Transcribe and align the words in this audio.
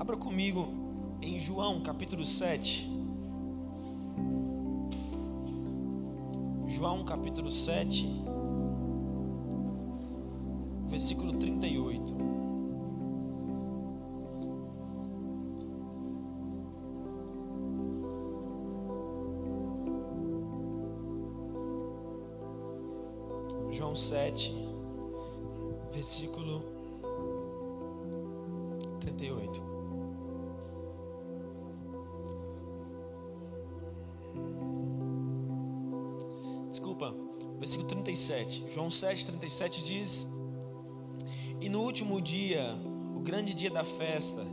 Abra 0.00 0.16
comigo 0.16 0.66
em 1.20 1.38
João 1.38 1.82
capítulo 1.82 2.24
7. 2.24 2.88
João 6.66 7.04
capítulo 7.04 7.50
7, 7.50 8.08
versículo 10.88 11.34
38. 11.34 12.14
João 23.70 23.94
7, 23.94 24.54
versículo 25.92 26.79
versículo 37.70 37.88
37. 37.88 38.64
João 38.72 38.90
7, 38.90 39.26
37 39.26 39.84
diz: 39.84 40.28
E 41.60 41.68
no 41.68 41.80
último 41.82 42.20
dia, 42.20 42.74
o 43.14 43.20
grande 43.20 43.54
dia 43.54 43.70
da 43.70 43.84
festa, 43.84 44.44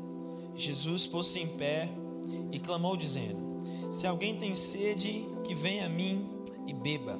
Jesus 0.55 1.07
pôs-se 1.07 1.39
em 1.39 1.47
pé 1.47 1.89
e 2.51 2.59
clamou, 2.59 2.95
dizendo: 2.95 3.39
Se 3.89 4.05
alguém 4.05 4.37
tem 4.37 4.53
sede, 4.53 5.25
que 5.43 5.55
venha 5.55 5.87
a 5.87 5.89
mim 5.89 6.27
e 6.67 6.73
beba. 6.73 7.19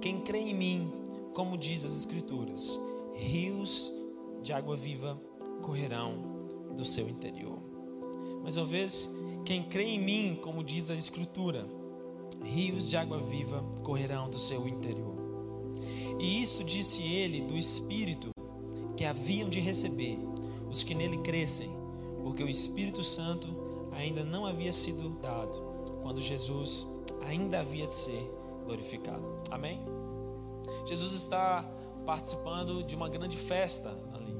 Quem 0.00 0.20
crê 0.20 0.38
em 0.38 0.54
mim, 0.54 0.92
como 1.32 1.58
diz 1.58 1.84
as 1.84 1.96
Escrituras, 1.96 2.78
rios 3.14 3.92
de 4.42 4.52
água 4.52 4.76
viva 4.76 5.20
correrão 5.62 6.70
do 6.76 6.84
seu 6.84 7.08
interior. 7.08 7.58
Mais 8.42 8.56
uma 8.56 8.66
vez, 8.66 9.10
quem 9.44 9.64
crê 9.64 9.84
em 9.84 9.98
mim, 9.98 10.38
como 10.40 10.62
diz 10.62 10.90
a 10.90 10.94
Escritura, 10.94 11.66
rios 12.44 12.88
de 12.88 12.96
água 12.96 13.18
viva 13.18 13.64
correrão 13.82 14.28
do 14.28 14.38
seu 14.38 14.68
interior. 14.68 15.23
E 16.24 16.40
isto 16.40 16.64
disse 16.64 17.02
ele 17.02 17.42
do 17.42 17.54
Espírito 17.54 18.30
que 18.96 19.04
haviam 19.04 19.46
de 19.46 19.60
receber 19.60 20.18
os 20.70 20.82
que 20.82 20.94
nele 20.94 21.18
crescem, 21.18 21.68
porque 22.22 22.42
o 22.42 22.48
Espírito 22.48 23.04
Santo 23.04 23.46
ainda 23.92 24.24
não 24.24 24.46
havia 24.46 24.72
sido 24.72 25.10
dado, 25.20 25.60
quando 26.00 26.22
Jesus 26.22 26.88
ainda 27.26 27.60
havia 27.60 27.86
de 27.86 27.92
ser 27.92 28.26
glorificado. 28.64 29.22
Amém? 29.50 29.82
Jesus 30.86 31.12
está 31.12 31.62
participando 32.06 32.82
de 32.82 32.96
uma 32.96 33.10
grande 33.10 33.36
festa 33.36 33.90
ali. 34.14 34.34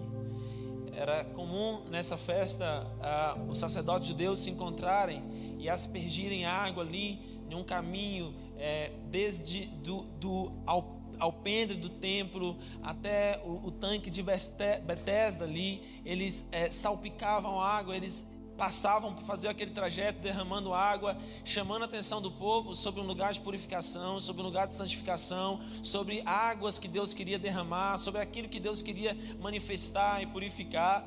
Era 0.91 1.23
comum 1.23 1.83
nessa 1.91 2.17
festa 2.17 2.91
uh, 3.37 3.51
os 3.51 3.59
sacerdotes 3.59 4.09
judeus 4.09 4.39
se 4.39 4.51
encontrarem 4.51 5.23
e 5.59 5.69
aspergirem 5.69 6.47
água 6.47 6.83
ali 6.83 7.21
em 7.51 7.55
um 7.55 7.63
caminho 7.63 8.35
é, 8.57 8.91
desde 9.11 9.67
do, 9.67 10.05
do 10.19 10.51
ao, 10.65 10.94
alpendre 11.19 11.77
do 11.77 11.89
templo 11.89 12.57
até 12.83 13.41
o, 13.45 13.69
o 13.69 13.71
tanque 13.71 14.11
de 14.11 14.23
Betesda 14.23 15.45
ali. 15.45 15.83
Eles 16.05 16.47
é, 16.53 16.71
salpicavam 16.71 17.61
água, 17.61 17.97
eles 17.97 18.25
passavam 18.57 19.13
para 19.13 19.25
fazer 19.25 19.49
aquele 19.49 19.73
trajeto 19.73 20.21
derramando 20.21 20.73
água, 20.73 21.17
chamando 21.45 21.83
a 21.83 21.85
atenção 21.87 22.21
do 22.21 22.31
povo 22.31 22.75
sobre 22.75 23.01
um 23.01 23.05
lugar 23.05 23.33
de 23.33 23.41
purificação, 23.41 24.21
sobre 24.21 24.43
um 24.43 24.45
lugar 24.45 24.67
de 24.67 24.75
santificação, 24.75 25.61
sobre 25.83 26.23
águas 26.25 26.79
que 26.79 26.89
Deus 26.89 27.13
queria 27.13 27.39
derramar, 27.39 27.97
sobre 27.99 28.21
aquilo 28.21 28.49
que 28.49 28.61
Deus 28.61 28.83
queria 28.83 29.17
manifestar 29.41 30.23
e 30.23 30.27
purificar. 30.27 31.05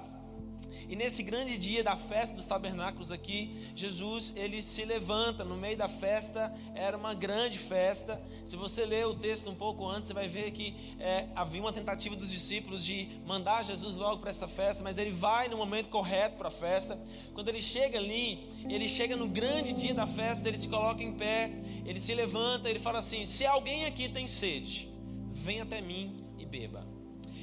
E 0.90 0.96
nesse 0.96 1.24
grande 1.24 1.58
dia 1.58 1.84
da 1.84 1.96
festa 1.96 2.36
dos 2.36 2.46
tabernáculos 2.46 3.12
aqui, 3.12 3.56
Jesus 3.76 4.34
ele 4.36 4.62
se 4.62 4.86
levanta 4.86 5.44
no 5.44 5.58
meio 5.58 5.78
da 5.78 5.88
festa, 5.88 6.54
era 6.74 6.98
uma 6.98 7.14
grande 7.14 7.58
festa. 7.58 8.22
Se 8.46 8.56
você 8.56 8.86
ler 8.86 9.06
o 9.06 9.16
texto 9.16 9.50
um 9.50 9.56
pouco 9.56 9.88
antes, 9.88 10.08
você 10.08 10.14
vai 10.14 10.28
ver 10.28 10.52
que 10.52 10.76
é, 11.00 11.28
havia 11.36 11.62
uma 11.62 11.74
tentativa 11.74 12.16
dos 12.16 12.32
discípulos 12.32 12.84
de 12.84 13.08
mandar 13.26 13.64
Jesus 13.64 13.96
logo 13.96 14.20
para 14.20 14.30
essa 14.30 14.48
festa, 14.48 14.84
mas 14.84 14.98
ele 14.98 15.12
vai 15.12 15.48
no 15.48 15.58
momento 15.58 15.90
correto 15.90 16.38
para 16.38 16.48
a 16.48 16.52
festa. 16.52 17.00
Quando 17.34 17.50
ele 17.50 17.62
chega 17.62 17.98
ali, 17.98 18.48
ele 18.70 18.88
chega 18.88 19.16
no 19.16 19.28
grande 19.28 19.74
dia 19.74 19.94
da 19.94 20.08
festa, 20.08 20.48
ele 20.48 20.58
se 20.58 20.68
coloca 20.68 21.04
em 21.04 21.14
pé, 21.14 21.52
ele 21.86 22.00
se 22.00 22.14
levanta, 22.14 22.70
ele 22.70 22.80
fala 22.80 23.00
assim: 23.00 23.26
Se 23.26 23.46
alguém 23.46 23.86
aqui 23.86 24.10
tem 24.10 24.28
sede, 24.28 24.90
vem 25.32 25.62
até 25.62 25.82
mim 25.82 26.24
e 26.38 26.46
beba. 26.46 26.98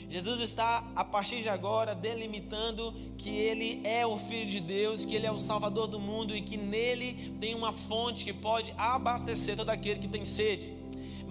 Jesus 0.08 0.40
está, 0.40 0.84
a 0.94 1.04
partir 1.04 1.42
de 1.42 1.48
agora, 1.48 1.94
delimitando 1.94 2.94
que 3.16 3.30
Ele 3.30 3.80
é 3.84 4.06
o 4.06 4.16
Filho 4.16 4.48
de 4.48 4.60
Deus, 4.60 5.04
que 5.04 5.14
Ele 5.14 5.26
é 5.26 5.32
o 5.32 5.38
Salvador 5.38 5.86
do 5.86 5.98
mundo 5.98 6.36
e 6.36 6.40
que 6.40 6.56
nele 6.56 7.34
tem 7.40 7.54
uma 7.54 7.72
fonte 7.72 8.24
que 8.24 8.32
pode 8.32 8.74
abastecer 8.76 9.56
todo 9.56 9.70
aquele 9.70 10.00
que 10.00 10.08
tem 10.08 10.24
sede. 10.24 10.83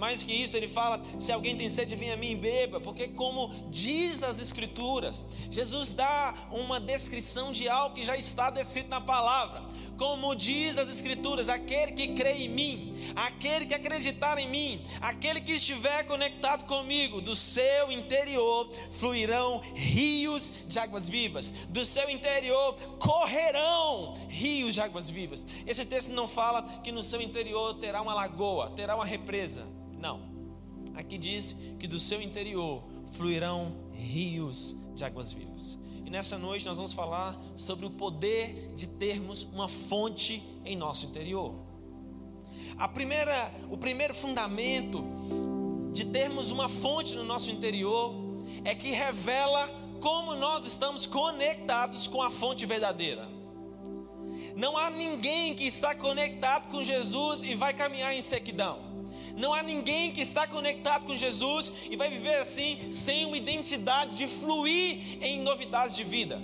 Mais 0.03 0.21
que 0.21 0.33
isso, 0.33 0.57
ele 0.57 0.67
fala: 0.67 1.01
se 1.17 1.31
alguém 1.31 1.55
tem 1.55 1.69
sede, 1.69 1.95
venha 1.95 2.15
a 2.15 2.17
mim 2.17 2.31
e 2.31 2.35
beba, 2.35 2.77
porque, 2.81 3.07
como 3.07 3.49
diz 3.69 4.21
as 4.21 4.37
Escrituras, 4.37 5.23
Jesus 5.49 5.93
dá 5.93 6.33
uma 6.51 6.77
descrição 6.77 7.53
de 7.53 7.69
algo 7.69 7.95
que 7.95 8.03
já 8.03 8.17
está 8.17 8.49
descrito 8.49 8.89
na 8.89 8.99
palavra. 8.99 9.63
Como 9.97 10.35
diz 10.35 10.77
as 10.77 10.89
Escrituras, 10.89 11.47
aquele 11.47 11.93
que 11.93 12.09
crê 12.09 12.33
em 12.33 12.49
mim, 12.49 12.93
aquele 13.15 13.65
que 13.65 13.73
acreditar 13.73 14.37
em 14.37 14.49
mim, 14.49 14.83
aquele 14.99 15.39
que 15.39 15.53
estiver 15.53 16.03
conectado 16.03 16.65
comigo, 16.65 17.21
do 17.21 17.33
seu 17.33 17.89
interior 17.89 18.69
fluirão 18.91 19.61
rios 19.73 20.51
de 20.67 20.79
águas 20.79 21.07
vivas, 21.07 21.49
do 21.69 21.85
seu 21.85 22.09
interior 22.09 22.75
correrão 22.99 24.11
rios 24.27 24.73
de 24.73 24.81
águas 24.81 25.09
vivas. 25.09 25.45
Esse 25.65 25.85
texto 25.85 26.11
não 26.11 26.27
fala 26.27 26.61
que 26.83 26.91
no 26.91 27.03
seu 27.03 27.21
interior 27.21 27.75
terá 27.75 28.01
uma 28.01 28.13
lagoa, 28.13 28.69
terá 28.71 28.97
uma 28.97 29.05
represa. 29.05 29.65
Não. 30.03 30.19
Aqui 30.95 31.17
diz 31.17 31.55
que 31.79 31.87
do 31.87 31.97
seu 31.97 32.21
interior 32.21 32.83
fluirão 33.13 33.73
rios 33.93 34.75
de 34.93 35.05
águas 35.05 35.31
vivas. 35.31 35.79
E 36.05 36.09
nessa 36.09 36.37
noite 36.37 36.65
nós 36.65 36.75
vamos 36.75 36.91
falar 36.91 37.39
sobre 37.55 37.85
o 37.85 37.89
poder 37.89 38.73
de 38.75 38.85
termos 38.85 39.45
uma 39.45 39.69
fonte 39.69 40.43
em 40.65 40.75
nosso 40.75 41.05
interior. 41.05 41.55
A 42.77 42.85
primeira, 42.85 43.49
o 43.69 43.77
primeiro 43.77 44.13
fundamento 44.13 45.05
de 45.93 46.03
termos 46.03 46.51
uma 46.51 46.67
fonte 46.67 47.15
no 47.15 47.23
nosso 47.23 47.49
interior 47.49 48.13
é 48.65 48.75
que 48.75 48.91
revela 48.91 49.69
como 50.01 50.35
nós 50.35 50.65
estamos 50.65 51.05
conectados 51.05 52.07
com 52.07 52.21
a 52.21 52.29
fonte 52.29 52.65
verdadeira. 52.65 53.25
Não 54.53 54.77
há 54.77 54.89
ninguém 54.89 55.55
que 55.55 55.63
está 55.63 55.95
conectado 55.95 56.67
com 56.67 56.83
Jesus 56.83 57.45
e 57.45 57.55
vai 57.55 57.73
caminhar 57.73 58.13
em 58.13 58.21
sequidão. 58.21 58.92
Não 59.35 59.53
há 59.53 59.63
ninguém 59.63 60.11
que 60.11 60.21
está 60.21 60.47
conectado 60.47 61.05
com 61.05 61.15
Jesus 61.15 61.71
e 61.89 61.95
vai 61.95 62.09
viver 62.09 62.35
assim 62.35 62.91
sem 62.91 63.25
uma 63.25 63.37
identidade 63.37 64.15
de 64.15 64.27
fluir 64.27 65.17
em 65.21 65.39
novidades 65.39 65.95
de 65.95 66.03
vida. 66.03 66.41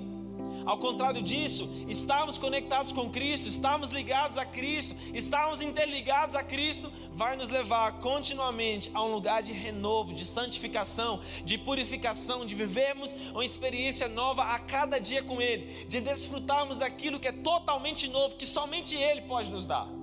Ao 0.66 0.77
contrário 0.77 1.22
disso, 1.22 1.69
estamos 1.88 2.38
conectados 2.38 2.91
com 2.91 3.09
Cristo, 3.09 3.47
estamos 3.47 3.89
ligados 3.89 4.38
a 4.38 4.45
Cristo, 4.45 4.95
estamos 5.13 5.61
interligados 5.61 6.35
a 6.35 6.44
Cristo, 6.44 6.91
vai 7.11 7.35
nos 7.35 7.50
levar 7.50 7.94
continuamente 8.00 8.91
a 8.94 9.01
um 9.03 9.11
lugar 9.11 9.41
de 9.41 9.51
renovo, 9.51 10.13
de 10.13 10.25
santificação, 10.25 11.21
de 11.44 11.57
purificação, 11.57 12.45
de 12.45 12.56
vivermos 12.56 13.16
uma 13.31 13.45
experiência 13.45 14.07
nova 14.07 14.44
a 14.44 14.59
cada 14.59 15.00
dia 15.00 15.23
com 15.23 15.41
Ele, 15.41 15.85
de 15.85 16.01
desfrutarmos 16.01 16.77
daquilo 16.77 17.19
que 17.19 17.27
é 17.27 17.31
totalmente 17.31 18.07
novo, 18.07 18.35
que 18.35 18.45
somente 18.45 18.95
Ele 18.95 19.21
pode 19.21 19.50
nos 19.51 19.66
dar. 19.66 19.98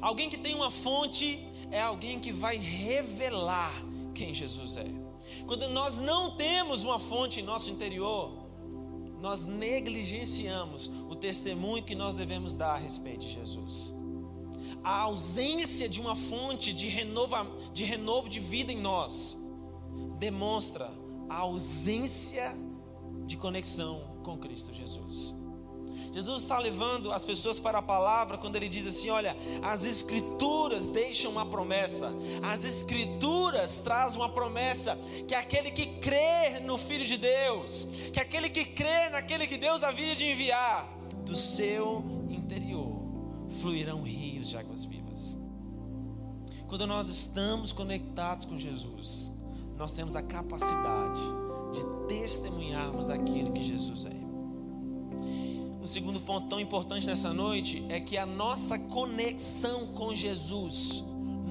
Alguém 0.00 0.28
que 0.28 0.38
tem 0.38 0.54
uma 0.54 0.70
fonte 0.70 1.38
é 1.70 1.80
alguém 1.80 2.18
que 2.18 2.32
vai 2.32 2.56
revelar 2.56 3.72
quem 4.14 4.32
Jesus 4.32 4.76
é. 4.76 4.86
Quando 5.46 5.68
nós 5.68 5.98
não 5.98 6.36
temos 6.36 6.84
uma 6.84 6.98
fonte 6.98 7.40
em 7.40 7.42
nosso 7.42 7.70
interior, 7.70 8.48
nós 9.20 9.44
negligenciamos 9.44 10.90
o 11.08 11.16
testemunho 11.16 11.82
que 11.82 11.94
nós 11.94 12.14
devemos 12.14 12.54
dar 12.54 12.74
a 12.74 12.78
respeito 12.78 13.26
de 13.26 13.32
Jesus. 13.32 13.94
A 14.82 15.00
ausência 15.00 15.88
de 15.88 16.00
uma 16.00 16.14
fonte 16.14 16.72
de, 16.72 16.88
renova, 16.88 17.46
de 17.72 17.84
renovo 17.84 18.28
de 18.28 18.38
vida 18.38 18.72
em 18.72 18.80
nós 18.80 19.36
demonstra 20.18 20.90
a 21.28 21.38
ausência 21.38 22.54
de 23.26 23.36
conexão 23.36 24.20
com 24.22 24.38
Cristo 24.38 24.72
Jesus. 24.72 25.34
Jesus 26.12 26.42
está 26.42 26.58
levando 26.58 27.12
as 27.12 27.24
pessoas 27.24 27.58
para 27.58 27.78
a 27.78 27.82
palavra 27.82 28.38
quando 28.38 28.56
ele 28.56 28.68
diz 28.68 28.86
assim: 28.86 29.10
olha, 29.10 29.36
as 29.62 29.84
escrituras 29.84 30.88
deixam 30.88 31.32
uma 31.32 31.46
promessa, 31.46 32.12
as 32.42 32.64
escrituras 32.64 33.78
trazem 33.78 34.20
uma 34.20 34.28
promessa 34.28 34.96
que 35.26 35.34
aquele 35.34 35.70
que 35.70 35.86
crê 35.98 36.60
no 36.60 36.78
Filho 36.78 37.06
de 37.06 37.16
Deus, 37.16 37.86
que 38.12 38.20
aquele 38.20 38.48
que 38.48 38.64
crê 38.64 39.10
naquele 39.10 39.46
que 39.46 39.58
Deus 39.58 39.82
havia 39.82 40.14
de 40.16 40.24
enviar, 40.24 40.88
do 41.24 41.36
seu 41.36 42.02
interior 42.30 42.98
fluirão 43.60 44.02
rios 44.02 44.48
de 44.48 44.56
águas 44.56 44.84
vivas. 44.84 45.36
Quando 46.66 46.86
nós 46.86 47.08
estamos 47.08 47.72
conectados 47.72 48.44
com 48.44 48.58
Jesus, 48.58 49.32
nós 49.76 49.92
temos 49.92 50.14
a 50.16 50.22
capacidade 50.22 51.20
de 51.72 52.06
testemunharmos 52.08 53.06
daquilo 53.06 53.52
que 53.52 53.62
Jesus 53.62 54.06
é. 54.06 54.27
Segundo 55.88 56.20
ponto 56.20 56.48
tão 56.48 56.60
importante 56.60 57.06
nessa 57.06 57.32
noite 57.32 57.82
é 57.88 57.98
que 57.98 58.18
a 58.18 58.26
nossa 58.26 58.78
conexão 58.78 59.86
com 59.86 60.14
Jesus 60.14 61.02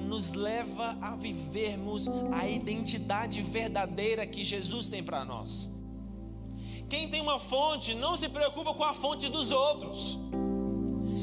nos 0.06 0.32
leva 0.32 0.96
a 1.02 1.16
vivermos 1.16 2.08
a 2.32 2.48
identidade 2.48 3.42
verdadeira 3.42 4.24
que 4.26 4.44
Jesus 4.44 4.86
tem 4.86 5.02
para 5.02 5.24
nós. 5.24 5.70
Quem 6.88 7.08
tem 7.08 7.20
uma 7.20 7.40
fonte 7.40 7.94
não 7.94 8.16
se 8.16 8.28
preocupa 8.28 8.72
com 8.72 8.84
a 8.84 8.94
fonte 8.94 9.28
dos 9.28 9.50
outros. 9.50 10.18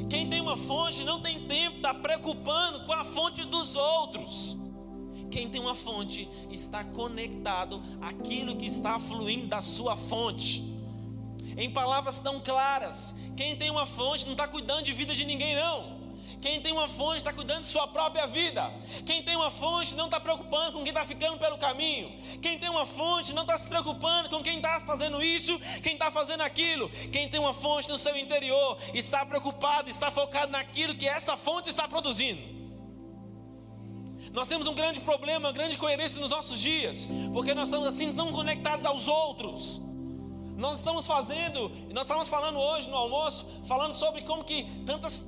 Quem 0.09 0.29
tem 0.29 0.41
uma 0.41 0.57
fonte 0.57 1.03
não 1.06 1.21
tem 1.21 1.47
tempo, 1.47 1.77
está 1.77 1.94
preocupando 1.94 2.85
com 2.85 2.91
a 2.91 3.06
fonte 3.06 3.45
dos 3.45 3.77
outros. 3.77 4.57
Quem 5.31 5.50
tem 5.50 5.62
uma 5.62 5.73
fonte 5.73 6.27
está 6.51 6.83
conectado 6.83 7.81
àquilo 8.01 8.57
que 8.57 8.65
está 8.65 9.00
fluindo 9.00 9.47
da 9.47 9.62
sua 9.62 9.95
fonte. 9.95 10.75
Em 11.57 11.69
palavras 11.69 12.19
tão 12.19 12.39
claras, 12.39 13.15
quem 13.35 13.55
tem 13.55 13.69
uma 13.69 13.85
fonte 13.85 14.25
não 14.25 14.33
está 14.33 14.47
cuidando 14.47 14.83
de 14.83 14.93
vida 14.93 15.13
de 15.13 15.25
ninguém, 15.25 15.55
não. 15.55 15.95
Quem 16.41 16.61
tem 16.61 16.73
uma 16.73 16.87
fonte 16.87 17.17
está 17.17 17.33
cuidando 17.33 17.61
de 17.61 17.67
sua 17.67 17.87
própria 17.87 18.27
vida. 18.27 18.71
Quem 19.05 19.23
tem 19.23 19.35
uma 19.35 19.49
fonte 19.49 19.95
não 19.95 20.05
está 20.05 20.19
preocupando 20.19 20.73
com 20.73 20.83
quem 20.83 20.89
está 20.89 21.05
ficando 21.05 21.39
pelo 21.39 21.57
caminho. 21.57 22.11
Quem 22.41 22.59
tem 22.59 22.69
uma 22.69 22.85
fonte 22.85 23.33
não 23.33 23.43
está 23.43 23.57
se 23.57 23.67
preocupando 23.67 24.29
com 24.29 24.43
quem 24.43 24.57
está 24.57 24.81
fazendo 24.81 25.23
isso, 25.23 25.57
quem 25.81 25.93
está 25.93 26.11
fazendo 26.11 26.41
aquilo. 26.41 26.89
Quem 27.11 27.27
tem 27.29 27.39
uma 27.39 27.53
fonte 27.53 27.89
no 27.89 27.97
seu 27.97 28.15
interior 28.15 28.77
está 28.93 29.25
preocupado, 29.25 29.89
está 29.89 30.11
focado 30.11 30.51
naquilo 30.51 30.93
que 30.95 31.07
essa 31.07 31.35
fonte 31.37 31.69
está 31.69 31.87
produzindo. 31.87 32.53
Nós 34.31 34.47
temos 34.47 34.67
um 34.67 34.75
grande 34.75 34.99
problema, 34.99 35.47
uma 35.47 35.53
grande 35.53 35.77
coerência 35.77 36.19
nos 36.19 36.29
nossos 36.29 36.59
dias, 36.59 37.07
porque 37.31 37.53
nós 37.53 37.69
estamos 37.69 37.87
assim 37.87 38.13
tão 38.13 38.31
conectados 38.33 38.85
aos 38.85 39.07
outros. 39.07 39.81
Nós 40.55 40.77
estamos 40.77 41.05
fazendo, 41.05 41.69
nós 41.93 42.07
estamos 42.07 42.27
falando 42.27 42.59
hoje 42.59 42.89
no 42.89 42.95
almoço, 42.95 43.45
falando 43.65 43.93
sobre 43.93 44.21
como 44.21 44.43
que 44.43 44.63
tantas 44.85 45.25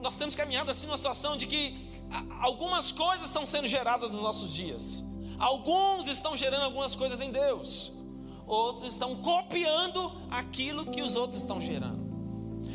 nós 0.00 0.18
temos 0.18 0.34
caminhado 0.34 0.70
assim 0.70 0.86
numa 0.86 0.98
situação 0.98 1.34
de 1.34 1.46
que 1.46 1.78
algumas 2.40 2.92
coisas 2.92 3.26
estão 3.26 3.46
sendo 3.46 3.66
geradas 3.66 4.12
nos 4.12 4.20
nossos 4.20 4.52
dias. 4.52 5.02
Alguns 5.38 6.06
estão 6.08 6.36
gerando 6.36 6.64
algumas 6.64 6.94
coisas 6.94 7.22
em 7.22 7.30
Deus. 7.30 7.90
Outros 8.46 8.84
estão 8.84 9.16
copiando 9.16 10.12
aquilo 10.30 10.86
que 10.86 11.00
os 11.00 11.16
outros 11.16 11.38
estão 11.38 11.58
gerando. 11.58 12.04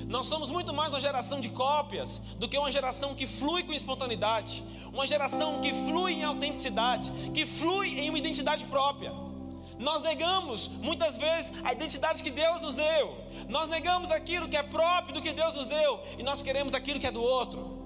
Nós 0.07 0.25
somos 0.25 0.49
muito 0.49 0.73
mais 0.73 0.91
uma 0.91 0.99
geração 0.99 1.39
de 1.39 1.49
cópias 1.49 2.19
do 2.39 2.49
que 2.49 2.57
uma 2.57 2.71
geração 2.71 3.13
que 3.13 3.27
flui 3.27 3.61
com 3.61 3.73
espontaneidade, 3.73 4.63
uma 4.91 5.05
geração 5.05 5.61
que 5.61 5.71
flui 5.71 6.13
em 6.13 6.23
autenticidade, 6.23 7.11
que 7.31 7.45
flui 7.45 7.99
em 7.99 8.09
uma 8.09 8.17
identidade 8.17 8.65
própria. 8.65 9.28
Nós 9.79 10.01
negamos 10.01 10.67
muitas 10.67 11.15
vezes 11.15 11.53
a 11.63 11.71
identidade 11.71 12.21
que 12.21 12.29
Deus 12.29 12.61
nos 12.61 12.75
deu. 12.75 13.17
Nós 13.47 13.69
negamos 13.69 14.11
aquilo 14.11 14.49
que 14.49 14.57
é 14.57 14.61
próprio 14.61 15.13
do 15.13 15.21
que 15.21 15.31
Deus 15.31 15.55
nos 15.55 15.67
deu 15.67 16.01
e 16.17 16.23
nós 16.23 16.41
queremos 16.41 16.73
aquilo 16.73 16.99
que 16.99 17.07
é 17.07 17.11
do 17.11 17.21
outro. 17.21 17.79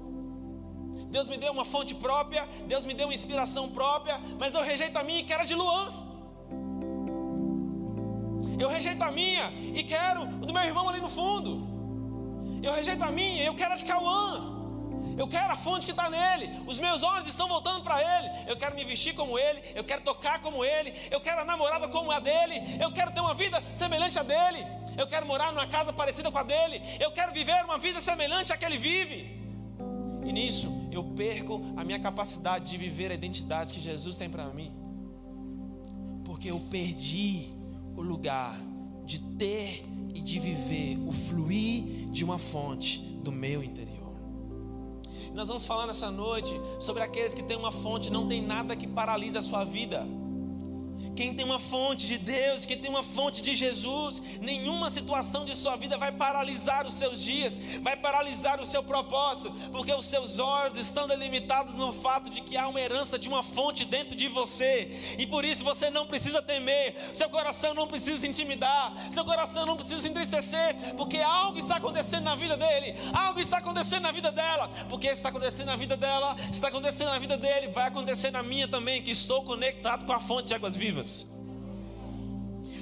Deus 1.12 1.28
me 1.28 1.38
deu 1.38 1.52
uma 1.54 1.64
fonte 1.64 1.94
própria, 1.94 2.48
Deus 2.66 2.84
me 2.84 2.96
deu 2.96 3.06
uma 3.06 3.14
inspiração 3.14 3.70
própria, 3.70 4.20
mas 4.40 4.56
eu 4.56 4.64
rejeito 4.64 4.98
a 4.98 5.04
minha 5.04 5.24
que 5.24 5.32
era 5.32 5.44
de 5.44 5.54
Luan. 5.54 5.94
Eu 8.60 8.68
rejeito 8.70 9.04
a 9.04 9.12
minha 9.12 9.52
e 9.52 9.84
quero 9.84 10.24
o 10.24 10.46
do 10.48 10.54
meu 10.54 10.64
irmão 10.64 10.90
ali 10.90 11.00
no 11.00 11.10
fundo. 11.10 11.52
Eu 12.64 12.74
rejeito 12.74 13.04
a 13.04 13.12
minha, 13.12 13.44
eu 13.44 13.54
quero 13.54 13.74
a 13.74 13.76
de 13.76 13.86
Cauã. 13.86 14.53
Eu 15.18 15.28
quero 15.28 15.52
a 15.52 15.56
fonte 15.56 15.86
que 15.86 15.92
está 15.92 16.10
nele. 16.10 16.52
Os 16.66 16.80
meus 16.80 17.04
olhos 17.04 17.28
estão 17.28 17.48
voltando 17.48 17.82
para 17.84 18.00
ele. 18.02 18.30
Eu 18.48 18.58
quero 18.58 18.76
me 18.76 18.84
vestir 18.84 19.14
como 19.14 19.38
ele. 19.38 19.62
Eu 19.76 19.84
quero 19.84 20.02
tocar 20.02 20.42
como 20.42 20.64
ele. 20.64 20.94
Eu 21.12 21.22
quero 21.22 21.42
a 21.42 21.46
namorada 21.46 21.88
como 21.88 22.12
a 22.12 22.20
dele. 22.20 22.62
Eu 22.80 22.92
quero 22.92 23.12
ter 23.12 23.22
uma 23.22 23.34
vida 23.34 23.62
semelhante 23.74 24.18
a 24.18 24.24
dele. 24.24 24.66
Eu 24.98 25.08
quero 25.08 25.26
morar 25.26 25.52
numa 25.52 25.68
casa 25.68 25.92
parecida 25.92 26.32
com 26.32 26.38
a 26.38 26.44
dele. 26.44 26.82
Eu 27.00 27.12
quero 27.12 27.34
viver 27.34 27.64
uma 27.66 27.78
vida 27.78 28.00
semelhante 28.00 28.52
à 28.54 28.58
que 28.58 28.66
ele 28.66 28.78
vive. 28.78 29.42
E 30.26 30.32
nisso 30.32 30.72
eu 30.92 31.04
perco 31.04 31.62
a 31.76 31.84
minha 31.84 32.00
capacidade 32.00 32.70
de 32.70 32.78
viver 32.78 33.12
a 33.12 33.14
identidade 33.14 33.74
que 33.74 33.82
Jesus 33.82 34.18
tem 34.18 34.30
para 34.30 34.46
mim. 34.46 34.72
Porque 36.24 36.50
eu 36.50 36.60
perdi 36.72 37.50
o 37.96 38.02
lugar 38.02 38.58
de 39.06 39.20
ter 39.20 39.86
e 40.14 40.22
de 40.22 40.40
viver 40.40 40.98
o 41.08 41.12
fluir 41.12 42.10
de 42.10 42.24
uma 42.24 42.38
fonte 42.38 43.00
do 43.00 43.32
meu 43.32 43.64
interior. 43.64 44.03
Nós 45.34 45.48
vamos 45.48 45.66
falar 45.66 45.88
nessa 45.88 46.12
noite 46.12 46.60
sobre 46.80 47.02
aqueles 47.02 47.34
que 47.34 47.42
têm 47.42 47.58
uma 47.58 47.72
fonte, 47.72 48.12
não 48.12 48.28
tem 48.28 48.42
nada 48.42 48.76
que 48.76 48.88
paralise 48.88 49.38
a 49.38 49.42
sua 49.42 49.64
vida. 49.64 50.06
Quem 51.16 51.34
tem 51.34 51.46
uma 51.46 51.60
fonte 51.60 52.08
de 52.08 52.18
Deus, 52.18 52.66
quem 52.66 52.78
tem 52.78 52.90
uma 52.90 53.04
fonte 53.04 53.42
de 53.42 53.54
Jesus, 53.54 54.22
nenhuma 54.42 54.90
situação 54.90 55.46
de 55.46 55.56
sua 55.56 55.76
vida 55.76 55.98
vai 55.98 56.12
paralisar 56.12 56.88
os 56.88 56.96
seus 56.96 57.22
dias, 57.22 57.58
vai 57.82 57.96
paralisar 57.96 58.60
o 58.60 58.66
seu 58.66 58.84
propósito, 58.84 59.52
porque 59.72 59.94
os 59.94 60.06
seus 60.06 60.40
olhos 60.40 60.80
estão 60.80 61.08
delimitados 61.08 61.76
no 61.76 61.94
fato 61.94 62.30
de 62.30 62.42
que 62.42 62.58
há 62.58 62.68
uma 62.68 62.82
herança 62.82 63.20
de 63.20 63.28
uma 63.30 63.44
fonte 63.44 63.86
dentro 63.86 64.16
de 64.16 64.28
você, 64.28 64.90
e 65.18 65.28
por 65.28 65.46
isso 65.46 65.64
você 65.64 65.90
não 65.90 66.08
precisa 66.08 66.42
temer, 66.42 66.96
seu 67.14 67.30
coração 67.30 67.74
não 67.74 67.88
precisa 67.88 68.26
intimidar, 68.26 68.94
seu 69.12 69.24
coração 69.24 69.66
não 69.66 69.76
precisa 69.76 70.08
entristecer, 70.08 70.76
porque 70.96 71.20
algo 71.20 71.60
está 71.60 71.76
acontecendo 71.76 72.24
na 72.24 72.36
vida 72.36 72.58
dele, 72.58 72.96
algo 73.14 73.40
está 73.40 73.58
acontecendo 73.58 74.04
na 74.04 74.12
vida 74.12 74.32
dela, 74.32 74.68
porque 74.90 75.08
está 75.08 75.30
acontecendo 75.30 75.68
na 75.68 75.76
vida 75.76 75.96
dela, 75.96 76.36
está 76.52 76.70
acontecendo 76.70 77.10
na 77.10 77.20
vida 77.20 77.38
dele, 77.38 77.68
vai 77.68 77.88
acontecer 77.88 78.32
na 78.32 78.42
minha 78.42 78.68
também, 78.68 79.02
que 79.02 79.12
estou 79.12 79.44
conectado 79.44 80.06
com 80.06 80.14
a 80.14 80.20
fonte 80.20 80.48
de 80.48 80.56
águas 80.56 80.76
vivas. 80.76 81.03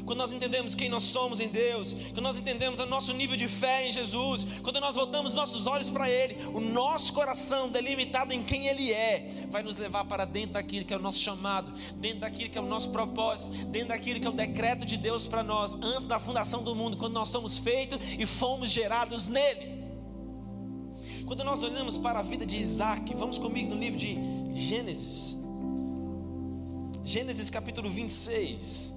Quando 0.05 0.17
nós 0.17 0.31
entendemos 0.31 0.75
quem 0.75 0.89
nós 0.89 1.03
somos 1.03 1.39
em 1.39 1.47
Deus, 1.47 1.93
quando 2.09 2.21
nós 2.21 2.37
entendemos 2.37 2.79
o 2.79 2.85
nosso 2.85 3.13
nível 3.13 3.37
de 3.37 3.47
fé 3.47 3.87
em 3.87 3.91
Jesus, 3.91 4.45
quando 4.63 4.79
nós 4.79 4.95
voltamos 4.95 5.33
nossos 5.33 5.67
olhos 5.67 5.89
para 5.89 6.09
Ele, 6.09 6.35
o 6.53 6.59
nosso 6.59 7.13
coração 7.13 7.69
delimitado 7.69 8.33
em 8.33 8.43
quem 8.43 8.67
Ele 8.67 8.91
é, 8.91 9.45
vai 9.49 9.63
nos 9.63 9.77
levar 9.77 10.05
para 10.05 10.25
dentro 10.25 10.53
daquilo 10.53 10.85
que 10.85 10.93
é 10.93 10.97
o 10.97 11.01
nosso 11.01 11.19
chamado, 11.19 11.71
dentro 11.95 12.21
daquilo 12.21 12.49
que 12.49 12.57
é 12.57 12.61
o 12.61 12.65
nosso 12.65 12.89
propósito, 12.89 13.65
dentro 13.67 13.89
daquilo 13.89 14.19
que 14.19 14.27
é 14.27 14.29
o 14.29 14.33
decreto 14.33 14.85
de 14.85 14.97
Deus 14.97 15.27
para 15.27 15.43
nós, 15.43 15.75
antes 15.75 16.07
da 16.07 16.19
fundação 16.19 16.63
do 16.63 16.75
mundo, 16.75 16.97
quando 16.97 17.13
nós 17.13 17.29
somos 17.29 17.57
feitos 17.57 17.99
e 18.19 18.25
fomos 18.25 18.69
gerados 18.69 19.27
nele. 19.27 19.81
Quando 21.25 21.43
nós 21.43 21.63
olhamos 21.63 21.97
para 21.97 22.19
a 22.19 22.23
vida 22.23 22.45
de 22.45 22.57
Isaac, 22.57 23.13
vamos 23.15 23.37
comigo 23.37 23.73
no 23.73 23.79
livro 23.79 23.97
de 23.97 24.17
Gênesis. 24.53 25.40
Gênesis 27.03 27.49
capítulo 27.49 27.89
26. 27.89 28.93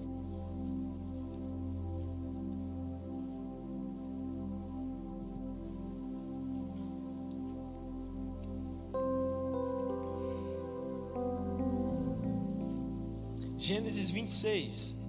Gênesis 13.59 14.11
26. 14.11 15.04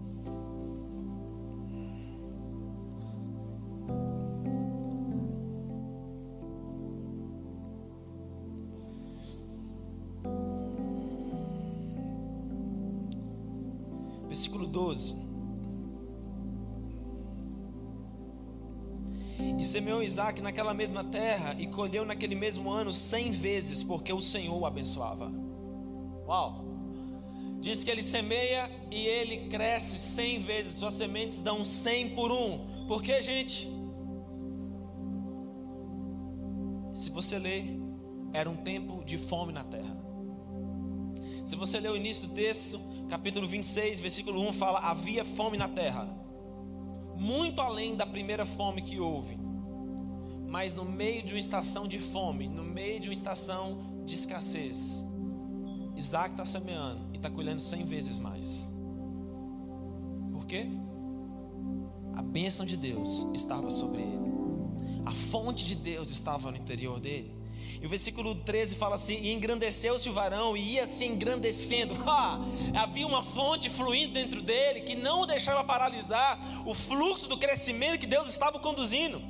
12. 14.96 15.16
E 19.60 19.64
semeou 19.64 20.02
Isaac 20.02 20.42
naquela 20.42 20.74
mesma 20.74 21.04
terra 21.04 21.56
e 21.60 21.68
colheu 21.68 22.06
naquele 22.06 22.36
mesmo 22.36 22.72
ano 22.72 22.94
cem 22.94 23.32
vezes, 23.32 23.84
porque 23.84 24.14
o 24.14 24.22
Senhor 24.22 24.58
o 24.58 24.66
abençoava. 24.66 25.32
Uau! 26.26 26.64
Diz 27.60 27.84
que 27.84 27.92
ele 27.92 28.04
semeia 28.04 28.70
e 28.92 29.08
ele 29.08 29.48
cresce 29.48 29.98
cem 29.98 30.40
vezes, 30.40 30.76
suas 30.76 30.94
sementes 30.94 31.40
dão 31.40 31.66
cem 31.66 32.16
por 32.16 32.32
um. 32.32 32.86
Por 32.88 33.02
que, 33.02 33.22
gente? 33.22 33.70
Se 36.94 37.10
você 37.10 37.38
ler, 37.38 37.80
era 38.32 38.50
um 38.50 38.56
tempo 38.56 39.04
de 39.04 39.18
fome 39.18 39.52
na 39.52 39.64
terra. 39.64 40.05
Se 41.46 41.56
você 41.56 41.80
ler 41.80 41.92
o 41.92 41.96
início 41.96 42.28
do 42.28 42.34
texto, 42.34 42.80
capítulo 43.08 43.48
26, 43.48 44.00
versículo 44.00 44.42
1, 44.50 44.54
fala: 44.54 44.80
Havia 44.80 45.24
fome 45.24 45.58
na 45.58 45.68
terra, 45.68 46.10
muito 47.16 47.62
além 47.62 47.96
da 47.96 48.06
primeira 48.06 48.46
fome 48.48 48.82
que 48.82 49.00
houve. 49.00 49.38
Mas 50.48 50.76
no 50.76 50.84
meio 50.84 51.22
de 51.22 51.34
uma 51.34 51.40
estação 51.40 51.88
de 51.88 52.00
fome, 52.00 52.48
no 52.48 52.64
meio 52.64 53.00
de 53.00 53.10
uma 53.10 53.14
estação 53.14 54.02
de 54.06 54.16
escassez, 54.16 55.06
Isaac 55.96 56.32
está 56.32 56.46
semeando 56.46 57.14
e 57.14 57.18
está 57.18 57.30
colhendo 57.30 57.62
cem 57.62 57.86
vezes 57.86 58.18
mais. 58.18 58.72
Por 60.32 60.48
quê? 60.48 60.68
A 62.16 62.24
bênção 62.24 62.66
de 62.66 62.76
Deus 62.76 63.28
estava 63.36 63.70
sobre 63.70 64.02
ele. 64.02 64.26
A 65.06 65.12
fonte 65.12 65.64
de 65.66 65.76
Deus 65.76 66.10
estava 66.10 66.50
no 66.50 66.58
interior 66.58 67.00
dele. 67.00 67.45
E 67.82 67.86
o 67.86 67.90
versículo 67.90 68.36
13 68.36 68.76
fala 68.76 68.96
assim: 68.96 69.16
E 69.16 69.34
engrandeceu-se 69.34 70.10
o 70.10 70.14
varão 70.14 70.56
e 70.56 70.74
ia 70.74 70.88
se 70.88 71.06
engrandecendo. 71.06 71.96
Ah, 72.08 72.40
havia 72.82 73.06
uma 73.06 73.24
fonte 73.24 73.70
fluindo 73.70 74.14
dentro 74.14 74.42
dele 74.42 74.82
que 74.82 74.96
não 74.96 75.22
o 75.22 75.26
deixava 75.26 75.64
paralisar 75.64 76.40
o 76.66 76.74
fluxo 76.74 77.28
do 77.28 77.38
crescimento 77.38 78.00
que 78.00 78.06
Deus 78.06 78.30
estava 78.30 78.58
conduzindo. 78.60 79.22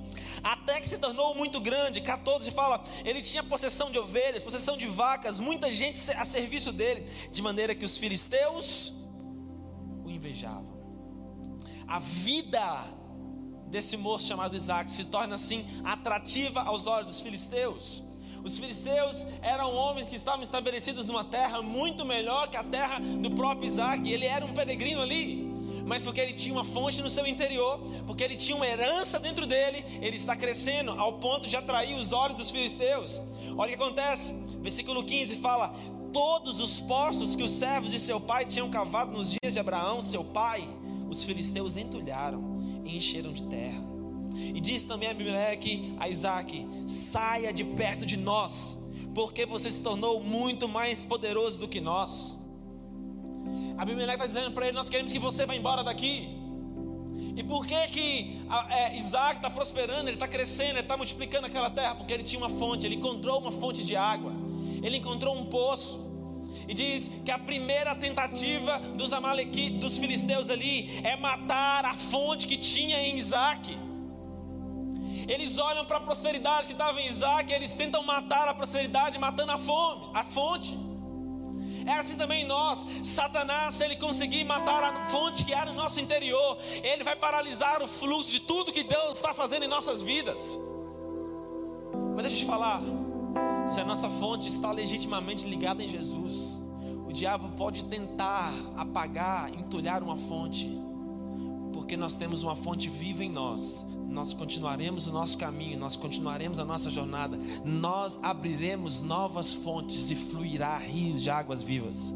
Até 0.44 0.80
que 0.80 0.88
se 0.88 1.00
tornou 1.00 1.34
muito 1.34 1.60
grande. 1.60 2.02
14 2.02 2.52
fala: 2.52 2.84
Ele 3.04 3.22
tinha 3.22 3.44
possessão 3.44 3.90
de 3.92 3.98
ovelhas, 3.98 4.42
possessão 4.42 4.78
de 4.78 4.86
vacas, 4.86 5.40
muita 5.40 5.72
gente 5.72 6.00
a 6.12 6.26
serviço 6.26 6.72
dele, 6.72 7.10
de 7.32 7.42
maneira 7.42 7.74
que 7.74 7.86
os 7.86 7.98
filisteus 7.98 8.94
o 10.04 10.10
invejavam. 10.10 10.76
A 11.88 12.00
vida 12.00 12.86
desse 13.68 13.98
moço 13.98 14.28
chamado 14.28 14.56
Isaac 14.56 14.90
se 14.90 15.06
torna 15.06 15.36
assim 15.36 15.66
atrativa 15.84 16.62
aos 16.62 16.88
olhos 16.88 17.08
dos 17.08 17.22
filisteus. 17.22 18.04
Os 18.46 18.60
filisteus 18.60 19.26
eram 19.42 19.74
homens 19.74 20.08
que 20.08 20.16
estavam 20.16 20.44
estabelecidos 20.44 21.08
numa 21.08 21.24
terra 21.24 21.64
muito 21.64 22.06
melhor 22.06 22.48
que 22.48 22.56
a 22.56 22.64
terra 22.64 23.00
do 23.00 23.32
próprio 23.32 23.66
Isaac. 23.66 24.08
Ele 24.08 24.24
era 24.24 24.46
um 24.46 24.54
peregrino 24.54 25.02
ali, 25.02 25.52
mas 25.84 26.04
porque 26.04 26.22
ele 26.22 26.32
tinha 26.32 26.54
uma 26.54 26.64
fonte 26.64 27.02
no 27.02 27.10
seu 27.10 27.26
interior, 27.26 27.80
porque 28.06 28.24
ele 28.24 28.36
tinha 28.36 28.56
uma 28.56 28.68
herança 28.68 29.20
dentro 29.20 29.48
dele, 29.48 29.84
ele 30.00 30.16
está 30.16 30.36
crescendo 30.36 30.92
ao 30.92 31.14
ponto 31.14 31.48
de 31.48 31.58
atrair 31.58 31.98
os 31.98 32.14
olhos 32.14 32.38
dos 32.38 32.52
filisteus. 32.52 33.20
Olha 33.58 33.74
o 33.74 33.78
que 33.78 33.84
acontece, 33.84 34.36
versículo 34.62 35.04
15 35.04 35.38
fala: 35.38 35.74
Todos 36.14 36.62
os 36.62 36.80
poços 36.80 37.36
que 37.36 37.42
os 37.42 37.50
servos 37.50 37.90
de 37.90 37.98
seu 37.98 38.22
pai 38.22 38.46
tinham 38.46 38.70
cavado 38.70 39.12
nos 39.12 39.32
dias 39.32 39.56
de 39.56 39.60
Abraão, 39.60 40.04
seu 40.04 40.24
pai, 40.24 40.64
os 41.10 41.24
filisteus 41.24 41.78
entulharam 41.78 42.62
e 42.86 42.96
encheram 42.96 43.34
de 43.34 43.42
terra. 43.42 43.95
E 44.36 44.60
disse 44.60 44.88
também 44.88 45.08
a 45.08 45.12
Abimeleque 45.12 45.96
a 46.00 46.10
Isaac: 46.10 46.66
saia 46.88 47.54
de 47.54 47.64
perto 47.64 48.06
de 48.06 48.18
nós, 48.18 48.78
porque 49.14 49.46
você 49.46 49.70
se 49.70 49.82
tornou 49.82 50.24
muito 50.24 50.68
mais 50.68 51.06
poderoso 51.06 51.60
do 51.60 51.68
que 51.68 51.80
nós. 51.80 52.40
Abimeleque 53.78 54.24
está 54.24 54.28
dizendo 54.28 54.52
para 54.52 54.68
ele: 54.68 54.76
Nós 54.76 54.90
queremos 54.90 55.12
que 55.12 55.20
você 55.20 55.46
vá 55.46 55.56
embora 55.56 55.84
daqui. 55.84 56.30
E 57.36 57.44
por 57.44 57.66
que 57.68 57.88
que 57.90 58.42
é, 58.70 58.96
Isaac 58.96 59.38
está 59.38 59.50
prosperando, 59.50 60.08
ele 60.08 60.16
está 60.16 60.28
crescendo, 60.28 60.72
ele 60.72 60.80
está 60.80 60.96
multiplicando 60.96 61.46
aquela 61.48 61.70
terra? 61.70 61.96
Porque 61.96 62.14
ele 62.14 62.24
tinha 62.24 62.40
uma 62.40 62.50
fonte, 62.50 62.86
ele 62.86 62.96
encontrou 62.96 63.40
uma 63.40 63.52
fonte 63.52 63.84
de 63.84 63.96
água, 63.96 64.34
ele 64.82 64.98
encontrou 64.98 65.38
um 65.38 65.46
poço. 65.46 66.00
E 66.68 66.74
diz 66.74 67.12
que 67.26 67.32
a 67.32 67.38
primeira 67.38 67.94
tentativa 67.94 68.80
dos 68.80 69.12
amalequitas, 69.12 69.80
dos 69.80 69.98
filisteus 69.98 70.50
ali, 70.50 71.06
é 71.06 71.18
matar 71.18 71.84
a 71.86 71.94
fonte 71.94 72.48
que 72.48 72.56
tinha 72.56 73.00
em 73.02 73.18
Isaac. 73.18 73.78
Eles 75.28 75.58
olham 75.58 75.86
para 75.86 75.98
a 75.98 76.02
prosperidade 76.02 76.68
que 76.68 76.74
estava 76.74 77.02
em 77.02 77.08
Isaac, 77.08 77.52
eles 77.52 77.74
tentam 77.74 78.04
matar 78.04 78.48
a 78.48 78.54
prosperidade, 78.54 79.18
matando 79.18 79.52
a 79.52 79.58
fome, 79.58 80.10
a 80.14 80.24
fonte. 80.24 80.78
É 81.86 81.94
assim 81.94 82.16
também 82.16 82.46
nós. 82.46 82.86
Satanás, 83.04 83.76
se 83.76 83.84
ele 83.84 83.96
conseguir 83.96 84.44
matar 84.44 84.84
a 84.84 85.06
fonte 85.08 85.46
que 85.46 85.54
há 85.54 85.66
no 85.66 85.74
nosso 85.74 86.00
interior, 86.00 86.58
ele 86.84 87.04
vai 87.04 87.16
paralisar 87.16 87.82
o 87.82 87.88
fluxo 87.88 88.32
de 88.32 88.40
tudo 88.40 88.72
que 88.72 88.84
Deus 88.84 89.18
está 89.18 89.34
fazendo 89.34 89.64
em 89.64 89.68
nossas 89.68 90.02
vidas. 90.02 90.60
Mas 92.16 92.24
deixa 92.24 92.38
eu 92.38 92.40
te 92.42 92.46
falar, 92.46 92.82
se 93.68 93.82
a 93.82 93.86
nossa 93.86 94.10
fonte 94.10 94.48
está 94.48 94.72
legitimamente 94.72 95.48
ligada 95.48 95.84
em 95.84 95.88
Jesus, 95.88 96.62
o 97.08 97.14
diabo 97.14 97.50
pode 97.56 97.86
tentar 97.86 98.52
apagar, 98.76 99.54
entulhar 99.54 100.02
uma 100.02 100.16
fonte, 100.16 100.70
porque 101.74 101.96
nós 101.96 102.16
temos 102.16 102.42
uma 102.42 102.56
fonte 102.56 102.90
viva 102.90 103.24
em 103.24 103.30
nós, 103.30 103.86
nós 104.16 104.32
continuaremos 104.34 105.08
o 105.08 105.12
nosso 105.12 105.38
caminho, 105.38 105.78
nós 105.78 105.98
continuaremos 105.98 106.58
a 106.58 106.64
nossa 106.64 106.90
jornada, 106.90 107.38
nós 107.66 108.18
abriremos 108.24 109.02
novas 109.02 109.54
fontes 109.54 110.10
e 110.10 110.16
fluirá 110.16 110.78
rios 110.78 111.22
de 111.22 111.30
águas 111.30 111.62
vivas. 111.62 112.16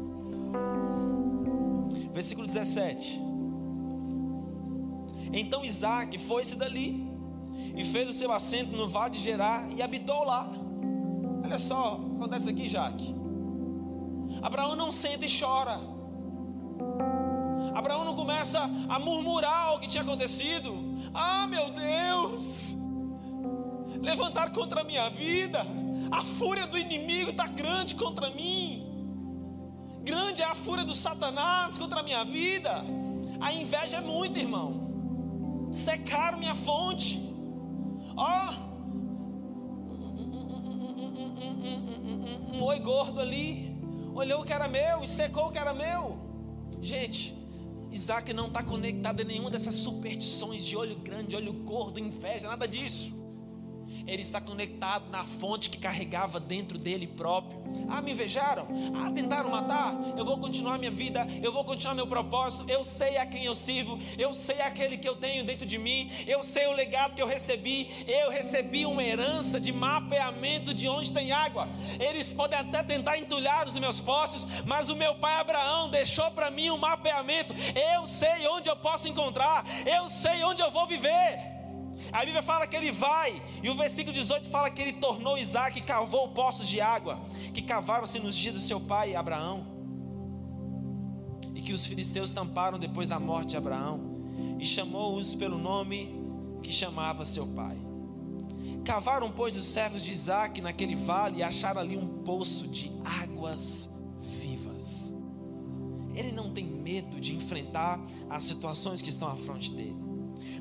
Versículo 2.14 2.46
17. 2.46 3.20
Então 5.30 5.62
Isaac 5.62 6.18
foi-se 6.18 6.56
dali 6.56 7.06
e 7.76 7.84
fez 7.84 8.08
o 8.08 8.14
seu 8.14 8.32
assento 8.32 8.74
no 8.74 8.88
vale 8.88 9.12
de 9.12 9.20
Gerá 9.20 9.68
e 9.76 9.82
habitou 9.82 10.24
lá. 10.24 10.50
Olha 11.44 11.58
só, 11.58 12.00
acontece 12.16 12.48
aqui, 12.48 12.66
Jaque. 12.66 13.14
Abraão 14.40 14.74
não 14.74 14.90
senta 14.90 15.26
e 15.26 15.38
chora. 15.38 15.78
Abraão 17.74 18.06
não 18.06 18.16
começa 18.16 18.58
a 18.88 18.98
murmurar 18.98 19.74
o 19.74 19.80
que 19.80 19.86
tinha 19.86 20.02
acontecido. 20.02 20.89
Ah, 21.12 21.46
meu 21.46 21.70
Deus! 21.70 22.76
Levantar 24.00 24.50
contra 24.50 24.80
a 24.80 24.84
minha 24.84 25.08
vida. 25.10 25.66
A 26.10 26.22
fúria 26.22 26.66
do 26.66 26.78
inimigo 26.78 27.30
está 27.30 27.46
grande 27.46 27.94
contra 27.94 28.30
mim. 28.30 28.86
Grande 30.02 30.42
é 30.42 30.46
a 30.46 30.54
fúria 30.54 30.84
do 30.84 30.94
Satanás 30.94 31.76
contra 31.76 32.00
a 32.00 32.02
minha 32.02 32.24
vida. 32.24 32.84
A 33.40 33.52
inveja 33.52 33.98
é 33.98 34.00
muito, 34.00 34.38
irmão. 34.38 35.68
Secaram 35.72 36.38
minha 36.38 36.54
fonte. 36.54 37.20
Ó, 38.16 38.26
oh, 38.26 38.52
um, 39.92 40.36
um, 42.54 42.56
um 42.56 42.62
oi 42.62 42.78
gordo 42.80 43.20
ali. 43.20 43.78
Olhou 44.14 44.40
o 44.40 44.44
que 44.44 44.52
era 44.52 44.68
meu 44.68 45.02
e 45.02 45.06
secou 45.06 45.48
o 45.48 45.52
que 45.52 45.58
era 45.58 45.72
meu. 45.72 46.18
Gente, 46.80 47.39
Isaac 47.90 48.32
não 48.32 48.46
está 48.46 48.62
conectado 48.62 49.20
a 49.20 49.24
nenhuma 49.24 49.50
dessas 49.50 49.74
superstições 49.74 50.64
de 50.64 50.76
olho 50.76 50.96
grande, 50.96 51.34
olho 51.34 51.52
gordo, 51.52 51.98
inveja, 51.98 52.48
nada 52.48 52.66
disso. 52.66 53.19
Ele 54.06 54.22
está 54.22 54.40
conectado 54.40 55.10
na 55.10 55.24
fonte 55.24 55.70
que 55.70 55.78
carregava 55.78 56.40
dentro 56.40 56.78
dele 56.78 57.06
próprio. 57.06 57.60
Ah, 57.88 58.00
me 58.00 58.12
invejaram? 58.12 58.66
Ah, 58.94 59.10
tentaram 59.10 59.50
matar? 59.50 59.94
Eu 60.16 60.24
vou 60.24 60.38
continuar 60.38 60.78
minha 60.78 60.90
vida, 60.90 61.26
eu 61.42 61.52
vou 61.52 61.64
continuar 61.64 61.94
meu 61.94 62.06
propósito. 62.06 62.64
Eu 62.68 62.82
sei 62.82 63.16
a 63.16 63.26
quem 63.26 63.44
eu 63.44 63.54
sirvo, 63.54 63.98
eu 64.18 64.32
sei 64.32 64.60
aquele 64.60 64.96
que 64.96 65.08
eu 65.08 65.16
tenho 65.16 65.44
dentro 65.44 65.66
de 65.66 65.78
mim, 65.78 66.10
eu 66.26 66.42
sei 66.42 66.66
o 66.66 66.72
legado 66.72 67.14
que 67.14 67.22
eu 67.22 67.26
recebi. 67.26 67.88
Eu 68.06 68.30
recebi 68.30 68.84
uma 68.86 69.02
herança 69.02 69.60
de 69.60 69.72
mapeamento 69.72 70.74
de 70.74 70.88
onde 70.88 71.12
tem 71.12 71.32
água. 71.32 71.68
Eles 71.98 72.32
podem 72.32 72.58
até 72.58 72.82
tentar 72.82 73.18
entulhar 73.18 73.66
os 73.66 73.78
meus 73.78 74.00
poços, 74.00 74.46
mas 74.64 74.88
o 74.88 74.96
meu 74.96 75.14
pai 75.16 75.34
Abraão 75.34 75.90
deixou 75.90 76.30
para 76.30 76.50
mim 76.50 76.70
um 76.70 76.78
mapeamento. 76.78 77.54
Eu 77.94 78.06
sei 78.06 78.46
onde 78.48 78.68
eu 78.68 78.76
posso 78.76 79.08
encontrar, 79.08 79.64
eu 79.86 80.08
sei 80.08 80.42
onde 80.44 80.62
eu 80.62 80.70
vou 80.70 80.86
viver. 80.86 81.59
A 82.12 82.20
Bíblia 82.20 82.42
fala 82.42 82.66
que 82.66 82.76
ele 82.76 82.90
vai, 82.90 83.42
e 83.62 83.70
o 83.70 83.74
versículo 83.74 84.12
18 84.12 84.48
fala 84.48 84.70
que 84.70 84.82
ele 84.82 84.94
tornou 84.94 85.38
Isaac 85.38 85.78
e 85.78 85.82
cavou 85.82 86.28
poços 86.30 86.66
de 86.66 86.80
água, 86.80 87.20
que 87.54 87.62
cavaram-se 87.62 88.18
nos 88.18 88.36
dias 88.36 88.54
do 88.54 88.60
seu 88.60 88.80
pai 88.80 89.14
Abraão, 89.14 89.66
e 91.54 91.60
que 91.60 91.72
os 91.72 91.86
filisteus 91.86 92.30
tamparam 92.30 92.78
depois 92.78 93.08
da 93.08 93.20
morte 93.20 93.50
de 93.50 93.56
Abraão, 93.56 94.00
e 94.58 94.66
chamou-os 94.66 95.34
pelo 95.34 95.58
nome 95.58 96.14
que 96.62 96.72
chamava 96.72 97.24
seu 97.24 97.46
pai. 97.46 97.78
Cavaram, 98.84 99.30
pois, 99.30 99.56
os 99.56 99.66
servos 99.66 100.02
de 100.02 100.10
Isaac 100.10 100.60
naquele 100.60 100.96
vale 100.96 101.38
e 101.38 101.42
acharam 101.42 101.80
ali 101.80 101.96
um 101.96 102.22
poço 102.22 102.66
de 102.66 102.90
águas 103.22 103.90
vivas. 104.18 105.14
Ele 106.14 106.32
não 106.32 106.50
tem 106.50 106.64
medo 106.64 107.20
de 107.20 107.34
enfrentar 107.34 108.00
as 108.28 108.44
situações 108.44 109.00
que 109.00 109.08
estão 109.08 109.28
à 109.28 109.36
frente 109.36 109.70
dele. 109.72 110.09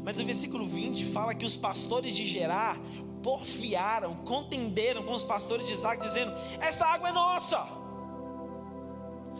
Mas 0.03 0.19
o 0.19 0.25
versículo 0.25 0.65
20 0.65 1.05
fala 1.05 1.33
que 1.33 1.45
os 1.45 1.57
pastores 1.57 2.15
de 2.15 2.25
Gerar 2.25 2.77
porfiaram, 3.21 4.15
contenderam 4.15 5.03
com 5.03 5.13
os 5.13 5.23
pastores 5.23 5.67
de 5.67 5.73
Isaac, 5.73 6.01
dizendo: 6.01 6.33
Esta 6.59 6.85
água 6.85 7.09
é 7.09 7.11
nossa, 7.11 7.67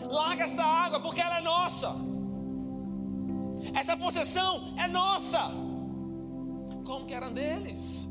larga 0.01 0.44
essa 0.44 0.63
água, 0.63 1.00
porque 1.00 1.22
ela 1.22 1.39
é 1.39 1.42
nossa, 1.42 1.96
essa 3.74 3.96
possessão 3.96 4.74
é 4.78 4.88
nossa. 4.88 5.51
Como 6.86 7.06
que 7.06 7.13
eram 7.13 7.32
deles? 7.32 8.10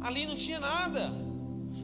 Ali 0.00 0.26
não 0.26 0.34
tinha 0.34 0.60
nada. 0.60 1.10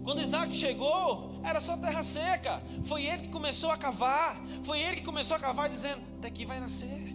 Quando 0.03 0.21
Isaac 0.21 0.55
chegou, 0.55 1.41
era 1.43 1.61
só 1.61 1.77
terra 1.77 2.03
seca. 2.03 2.62
Foi 2.85 3.05
ele 3.05 3.23
que 3.23 3.29
começou 3.29 3.71
a 3.71 3.77
cavar. 3.77 4.41
Foi 4.62 4.81
ele 4.81 4.97
que 4.97 5.05
começou 5.05 5.37
a 5.37 5.41
cavar, 5.41 5.69
dizendo: 5.69 6.00
Daqui 6.21 6.45
vai 6.45 6.61
nascer. 6.61 7.08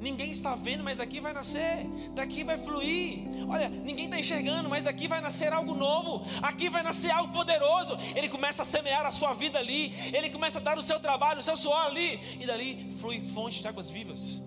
Ninguém 0.00 0.30
está 0.30 0.54
vendo, 0.54 0.84
mas 0.84 0.98
daqui 0.98 1.18
vai 1.18 1.32
nascer, 1.32 1.84
daqui 2.14 2.44
vai 2.44 2.56
fluir. 2.56 3.28
Olha, 3.48 3.68
ninguém 3.68 4.04
está 4.04 4.18
enxergando, 4.18 4.68
mas 4.68 4.84
daqui 4.84 5.08
vai 5.08 5.20
nascer 5.20 5.52
algo 5.52 5.74
novo, 5.74 6.24
aqui 6.40 6.68
vai 6.68 6.84
nascer 6.84 7.10
algo 7.10 7.32
poderoso. 7.32 7.98
Ele 8.14 8.28
começa 8.28 8.62
a 8.62 8.64
semear 8.64 9.04
a 9.04 9.10
sua 9.10 9.34
vida 9.34 9.58
ali, 9.58 9.92
ele 10.14 10.30
começa 10.30 10.58
a 10.58 10.60
dar 10.60 10.78
o 10.78 10.82
seu 10.82 11.00
trabalho, 11.00 11.40
o 11.40 11.42
seu 11.42 11.56
suor 11.56 11.86
ali, 11.86 12.20
e 12.38 12.46
dali 12.46 12.92
flui 12.92 13.20
fonte 13.20 13.60
de 13.60 13.66
águas 13.66 13.90
vivas. 13.90 14.40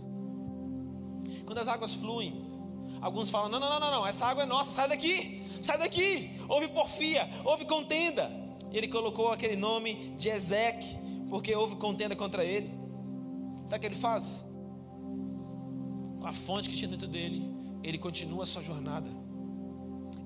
Quando 1.46 1.58
as 1.58 1.68
águas 1.68 1.96
fluem, 1.96 2.46
alguns 3.02 3.30
falam: 3.30 3.50
não, 3.50 3.60
não, 3.60 3.70
não, 3.70 3.80
não, 3.80 3.92
não, 3.92 4.08
essa 4.08 4.26
água 4.26 4.44
é 4.44 4.46
nossa, 4.46 4.72
sai 4.72 4.88
daqui, 4.88 5.44
sai 5.62 5.78
daqui. 5.78 6.32
Houve 6.48 6.70
porfia, 6.70 7.30
houve 7.44 7.66
contenda. 7.66 8.32
Ele 8.72 8.88
colocou 8.88 9.34
aquele 9.34 9.58
nome 9.58 10.16
de 10.18 10.30
Ezeque, 10.30 10.88
porque 11.30 11.54
houve 11.54 11.76
contenda 11.76 12.16
contra 12.16 12.46
ele. 12.46 12.74
Sabe 13.66 13.78
o 13.78 13.82
que 13.82 13.88
ele 13.88 13.96
faz? 13.96 14.50
A 16.32 16.34
fonte 16.34 16.70
que 16.70 16.76
tinha 16.76 16.90
dentro 16.90 17.08
dele, 17.08 17.44
ele 17.84 17.98
continua 17.98 18.44
a 18.44 18.46
sua 18.46 18.64
jornada. 18.64 19.10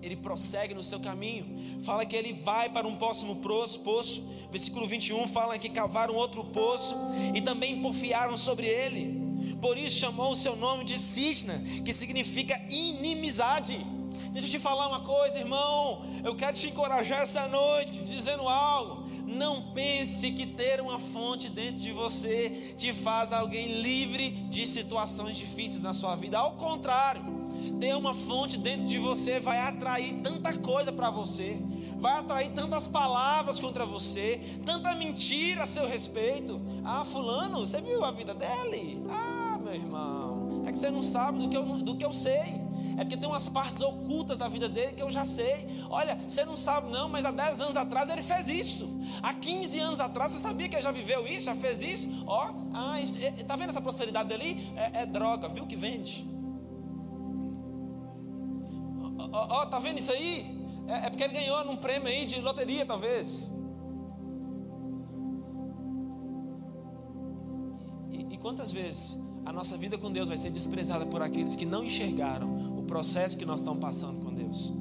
ele 0.01 0.15
prossegue 0.15 0.75
no 0.75 0.83
seu 0.83 0.99
caminho. 0.99 1.81
Fala 1.81 2.05
que 2.05 2.15
ele 2.15 2.31
vai 2.31 2.69
para 2.69 2.87
um 2.87 2.95
próximo 2.95 3.37
poço. 3.37 4.23
Versículo 4.51 4.87
21 4.87 5.27
fala 5.27 5.57
que 5.57 5.67
cavaram 5.67 6.13
outro 6.13 6.43
poço 6.43 6.95
e 7.33 7.41
também 7.41 7.81
porfiaram 7.81 8.37
sobre 8.37 8.67
ele. 8.67 9.03
Por 9.59 9.77
isso 9.77 9.97
chamou 9.99 10.31
o 10.31 10.35
seu 10.35 10.55
nome 10.55 10.85
de 10.85 10.97
Cisna, 10.99 11.59
que 11.83 11.91
significa 11.91 12.61
inimizade. 12.69 13.77
Deixa 14.31 14.47
eu 14.47 14.51
te 14.51 14.59
falar 14.59 14.87
uma 14.87 15.01
coisa, 15.01 15.39
irmão. 15.39 16.03
Eu 16.23 16.35
quero 16.35 16.55
te 16.55 16.67
encorajar 16.67 17.21
essa 17.21 17.47
noite, 17.47 18.03
dizendo 18.03 18.47
algo. 18.47 19.04
Não 19.35 19.73
pense 19.73 20.31
que 20.31 20.45
ter 20.45 20.79
uma 20.79 20.97
fonte 20.97 21.49
dentro 21.49 21.81
de 21.81 21.91
você 21.91 22.73
te 22.77 22.93
faz 22.93 23.33
alguém 23.33 23.81
livre 23.81 24.29
de 24.49 24.65
situações 24.65 25.35
difíceis 25.35 25.81
na 25.81 25.91
sua 25.91 26.15
vida. 26.15 26.37
Ao 26.37 26.53
contrário, 26.53 27.21
ter 27.79 27.93
uma 27.95 28.13
fonte 28.13 28.57
dentro 28.57 28.85
de 28.85 28.97
você 28.97 29.39
vai 29.39 29.59
atrair 29.59 30.21
tanta 30.21 30.57
coisa 30.57 30.91
para 30.91 31.09
você, 31.09 31.57
vai 31.97 32.19
atrair 32.19 32.51
tantas 32.53 32.87
palavras 32.87 33.59
contra 33.59 33.85
você, 33.85 34.39
tanta 34.65 34.95
mentira 34.95 35.63
a 35.63 35.67
seu 35.67 35.85
respeito. 35.85 36.61
Ah, 36.83 37.03
Fulano, 37.03 37.59
você 37.59 37.81
viu 37.81 38.05
a 38.05 38.11
vida 38.11 38.33
dele? 38.33 39.03
Ah, 39.09 39.59
meu 39.61 39.73
irmão, 39.73 40.63
é 40.65 40.71
que 40.71 40.79
você 40.79 40.89
não 40.89 41.03
sabe 41.03 41.39
do 41.39 41.49
que 41.49 41.57
eu, 41.57 41.63
do 41.63 41.97
que 41.97 42.05
eu 42.05 42.13
sei. 42.13 42.64
É 42.97 43.03
porque 43.03 43.17
tem 43.17 43.27
umas 43.27 43.49
partes 43.49 43.81
ocultas 43.81 44.37
da 44.37 44.47
vida 44.47 44.69
dele 44.69 44.93
que 44.93 45.01
eu 45.01 45.11
já 45.11 45.25
sei. 45.25 45.67
Olha, 45.89 46.15
você 46.15 46.45
não 46.45 46.55
sabe 46.55 46.91
não, 46.91 47.09
mas 47.09 47.25
há 47.25 47.31
10 47.31 47.61
anos 47.61 47.77
atrás 47.77 48.09
ele 48.09 48.23
fez 48.23 48.49
isso. 48.49 48.99
Há 49.21 49.33
15 49.33 49.79
anos 49.79 49.99
atrás 49.99 50.31
você 50.31 50.39
sabia 50.39 50.69
que 50.69 50.75
ele 50.75 50.81
já 50.81 50.91
viveu 50.91 51.27
isso, 51.27 51.45
já 51.45 51.55
fez 51.55 51.81
isso? 51.81 52.09
Ó, 52.25 52.51
ah, 52.73 52.95
tá 53.47 53.55
vendo 53.55 53.69
essa 53.69 53.81
prosperidade 53.81 54.29
dele? 54.29 54.71
É, 54.75 55.01
é 55.01 55.05
droga, 55.05 55.47
viu 55.47 55.65
que 55.65 55.75
vende? 55.75 56.27
Ó, 59.17 59.61
ó, 59.61 59.65
tá 59.65 59.79
vendo 59.79 59.99
isso 59.99 60.11
aí? 60.11 60.65
É, 60.87 61.07
é 61.07 61.09
porque 61.09 61.23
ele 61.23 61.33
ganhou 61.33 61.63
num 61.65 61.77
prêmio 61.77 62.07
aí 62.07 62.25
de 62.25 62.39
loteria, 62.41 62.85
talvez. 62.85 63.53
E, 68.11 68.33
e 68.33 68.37
quantas 68.37 68.71
vezes 68.71 69.24
a 69.45 69.53
nossa 69.53 69.77
vida 69.77 69.97
com 69.97 70.11
Deus 70.11 70.27
vai 70.27 70.37
ser 70.37 70.49
desprezada 70.49 71.05
por 71.05 71.21
aqueles 71.21 71.55
que 71.55 71.65
não 71.65 71.83
enxergaram 71.83 72.77
o 72.77 72.83
processo 72.83 73.37
que 73.37 73.45
nós 73.45 73.59
estamos 73.59 73.79
passando 73.79 74.25
com 74.25 74.33
Deus? 74.33 74.73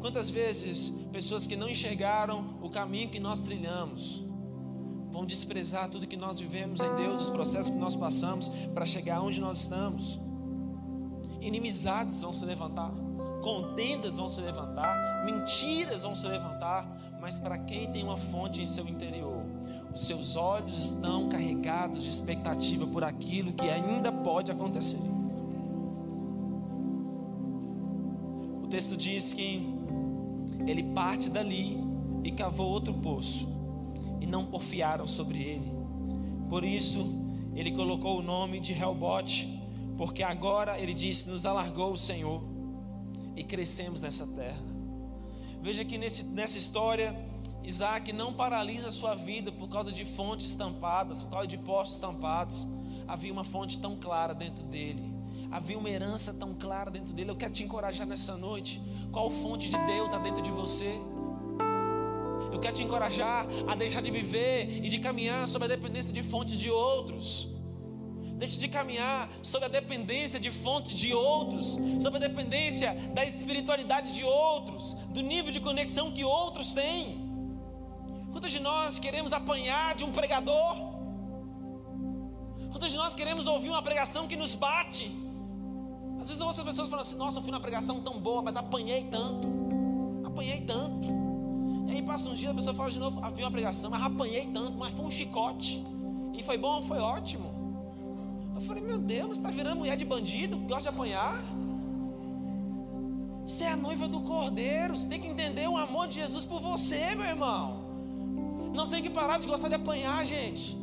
Quantas 0.00 0.28
vezes 0.28 0.90
pessoas 1.12 1.46
que 1.46 1.56
não 1.56 1.68
enxergaram 1.68 2.58
o 2.60 2.68
caminho 2.68 3.08
que 3.08 3.20
nós 3.20 3.40
trilhamos 3.40 4.22
vão 5.10 5.24
desprezar 5.24 5.88
tudo 5.88 6.06
que 6.08 6.16
nós 6.16 6.40
vivemos 6.40 6.80
em 6.80 6.94
Deus, 6.96 7.20
os 7.20 7.30
processos 7.30 7.70
que 7.70 7.78
nós 7.78 7.94
passamos 7.94 8.48
para 8.74 8.84
chegar 8.84 9.22
onde 9.22 9.40
nós 9.40 9.60
estamos? 9.60 10.20
Inimizades 11.40 12.20
vão 12.22 12.32
se 12.32 12.44
levantar, 12.44 12.92
contendas 13.42 14.16
vão 14.16 14.26
se 14.26 14.40
levantar, 14.40 15.24
mentiras 15.24 16.02
vão 16.02 16.16
se 16.16 16.26
levantar, 16.26 17.16
mas 17.20 17.38
para 17.38 17.58
quem 17.58 17.90
tem 17.92 18.02
uma 18.02 18.16
fonte 18.16 18.60
em 18.60 18.66
seu 18.66 18.88
interior, 18.88 19.43
os 19.94 20.00
seus 20.00 20.34
olhos 20.34 20.76
estão 20.76 21.28
carregados 21.28 22.02
de 22.02 22.10
expectativa 22.10 22.84
por 22.84 23.04
aquilo 23.04 23.52
que 23.52 23.70
ainda 23.70 24.10
pode 24.10 24.50
acontecer. 24.50 24.98
O 28.60 28.66
texto 28.66 28.96
diz 28.96 29.32
que 29.32 29.72
ele 30.66 30.82
parte 30.82 31.30
dali 31.30 31.78
e 32.24 32.32
cavou 32.32 32.68
outro 32.68 32.92
poço, 32.94 33.48
e 34.20 34.26
não 34.26 34.46
porfiaram 34.46 35.06
sobre 35.06 35.38
ele. 35.40 35.72
Por 36.48 36.64
isso, 36.64 37.06
ele 37.54 37.70
colocou 37.70 38.18
o 38.18 38.22
nome 38.22 38.58
de 38.58 38.72
Helbote, 38.72 39.62
porque 39.96 40.24
agora 40.24 40.76
ele 40.78 40.92
disse: 40.92 41.30
Nos 41.30 41.46
alargou 41.46 41.92
o 41.92 41.96
Senhor 41.96 42.42
e 43.36 43.44
crescemos 43.44 44.02
nessa 44.02 44.26
terra. 44.26 44.62
Veja 45.62 45.84
que 45.84 45.96
nesse, 45.96 46.24
nessa 46.24 46.58
história 46.58 47.16
Isaac 47.64 48.12
não 48.12 48.32
paralisa 48.32 48.88
a 48.88 48.90
sua 48.90 49.14
vida 49.14 49.50
por 49.50 49.68
causa 49.68 49.90
de 49.90 50.04
fontes 50.04 50.54
tampadas, 50.54 51.22
por 51.22 51.30
causa 51.30 51.46
de 51.46 51.56
postos 51.56 51.98
tampados. 51.98 52.68
Havia 53.08 53.32
uma 53.32 53.44
fonte 53.44 53.78
tão 53.78 53.96
clara 53.96 54.34
dentro 54.34 54.62
dele. 54.64 55.02
Havia 55.50 55.78
uma 55.78 55.88
herança 55.88 56.34
tão 56.34 56.52
clara 56.52 56.90
dentro 56.90 57.14
dele. 57.14 57.30
Eu 57.30 57.36
quero 57.36 57.52
te 57.52 57.64
encorajar 57.64 58.06
nessa 58.06 58.36
noite. 58.36 58.82
Qual 59.10 59.30
fonte 59.30 59.70
de 59.70 59.78
Deus 59.86 60.12
há 60.12 60.18
dentro 60.18 60.42
de 60.42 60.50
você? 60.50 61.00
Eu 62.52 62.60
quero 62.60 62.74
te 62.74 62.82
encorajar 62.82 63.46
a 63.66 63.74
deixar 63.74 64.02
de 64.02 64.10
viver 64.10 64.84
e 64.84 64.88
de 64.88 64.98
caminhar 64.98 65.48
sob 65.48 65.64
a 65.64 65.68
dependência 65.68 66.12
de 66.12 66.22
fontes 66.22 66.58
de 66.58 66.70
outros. 66.70 67.48
Deixe 68.36 68.58
de 68.58 68.68
caminhar 68.68 69.30
sob 69.42 69.64
a 69.64 69.68
dependência 69.68 70.38
de 70.38 70.50
fontes 70.50 70.96
de 70.96 71.14
outros, 71.14 71.78
sob 72.00 72.16
a 72.16 72.20
dependência 72.20 72.92
da 73.14 73.24
espiritualidade 73.24 74.14
de 74.14 74.22
outros, 74.22 74.94
do 75.10 75.22
nível 75.22 75.50
de 75.50 75.60
conexão 75.60 76.12
que 76.12 76.24
outros 76.24 76.74
têm. 76.74 77.23
Quantos 78.34 78.50
de 78.50 78.58
nós 78.58 78.98
queremos 78.98 79.32
apanhar 79.32 79.94
de 79.94 80.02
um 80.02 80.10
pregador? 80.10 80.76
Quantos 82.72 82.90
de 82.90 82.96
nós 82.96 83.14
queremos 83.14 83.46
ouvir 83.46 83.70
uma 83.70 83.80
pregação 83.80 84.26
que 84.26 84.34
nos 84.34 84.56
bate? 84.56 85.04
Às 86.20 86.26
vezes 86.26 86.40
eu 86.40 86.46
ouço 86.48 86.60
as 86.60 86.66
pessoas 86.66 86.88
falando 86.88 87.06
assim: 87.06 87.16
Nossa, 87.16 87.38
eu 87.38 87.42
fui 87.42 87.52
numa 87.52 87.60
pregação 87.60 88.00
tão 88.00 88.18
boa, 88.18 88.42
mas 88.42 88.56
apanhei 88.56 89.04
tanto. 89.04 89.46
Apanhei 90.26 90.62
tanto. 90.62 91.06
E 91.86 91.92
aí 91.92 92.02
passa 92.02 92.28
um 92.28 92.34
dia, 92.34 92.50
a 92.50 92.54
pessoa 92.54 92.74
fala 92.74 92.90
de 92.90 92.98
novo: 92.98 93.24
Havia 93.24 93.44
uma 93.44 93.52
pregação, 93.52 93.88
mas 93.88 94.02
apanhei 94.02 94.46
tanto, 94.52 94.76
mas 94.76 94.92
foi 94.92 95.06
um 95.06 95.10
chicote. 95.12 95.80
E 96.32 96.42
foi 96.42 96.58
bom, 96.58 96.82
foi 96.82 96.98
ótimo. 96.98 97.54
Eu 98.52 98.60
falei: 98.62 98.82
Meu 98.82 98.98
Deus, 98.98 99.28
você 99.28 99.42
está 99.42 99.50
virando 99.52 99.76
mulher 99.76 99.96
de 99.96 100.04
bandido, 100.04 100.58
gosta 100.58 100.82
de 100.82 100.88
apanhar? 100.88 101.40
Você 103.46 103.62
é 103.62 103.70
a 103.70 103.76
noiva 103.76 104.08
do 104.08 104.20
cordeiro, 104.22 104.96
você 104.96 105.06
tem 105.06 105.20
que 105.20 105.28
entender 105.28 105.68
o 105.68 105.76
amor 105.76 106.08
de 106.08 106.14
Jesus 106.14 106.44
por 106.44 106.60
você, 106.60 107.14
meu 107.14 107.26
irmão. 107.26 107.83
Nós 108.74 108.90
temos 108.90 109.06
que 109.06 109.14
parar 109.14 109.38
de 109.38 109.46
gostar 109.46 109.68
de 109.68 109.76
apanhar, 109.76 110.24
gente. 110.26 110.76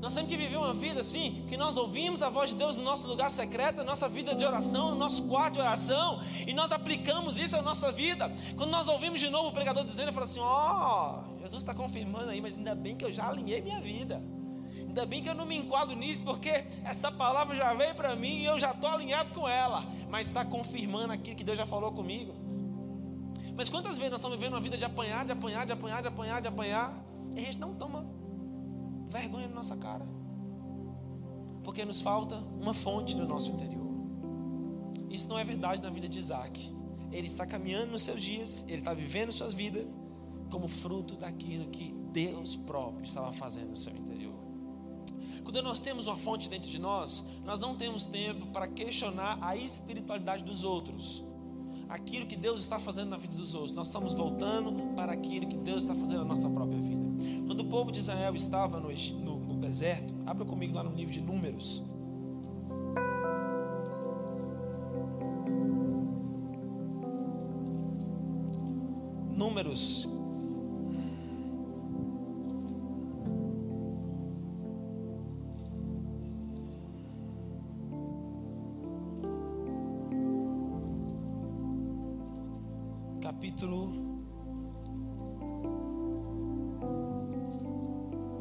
Nós 0.00 0.14
temos 0.14 0.30
que 0.30 0.36
viver 0.36 0.56
uma 0.56 0.72
vida 0.72 1.00
assim, 1.00 1.44
que 1.48 1.56
nós 1.56 1.76
ouvimos 1.76 2.22
a 2.22 2.30
voz 2.30 2.50
de 2.50 2.56
Deus 2.56 2.76
no 2.76 2.84
nosso 2.84 3.08
lugar 3.08 3.28
secreto, 3.30 3.78
na 3.78 3.84
nossa 3.84 4.08
vida 4.08 4.32
de 4.32 4.44
oração, 4.44 4.90
no 4.90 4.96
nosso 4.96 5.24
quarto 5.24 5.54
de 5.54 5.60
oração, 5.60 6.22
e 6.46 6.54
nós 6.54 6.70
aplicamos 6.70 7.36
isso 7.36 7.56
à 7.56 7.62
nossa 7.62 7.90
vida. 7.90 8.32
Quando 8.56 8.70
nós 8.70 8.86
ouvimos 8.86 9.18
de 9.18 9.28
novo 9.28 9.48
o 9.48 9.52
pregador 9.52 9.84
dizendo, 9.84 10.08
eu 10.08 10.12
falo 10.12 10.24
assim: 10.24 10.38
Ó, 10.38 11.24
oh, 11.34 11.38
Jesus 11.40 11.62
está 11.62 11.74
confirmando 11.74 12.30
aí, 12.30 12.40
mas 12.40 12.56
ainda 12.56 12.76
bem 12.76 12.94
que 12.94 13.04
eu 13.04 13.10
já 13.10 13.28
alinhei 13.28 13.60
minha 13.60 13.80
vida. 13.80 14.22
Ainda 14.86 15.04
bem 15.04 15.20
que 15.20 15.28
eu 15.28 15.34
não 15.34 15.44
me 15.44 15.56
enquadro 15.56 15.96
nisso, 15.96 16.24
porque 16.24 16.64
essa 16.84 17.10
palavra 17.10 17.56
já 17.56 17.74
veio 17.74 17.96
para 17.96 18.14
mim 18.14 18.38
e 18.38 18.44
eu 18.44 18.58
já 18.58 18.70
estou 18.70 18.88
alinhado 18.88 19.32
com 19.32 19.48
ela, 19.48 19.84
mas 20.08 20.28
está 20.28 20.44
confirmando 20.44 21.12
aquilo 21.12 21.36
que 21.36 21.44
Deus 21.44 21.58
já 21.58 21.66
falou 21.66 21.90
comigo. 21.90 22.47
Mas 23.58 23.68
quantas 23.68 23.98
vezes 23.98 24.12
nós 24.12 24.20
estamos 24.20 24.38
vivendo 24.38 24.52
uma 24.52 24.60
vida 24.60 24.76
de 24.76 24.84
apanhar, 24.84 25.24
de 25.24 25.32
apanhar, 25.32 25.66
de 25.66 25.72
apanhar, 25.72 26.00
de 26.00 26.06
apanhar, 26.06 26.40
de 26.40 26.46
apanhar, 26.46 27.04
e 27.34 27.40
a 27.40 27.42
gente 27.42 27.58
não 27.58 27.74
toma 27.74 28.06
vergonha 29.08 29.48
na 29.48 29.56
nossa 29.56 29.76
cara, 29.76 30.06
porque 31.64 31.84
nos 31.84 32.00
falta 32.00 32.36
uma 32.36 32.72
fonte 32.72 33.16
no 33.16 33.26
nosso 33.26 33.50
interior. 33.50 33.84
Isso 35.10 35.28
não 35.28 35.36
é 35.36 35.42
verdade 35.42 35.82
na 35.82 35.90
vida 35.90 36.08
de 36.08 36.20
Isaac. 36.20 36.72
Ele 37.10 37.26
está 37.26 37.44
caminhando 37.44 37.90
nos 37.90 38.02
seus 38.02 38.22
dias, 38.22 38.64
ele 38.68 38.78
está 38.78 38.94
vivendo 38.94 39.32
suas 39.32 39.54
vidas 39.54 39.84
como 40.52 40.68
fruto 40.68 41.16
daquilo 41.16 41.66
que 41.66 41.92
Deus 42.12 42.54
próprio 42.54 43.02
estava 43.02 43.32
fazendo 43.32 43.70
no 43.70 43.76
seu 43.76 43.92
interior. 43.92 44.38
Quando 45.42 45.60
nós 45.62 45.82
temos 45.82 46.06
uma 46.06 46.16
fonte 46.16 46.48
dentro 46.48 46.70
de 46.70 46.78
nós, 46.78 47.24
nós 47.44 47.58
não 47.58 47.76
temos 47.76 48.04
tempo 48.04 48.46
para 48.52 48.68
questionar 48.68 49.36
a 49.40 49.56
espiritualidade 49.56 50.44
dos 50.44 50.62
outros 50.62 51.26
aquilo 51.88 52.26
que 52.26 52.36
Deus 52.36 52.62
está 52.62 52.78
fazendo 52.78 53.10
na 53.10 53.16
vida 53.16 53.36
dos 53.36 53.54
outros, 53.54 53.74
nós 53.74 53.86
estamos 53.86 54.12
voltando 54.14 54.94
para 54.94 55.12
aquilo 55.12 55.46
que 55.46 55.56
Deus 55.56 55.82
está 55.84 55.94
fazendo 55.94 56.20
na 56.20 56.26
nossa 56.26 56.48
própria 56.50 56.78
vida. 56.78 57.02
Quando 57.46 57.60
o 57.60 57.64
povo 57.64 57.90
de 57.90 57.98
Israel 57.98 58.34
estava 58.34 58.78
no, 58.78 58.90
no, 58.90 59.40
no 59.40 59.54
deserto, 59.56 60.14
abra 60.26 60.44
comigo 60.44 60.74
lá 60.74 60.82
no 60.82 60.94
livro 60.94 61.12
de 61.12 61.20
Números. 61.20 61.82
Números 69.34 70.08
capítulo 83.28 83.92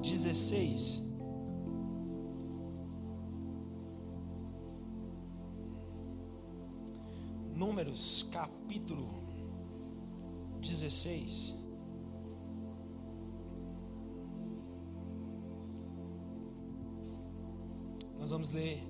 16. 0.01 1.03
Números, 7.53 8.29
capítulo 8.31 9.09
16. 10.61 11.53
Nós 18.17 18.31
vamos 18.31 18.51
ler 18.51 18.81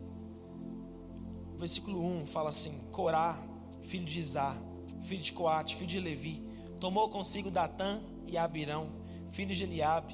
o 1.56 1.58
versículo 1.58 2.00
1, 2.22 2.28
fala 2.28 2.50
assim: 2.50 2.88
Corá, 2.92 3.44
filho 3.82 4.06
de 4.06 4.20
Isá, 4.20 4.56
filho 5.02 5.22
de 5.22 5.32
Coate, 5.32 5.76
filho 5.76 5.90
de 5.90 6.00
Levi, 6.00 6.44
tomou 6.80 7.10
consigo 7.10 7.50
Datã 7.50 8.02
e 8.26 8.38
Abirão, 8.38 8.90
filhos 9.32 9.58
de 9.58 9.64
Eliabe, 9.64 10.14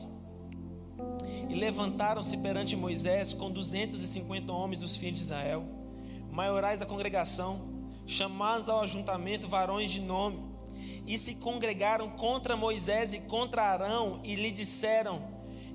e 1.49 1.55
levantaram-se 1.55 2.37
perante 2.37 2.75
Moisés 2.75 3.33
com 3.33 3.51
duzentos 3.51 4.01
e 4.01 4.07
cinquenta 4.07 4.51
homens 4.51 4.79
dos 4.79 4.95
filhos 4.95 5.19
de 5.19 5.25
Israel, 5.25 5.65
maiorais 6.31 6.79
da 6.79 6.85
congregação, 6.85 7.73
chamados 8.05 8.69
ao 8.69 8.81
ajuntamento 8.81 9.47
varões 9.47 9.91
de 9.91 10.01
nome, 10.01 10.39
e 11.05 11.17
se 11.17 11.35
congregaram 11.35 12.09
contra 12.11 12.55
Moisés 12.55 13.13
e 13.13 13.19
contra 13.19 13.63
Arão, 13.63 14.21
e 14.23 14.35
lhe 14.35 14.51
disseram: 14.51 15.21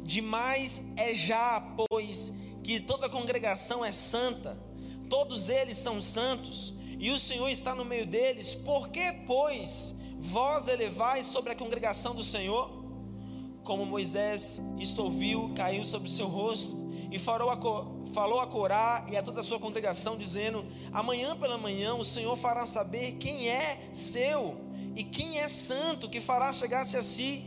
Demais 0.02 0.84
é 0.96 1.14
já, 1.14 1.60
pois, 1.60 2.32
que 2.62 2.80
toda 2.80 3.06
a 3.06 3.10
congregação 3.10 3.84
é 3.84 3.92
santa, 3.92 4.58
todos 5.08 5.48
eles 5.48 5.76
são 5.76 6.00
santos, 6.00 6.74
e 6.98 7.10
o 7.10 7.18
Senhor 7.18 7.48
está 7.48 7.74
no 7.74 7.84
meio 7.84 8.06
deles, 8.06 8.54
por 8.54 8.88
que, 8.88 9.12
pois, 9.26 9.94
vós 10.18 10.66
elevais 10.66 11.26
sobre 11.26 11.52
a 11.52 11.56
congregação 11.56 12.14
do 12.14 12.22
Senhor? 12.22 12.70
Como 13.62 13.86
Moisés 13.86 14.60
isto 14.78 15.02
ouviu, 15.02 15.52
caiu 15.54 15.84
sobre 15.84 16.08
o 16.08 16.12
seu 16.12 16.26
rosto, 16.26 16.88
e 17.10 17.18
falou 17.18 17.50
a, 17.50 17.58
falou 18.12 18.40
a 18.40 18.46
Corá 18.46 19.06
e 19.08 19.16
a 19.16 19.22
toda 19.22 19.40
a 19.40 19.42
sua 19.42 19.58
congregação, 19.58 20.16
dizendo: 20.16 20.66
Amanhã 20.92 21.36
pela 21.36 21.56
manhã 21.56 21.94
o 21.94 22.04
Senhor 22.04 22.36
fará 22.36 22.66
saber 22.66 23.12
quem 23.12 23.48
é 23.48 23.88
seu 23.92 24.58
e 24.94 25.04
quem 25.04 25.38
é 25.38 25.48
santo, 25.48 26.08
que 26.08 26.20
fará 26.20 26.52
chegar-se 26.52 26.96
a 26.96 27.02
si, 27.02 27.44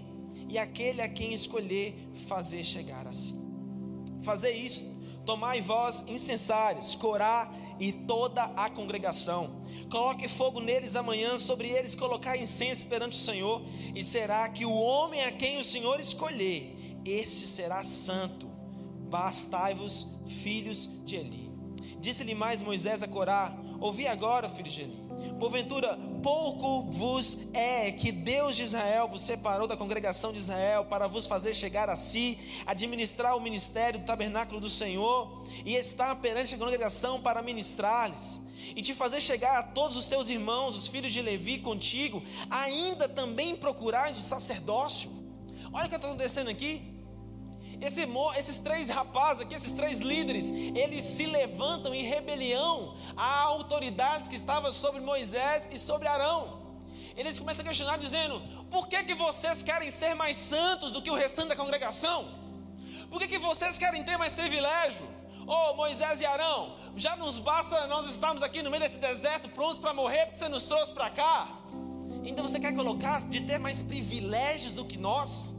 e 0.48 0.58
aquele 0.58 1.02
a 1.02 1.10
quem 1.10 1.34
escolher 1.34 1.96
fazer 2.28 2.64
chegar 2.64 3.06
a 3.06 3.12
si. 3.12 3.36
Fazer 4.22 4.52
isso, 4.52 4.91
tomai 5.26 5.62
vós 5.62 6.04
incensários, 6.08 6.96
Corá 6.96 7.52
e 7.80 7.92
toda 7.92 8.44
a 8.44 8.70
congregação. 8.70 9.62
Coloque 9.90 10.28
fogo 10.28 10.60
neles 10.60 10.96
amanhã, 10.96 11.38
sobre 11.38 11.70
eles 11.70 11.96
colocar 11.96 12.38
incenso 12.38 12.88
perante 12.88 13.14
o 13.14 13.20
Senhor, 13.20 13.62
e 13.96 14.04
será 14.04 14.48
que 14.50 14.66
o 14.66 14.74
homem 14.74 15.24
a 15.24 15.32
quem 15.32 15.58
o 15.58 15.64
Senhor 15.64 16.00
escolher, 16.00 17.00
este 17.06 17.48
será 17.48 17.84
santo 17.84 18.52
bastai-vos, 19.12 20.08
filhos 20.26 20.90
de 21.04 21.18
Eli. 21.18 21.52
Disse-lhe 22.00 22.34
mais 22.34 22.62
Moisés 22.62 23.04
a 23.04 23.08
Corá: 23.08 23.54
Ouvi 23.80 24.08
agora, 24.08 24.48
filhos 24.48 24.74
de 24.74 24.82
Eli. 24.84 25.01
Porventura, 25.40 25.98
pouco 26.22 26.84
vos 26.92 27.38
é 27.54 27.92
que 27.92 28.12
Deus 28.12 28.56
de 28.56 28.64
Israel 28.64 29.08
vos 29.08 29.22
separou 29.22 29.68
da 29.68 29.76
congregação 29.76 30.32
de 30.32 30.38
Israel 30.38 30.86
para 30.86 31.08
vos 31.08 31.26
fazer 31.26 31.56
chegar 31.56 31.90
a 31.90 31.96
si, 31.96 32.38
administrar 32.66 33.36
o 33.36 33.42
ministério 33.42 34.00
do 34.00 34.06
tabernáculo 34.06 34.60
do 34.60 34.70
Senhor 34.70 35.44
e 35.66 35.76
estar 35.76 36.16
perante 36.18 36.54
a 36.54 36.58
congregação 36.58 37.20
para 37.20 37.42
ministrar-lhes 37.42 38.42
e 38.76 38.82
te 38.82 38.94
fazer 38.94 39.20
chegar 39.20 39.58
a 39.58 39.64
todos 39.64 39.98
os 39.98 40.08
teus 40.08 40.30
irmãos, 40.30 40.76
os 40.76 40.88
filhos 40.88 41.12
de 41.12 41.22
Levi, 41.22 41.58
contigo, 41.58 42.22
ainda 42.50 43.10
também 43.10 43.56
procurais 43.56 44.18
o 44.18 44.22
sacerdócio. 44.22 45.10
Olha 45.74 45.86
o 45.86 45.90
que 45.90 45.96
está 45.96 46.08
acontecendo 46.08 46.50
aqui. 46.50 47.01
Esse, 47.82 48.08
esses 48.38 48.60
três 48.60 48.90
rapazes 48.90 49.42
aqui, 49.42 49.56
esses 49.56 49.72
três 49.72 50.00
líderes, 50.00 50.50
eles 50.50 51.04
se 51.04 51.26
levantam 51.26 51.94
em 51.94 52.04
rebelião 52.04 52.96
à 53.18 53.42
autoridade 53.42 54.30
que 54.30 54.36
estava 54.36 54.72
sobre 54.72 55.02
Moisés 55.02 55.68
e 55.72 55.78
sobre 55.78 56.08
Arão. 56.08 56.62
Eles 57.18 57.40
começam 57.40 57.62
a 57.62 57.68
questionar, 57.68 57.98
dizendo: 57.98 58.40
por 58.70 58.88
que, 58.88 59.04
que 59.04 59.16
vocês 59.16 59.64
querem 59.64 59.90
ser 59.90 60.14
mais 60.14 60.38
santos 60.38 60.92
do 60.92 61.02
que 61.02 61.10
o 61.10 61.16
restante 61.16 61.50
da 61.50 61.56
congregação? 61.56 62.30
Por 63.10 63.20
que, 63.20 63.28
que 63.28 63.40
vocês 63.40 63.78
querem 63.78 64.04
ter 64.04 64.16
mais 64.16 64.34
privilégio? 64.34 65.06
Oh, 65.48 65.74
Moisés 65.74 66.22
e 66.22 66.26
Arão, 66.26 66.78
já 66.96 67.16
nos 67.16 67.40
basta 67.40 67.88
nós 67.88 68.06
estamos 68.06 68.44
aqui 68.44 68.62
no 68.62 68.70
meio 68.70 68.84
desse 68.84 68.98
deserto 68.98 69.50
prontos 69.50 69.80
para 69.80 69.92
morrer 69.92 70.26
porque 70.28 70.38
você 70.38 70.48
nos 70.48 70.68
trouxe 70.68 70.94
para 70.94 71.10
cá. 71.10 71.50
Então 72.24 72.48
você 72.48 72.60
quer 72.60 72.74
colocar 72.74 73.28
de 73.28 73.42
ter 73.42 73.58
mais 73.58 73.82
privilégios 73.82 74.74
do 74.74 74.86
que 74.86 74.98
nós? 74.98 75.56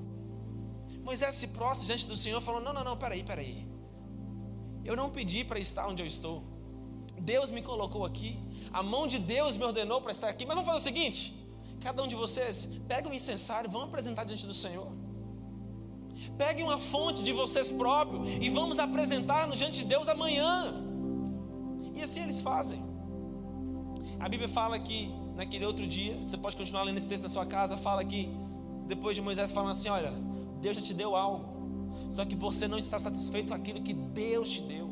Moisés 1.02 1.34
se 1.34 1.48
prostra 1.48 1.86
diante 1.86 2.06
do 2.06 2.16
Senhor, 2.16 2.40
falou: 2.40 2.60
Não, 2.60 2.72
não, 2.72 2.84
não, 2.84 2.96
peraí, 2.96 3.22
peraí. 3.22 3.66
Eu 4.84 4.96
não 4.96 5.10
pedi 5.10 5.44
para 5.44 5.58
estar 5.58 5.86
onde 5.86 6.02
eu 6.02 6.06
estou. 6.06 6.42
Deus 7.20 7.50
me 7.50 7.62
colocou 7.62 8.04
aqui. 8.04 8.38
A 8.72 8.82
mão 8.82 9.06
de 9.06 9.18
Deus 9.18 9.56
me 9.56 9.64
ordenou 9.64 10.00
para 10.00 10.12
estar 10.12 10.28
aqui. 10.28 10.44
Mas 10.44 10.54
vamos 10.54 10.66
fazer 10.66 10.78
o 10.78 10.82
seguinte: 10.82 11.34
cada 11.80 12.02
um 12.02 12.06
de 12.06 12.14
vocês, 12.14 12.66
pega 12.86 13.08
um 13.08 13.12
incensário, 13.12 13.70
vamos 13.70 13.88
apresentar 13.88 14.24
diante 14.24 14.46
do 14.46 14.54
Senhor. 14.54 14.90
Pegue 16.38 16.62
uma 16.62 16.78
fonte 16.78 17.22
de 17.22 17.32
vocês 17.32 17.72
próprios 17.72 18.28
e 18.40 18.48
vamos 18.48 18.78
apresentar-nos 18.78 19.58
diante 19.58 19.80
de 19.80 19.86
Deus 19.86 20.08
amanhã. 20.08 20.74
E 21.94 22.00
assim 22.00 22.22
eles 22.22 22.40
fazem. 22.40 22.82
A 24.20 24.28
Bíblia 24.28 24.48
fala 24.48 24.78
que 24.78 25.12
naquele 25.34 25.64
outro 25.64 25.86
dia, 25.86 26.16
você 26.22 26.36
pode 26.36 26.56
continuar 26.56 26.82
lendo 26.84 26.96
esse 26.96 27.08
texto 27.08 27.24
na 27.24 27.28
sua 27.28 27.44
casa, 27.44 27.76
fala 27.76 28.04
que 28.04 28.28
depois 28.86 29.16
de 29.16 29.22
Moisés 29.22 29.50
falando 29.50 29.72
assim: 29.72 29.88
olha, 29.88 30.12
Deus 30.62 30.76
já 30.76 30.82
te 30.82 30.94
deu 30.94 31.14
algo. 31.16 31.44
Só 32.10 32.24
que 32.24 32.36
você 32.36 32.68
não 32.68 32.78
está 32.78 32.98
satisfeito 32.98 33.48
com 33.48 33.54
aquilo 33.54 33.82
que 33.82 33.92
Deus 33.92 34.50
te 34.50 34.62
deu. 34.62 34.90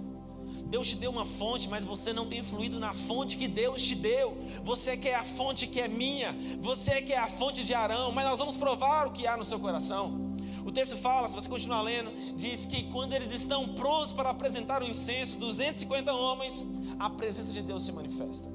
Deus 0.66 0.88
te 0.88 0.96
deu 0.96 1.10
uma 1.10 1.24
fonte, 1.24 1.68
mas 1.68 1.84
você 1.84 2.12
não 2.12 2.26
tem 2.26 2.42
fluído 2.42 2.78
na 2.78 2.92
fonte 2.92 3.36
que 3.36 3.46
Deus 3.46 3.80
te 3.82 3.94
deu. 3.94 4.36
Você 4.64 4.96
quer 4.96 5.14
a 5.14 5.22
fonte 5.24 5.66
que 5.66 5.80
é 5.80 5.88
minha, 5.88 6.36
você 6.60 7.00
quer 7.00 7.18
a 7.18 7.28
fonte 7.28 7.62
de 7.62 7.72
Arão, 7.72 8.10
mas 8.12 8.24
nós 8.24 8.38
vamos 8.38 8.56
provar 8.56 9.06
o 9.06 9.12
que 9.12 9.26
há 9.26 9.36
no 9.36 9.44
seu 9.44 9.60
coração. 9.60 10.36
O 10.64 10.72
texto 10.72 10.96
fala, 10.96 11.28
se 11.28 11.34
você 11.34 11.48
continuar 11.48 11.82
lendo, 11.82 12.10
diz 12.36 12.66
que 12.66 12.84
quando 12.90 13.12
eles 13.12 13.32
estão 13.32 13.68
prontos 13.68 14.12
para 14.12 14.30
apresentar 14.30 14.82
o 14.82 14.86
incenso, 14.86 15.38
250 15.38 16.12
homens, 16.12 16.66
a 16.98 17.08
presença 17.08 17.52
de 17.52 17.62
Deus 17.62 17.84
se 17.84 17.92
manifesta. 17.92 18.50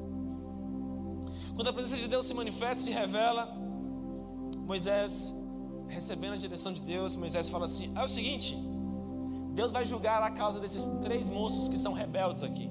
Quando 1.55 1.69
a 1.69 1.73
presença 1.73 2.01
de 2.01 2.07
Deus 2.07 2.25
se 2.25 2.33
manifesta, 2.33 2.83
se 2.83 2.91
revela, 2.91 3.55
Moisés 4.65 5.33
recebendo 5.87 6.33
a 6.33 6.37
direção 6.37 6.73
de 6.73 6.81
Deus, 6.81 7.15
Moisés 7.15 7.49
fala 7.49 7.65
assim: 7.65 7.91
é 7.95 8.03
o 8.03 8.07
seguinte, 8.07 8.57
Deus 9.53 9.71
vai 9.71 9.85
julgar 9.85 10.21
a 10.21 10.31
causa 10.31 10.59
desses 10.59 10.83
três 11.01 11.29
moços 11.29 11.67
que 11.67 11.77
são 11.77 11.93
rebeldes 11.93 12.43
aqui. 12.43 12.69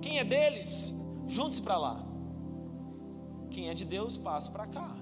Quem 0.00 0.18
é 0.18 0.24
deles, 0.24 0.94
junte-se 1.26 1.62
para 1.62 1.76
lá. 1.76 2.04
Quem 3.50 3.70
é 3.70 3.74
de 3.74 3.84
Deus, 3.84 4.16
passe 4.16 4.50
para 4.50 4.66
cá. 4.66 4.96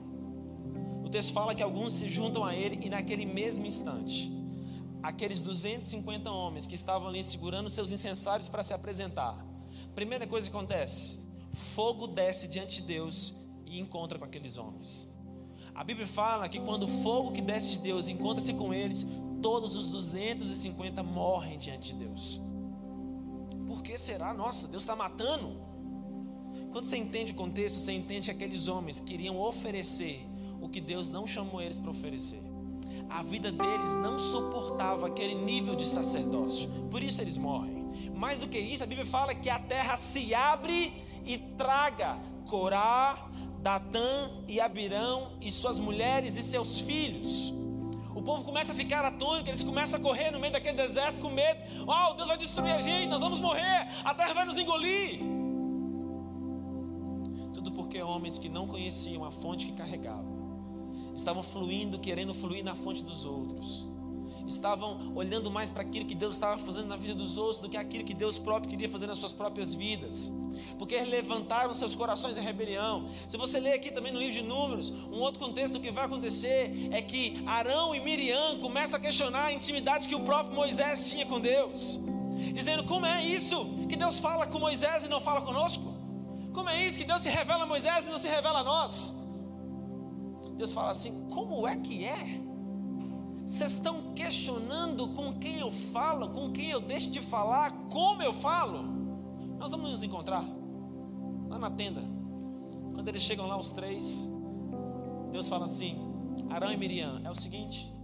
O 1.05 1.09
texto 1.09 1.33
fala 1.33 1.55
que 1.55 1.63
alguns 1.63 1.93
se 1.93 2.09
juntam 2.09 2.45
a 2.45 2.55
ele 2.55 2.85
e 2.85 2.91
naquele 2.91 3.25
mesmo 3.25 3.65
instante, 3.65 4.31
aqueles 5.03 5.41
250 5.41 6.31
homens 6.31 6.67
que 6.67 6.75
estavam 6.75 7.09
ali 7.09 7.23
segurando 7.23 7.71
seus 7.71 7.91
incensários 7.91 8.49
para 8.49 8.63
se 8.63 8.75
apresentar, 8.75 9.45
primeira 9.95 10.27
coisa 10.27 10.51
que 10.51 10.57
acontece: 10.57 11.19
fogo 11.53 12.07
desce 12.07 12.49
diante 12.49 12.83
de 12.83 12.89
Deus 12.89 13.35
e 13.65 13.79
encontra 13.81 14.19
com 14.19 14.25
aqueles 14.25 14.59
homens. 14.59 15.09
A 15.77 15.85
Bíblia 15.85 16.07
fala 16.07 16.49
que 16.49 16.59
quando 16.59 16.85
o 16.85 16.89
fogo 16.89 17.33
que 17.33 17.43
desce 17.43 17.73
de 17.73 17.81
Deus 17.81 18.09
encontra-se 18.09 18.55
com 18.55 18.73
eles, 18.73 19.07
todos 19.43 19.77
os 19.77 19.91
250 19.91 21.03
morrem 21.03 21.59
diante 21.59 21.93
de 21.93 22.07
Deus. 22.07 22.41
Por 23.67 23.83
que 23.83 23.99
será? 23.99 24.33
Nossa, 24.33 24.67
Deus 24.67 24.85
está 24.85 24.97
matando. 24.97 25.61
Quando 26.73 26.87
você 26.87 26.97
entende 26.97 27.33
o 27.33 27.35
contexto, 27.35 27.77
você 27.77 27.93
entende 27.93 28.25
que 28.25 28.31
aqueles 28.31 28.69
homens 28.69 29.01
queriam 29.01 29.39
oferecer 29.39 30.27
o 30.62 30.69
que 30.69 30.81
Deus 30.81 31.11
não 31.11 31.27
chamou 31.27 31.61
eles 31.61 31.79
para 31.79 31.91
oferecer. 31.91 32.43
A 33.11 33.23
vida 33.23 33.53
deles 33.53 33.95
não 33.97 34.19
suportava 34.19 35.07
aquele 35.07 35.35
nível 35.35 35.77
de 35.77 35.87
sacerdócio, 35.87 36.71
por 36.91 37.03
isso 37.03 37.21
eles 37.21 37.37
morrem. 37.37 37.85
Mais 38.15 38.41
do 38.41 38.49
que 38.49 38.59
isso, 38.59 38.83
a 38.83 38.87
Bíblia 38.87 39.07
fala 39.07 39.35
que 39.35 39.51
a 39.51 39.59
terra 39.59 39.99
se 39.99 40.35
abre 40.35 41.05
e 41.27 41.37
traga 41.37 42.19
Corá, 42.47 43.29
Datã 43.62 44.31
e 44.47 44.61
Abirão 44.61 45.33
e 45.40 45.51
suas 45.51 45.79
mulheres 45.79 46.37
e 46.37 46.42
seus 46.42 46.81
filhos. 46.81 47.53
O 48.14 48.23
povo 48.23 48.45
começa 48.45 48.73
a 48.73 48.75
ficar 48.75 49.05
atônito, 49.05 49.51
eles 49.51 49.62
começam 49.62 50.01
a 50.01 50.03
correr 50.03 50.31
no 50.31 50.40
meio 50.40 50.53
daquele 50.53 50.77
deserto 50.77 51.21
com 51.21 51.29
medo. 51.29 51.61
Oh, 51.87 52.14
Deus 52.14 52.29
vai 52.29 52.38
destruir 52.38 52.73
a 52.73 52.81
gente, 52.81 53.09
nós 53.09 53.21
vamos 53.21 53.38
morrer, 53.38 53.88
a 54.05 54.14
terra 54.14 54.33
vai 54.33 54.45
nos 54.45 54.57
engolir. 54.57 55.21
Tudo 57.53 57.73
porque 57.73 58.03
homens 58.03 58.38
que 58.38 58.49
não 58.49 58.66
conheciam 58.66 59.25
a 59.25 59.31
fonte 59.31 59.66
que 59.66 59.73
carregavam 59.73 60.35
estavam 61.14 61.42
fluindo, 61.42 61.99
querendo 61.99 62.33
fluir 62.33 62.64
na 62.64 62.75
fonte 62.75 63.03
dos 63.05 63.25
outros 63.25 63.96
estavam 64.47 65.13
olhando 65.15 65.51
mais 65.51 65.71
para 65.71 65.83
aquilo 65.83 66.05
que 66.05 66.15
Deus 66.15 66.37
estava 66.37 66.59
fazendo 66.59 66.87
na 66.87 66.97
vida 66.97 67.15
dos 67.15 67.37
outros 67.37 67.61
do 67.61 67.69
que 67.69 67.77
aquilo 67.77 68.05
que 68.05 68.15
Deus 68.15 68.39
próprio 68.39 68.71
queria 68.71 68.89
fazer 68.89 69.07
nas 69.07 69.19
suas 69.19 69.33
próprias 69.33 69.75
vidas, 69.75 70.33
porque 70.79 70.99
levantaram 71.01 71.75
seus 71.75 71.95
corações 71.95 72.37
em 72.37 72.41
rebelião. 72.41 73.09
Se 73.29 73.37
você 73.37 73.59
ler 73.59 73.75
aqui 73.75 73.91
também 73.91 74.13
no 74.13 74.19
livro 74.19 74.35
de 74.35 74.43
Números, 74.43 74.91
um 74.91 75.19
outro 75.19 75.41
contexto 75.41 75.75
do 75.75 75.81
que 75.81 75.91
vai 75.91 76.05
acontecer 76.05 76.89
é 76.91 77.03
que 77.03 77.43
Arão 77.47 77.95
e 77.95 78.01
Miriam 78.01 78.59
começam 78.61 78.99
a 78.99 79.01
questionar 79.01 79.47
a 79.47 79.53
intimidade 79.53 80.09
que 80.09 80.15
o 80.15 80.21
próprio 80.21 80.55
Moisés 80.55 81.11
tinha 81.11 81.27
com 81.27 81.41
Deus, 81.41 82.01
dizendo: 82.53 82.85
como 82.85 83.07
é 83.07 83.25
isso 83.25 83.65
que 83.89 83.97
Deus 83.97 84.19
fala 84.19 84.47
com 84.47 84.59
Moisés 84.59 85.05
e 85.05 85.09
não 85.09 85.21
fala 85.21 85.41
conosco? 85.43 85.95
Como 86.53 86.71
é 86.71 86.87
isso 86.87 86.99
que 86.99 87.05
Deus 87.05 87.23
se 87.23 87.29
revela 87.29 87.65
a 87.65 87.67
Moisés 87.67 88.07
e 88.07 88.11
não 88.11 88.19
se 88.19 88.29
revela 88.29 88.61
a 88.61 88.65
nós? 88.65 89.15
Deus 90.57 90.73
fala 90.73 90.91
assim: 90.91 91.29
como 91.29 91.67
é 91.69 91.77
que 91.77 92.05
é? 92.05 92.46
Vocês 93.47 93.73
estão 93.73 94.13
questionando 94.13 95.07
com 95.11 95.39
quem 95.39 95.61
eu 95.61 95.71
falo, 95.71 96.31
com 96.31 96.51
quem 96.51 96.71
eu 96.71 96.81
deixo 96.81 97.09
de 97.09 97.21
falar, 97.21 97.71
como 97.89 98.21
eu 98.21 98.33
falo? 98.33 98.83
Nós 99.57 99.71
vamos 99.71 99.89
nos 99.89 100.03
encontrar 100.03 100.45
lá 101.49 101.57
na 101.57 101.71
tenda. 101.71 102.03
Quando 102.93 103.07
eles 103.07 103.23
chegam 103.23 103.47
lá, 103.47 103.57
os 103.57 103.71
três, 103.71 104.29
Deus 105.31 105.49
fala 105.49 105.65
assim: 105.65 105.97
Arão 106.51 106.73
e 106.73 106.77
Miriam, 106.77 107.21
é 107.25 107.31
o 107.31 107.37
seguinte, 107.37 107.95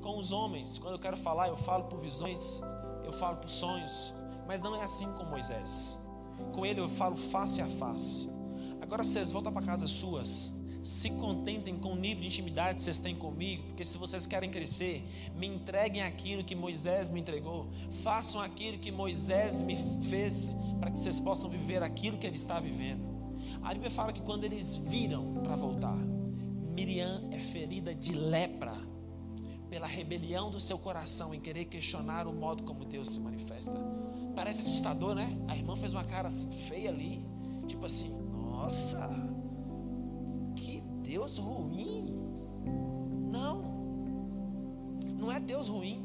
com 0.00 0.18
os 0.18 0.32
homens, 0.32 0.78
quando 0.78 0.94
eu 0.94 0.98
quero 0.98 1.18
falar, 1.18 1.48
eu 1.48 1.56
falo 1.56 1.84
por 1.84 2.00
visões, 2.00 2.62
eu 3.04 3.12
falo 3.12 3.36
por 3.36 3.50
sonhos, 3.50 4.14
mas 4.46 4.62
não 4.62 4.74
é 4.74 4.82
assim 4.82 5.12
com 5.12 5.24
Moisés. 5.24 6.00
Com 6.54 6.64
ele 6.64 6.80
eu 6.80 6.88
falo 6.88 7.16
face 7.16 7.60
a 7.60 7.66
face. 7.66 8.30
Agora 8.80 9.04
vocês 9.04 9.30
voltam 9.30 9.52
para 9.52 9.66
casa 9.66 9.86
suas, 9.86 10.55
se 10.86 11.10
contentem 11.10 11.76
com 11.76 11.94
o 11.94 11.96
nível 11.96 12.20
de 12.20 12.28
intimidade 12.28 12.74
que 12.74 12.82
vocês 12.82 13.00
têm 13.00 13.16
comigo, 13.16 13.64
porque 13.64 13.84
se 13.84 13.98
vocês 13.98 14.24
querem 14.24 14.48
crescer, 14.48 15.04
me 15.34 15.48
entreguem 15.48 16.02
aquilo 16.02 16.44
que 16.44 16.54
Moisés 16.54 17.10
me 17.10 17.18
entregou, 17.20 17.68
façam 18.04 18.40
aquilo 18.40 18.78
que 18.78 18.92
Moisés 18.92 19.60
me 19.60 19.76
fez, 20.08 20.56
para 20.78 20.92
que 20.92 21.00
vocês 21.00 21.18
possam 21.18 21.50
viver 21.50 21.82
aquilo 21.82 22.16
que 22.16 22.24
ele 22.24 22.36
está 22.36 22.60
vivendo. 22.60 23.04
A 23.62 23.72
Bíblia 23.72 23.90
fala 23.90 24.12
que 24.12 24.20
quando 24.20 24.44
eles 24.44 24.76
viram 24.76 25.34
para 25.42 25.56
voltar, 25.56 25.96
Miriam 25.96 27.28
é 27.32 27.38
ferida 27.40 27.92
de 27.92 28.12
lepra 28.12 28.74
pela 29.68 29.88
rebelião 29.88 30.52
do 30.52 30.60
seu 30.60 30.78
coração 30.78 31.34
em 31.34 31.40
querer 31.40 31.64
questionar 31.64 32.28
o 32.28 32.32
modo 32.32 32.62
como 32.62 32.84
Deus 32.84 33.10
se 33.10 33.18
manifesta. 33.18 33.74
Parece 34.36 34.60
assustador, 34.60 35.16
né? 35.16 35.36
A 35.48 35.56
irmã 35.56 35.74
fez 35.74 35.92
uma 35.92 36.04
cara 36.04 36.28
assim 36.28 36.48
feia 36.68 36.90
ali, 36.90 37.26
tipo 37.66 37.84
assim, 37.84 38.08
nossa, 38.08 39.35
Deus 41.06 41.38
ruim. 41.38 42.18
Não, 43.30 43.62
não 45.16 45.30
é 45.30 45.38
Deus 45.38 45.68
ruim, 45.68 46.04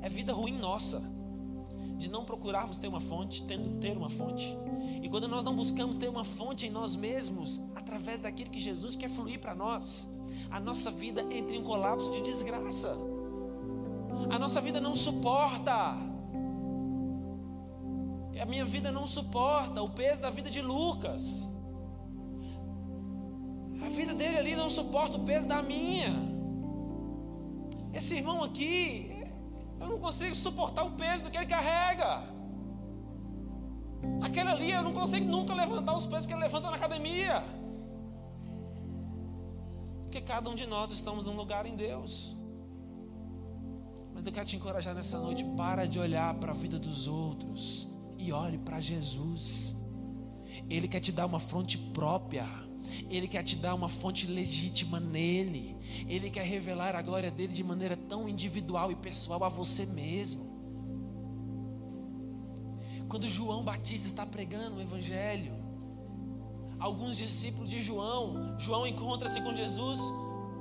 é 0.00 0.08
vida 0.08 0.32
ruim 0.32 0.56
nossa, 0.56 1.02
de 1.98 2.08
não 2.08 2.24
procurarmos 2.24 2.78
ter 2.78 2.88
uma 2.88 3.00
fonte, 3.00 3.42
tendo 3.44 3.78
ter 3.80 3.96
uma 3.96 4.08
fonte. 4.08 4.56
E 5.02 5.08
quando 5.08 5.28
nós 5.28 5.44
não 5.44 5.54
buscamos 5.54 5.98
ter 5.98 6.08
uma 6.08 6.24
fonte 6.24 6.66
em 6.66 6.70
nós 6.70 6.96
mesmos, 6.96 7.60
através 7.74 8.20
daquilo 8.20 8.50
que 8.50 8.58
Jesus 8.58 8.96
quer 8.96 9.10
fluir 9.10 9.38
para 9.38 9.54
nós, 9.54 10.08
a 10.50 10.58
nossa 10.58 10.90
vida 10.90 11.20
entra 11.30 11.54
em 11.54 11.60
um 11.60 11.64
colapso 11.64 12.10
de 12.10 12.22
desgraça. 12.22 12.96
A 14.30 14.38
nossa 14.38 14.62
vida 14.62 14.80
não 14.80 14.94
suporta. 14.94 15.96
A 18.40 18.46
minha 18.46 18.64
vida 18.64 18.90
não 18.90 19.06
suporta 19.06 19.82
o 19.82 19.90
peso 19.90 20.22
da 20.22 20.30
vida 20.30 20.48
de 20.48 20.62
Lucas. 20.62 21.48
A 23.84 23.88
vida 23.88 24.14
dele 24.14 24.38
ali 24.38 24.56
não 24.56 24.70
suporta 24.70 25.18
o 25.18 25.24
peso 25.24 25.46
da 25.46 25.62
minha. 25.62 26.12
Esse 27.92 28.16
irmão 28.16 28.42
aqui, 28.42 29.24
eu 29.78 29.86
não 29.86 29.98
consigo 29.98 30.34
suportar 30.34 30.84
o 30.84 30.92
peso 30.92 31.24
do 31.24 31.30
que 31.30 31.36
ele 31.36 31.46
carrega. 31.46 32.24
Aquele 34.22 34.48
ali, 34.48 34.70
eu 34.70 34.82
não 34.82 34.94
consigo 34.94 35.26
nunca 35.26 35.52
levantar 35.52 35.94
os 35.94 36.06
pesos 36.06 36.26
que 36.26 36.32
ele 36.32 36.40
levanta 36.40 36.70
na 36.70 36.76
academia. 36.76 37.44
Porque 40.02 40.20
cada 40.22 40.48
um 40.48 40.54
de 40.54 40.66
nós 40.66 40.90
estamos 40.90 41.26
num 41.26 41.36
lugar 41.36 41.66
em 41.66 41.76
Deus. 41.76 42.34
Mas 44.14 44.26
eu 44.26 44.32
quero 44.32 44.46
te 44.46 44.56
encorajar 44.56 44.94
nessa 44.94 45.18
noite, 45.18 45.44
para 45.56 45.86
de 45.86 45.98
olhar 45.98 46.32
para 46.34 46.52
a 46.52 46.54
vida 46.54 46.78
dos 46.78 47.06
outros 47.06 47.86
e 48.18 48.32
olhe 48.32 48.56
para 48.56 48.80
Jesus. 48.80 49.76
Ele 50.68 50.88
quer 50.88 51.00
te 51.00 51.12
dar 51.12 51.26
uma 51.26 51.38
fonte 51.38 51.78
própria. 51.78 52.46
Ele 53.10 53.26
quer 53.26 53.42
te 53.42 53.56
dar 53.56 53.74
uma 53.74 53.88
fonte 53.88 54.26
legítima 54.26 55.00
nele. 55.00 55.76
Ele 56.06 56.30
quer 56.30 56.44
revelar 56.44 56.94
a 56.94 57.02
glória 57.02 57.30
dele 57.30 57.52
de 57.52 57.64
maneira 57.64 57.96
tão 57.96 58.28
individual 58.28 58.90
e 58.90 58.94
pessoal 58.94 59.42
a 59.44 59.48
você 59.48 59.86
mesmo. 59.86 60.52
Quando 63.08 63.28
João 63.28 63.62
Batista 63.62 64.06
está 64.06 64.26
pregando 64.26 64.76
o 64.76 64.80
Evangelho, 64.80 65.52
alguns 66.78 67.16
discípulos 67.16 67.68
de 67.68 67.78
João, 67.80 68.58
João 68.58 68.86
encontra-se 68.86 69.40
com 69.40 69.54
Jesus, 69.54 70.00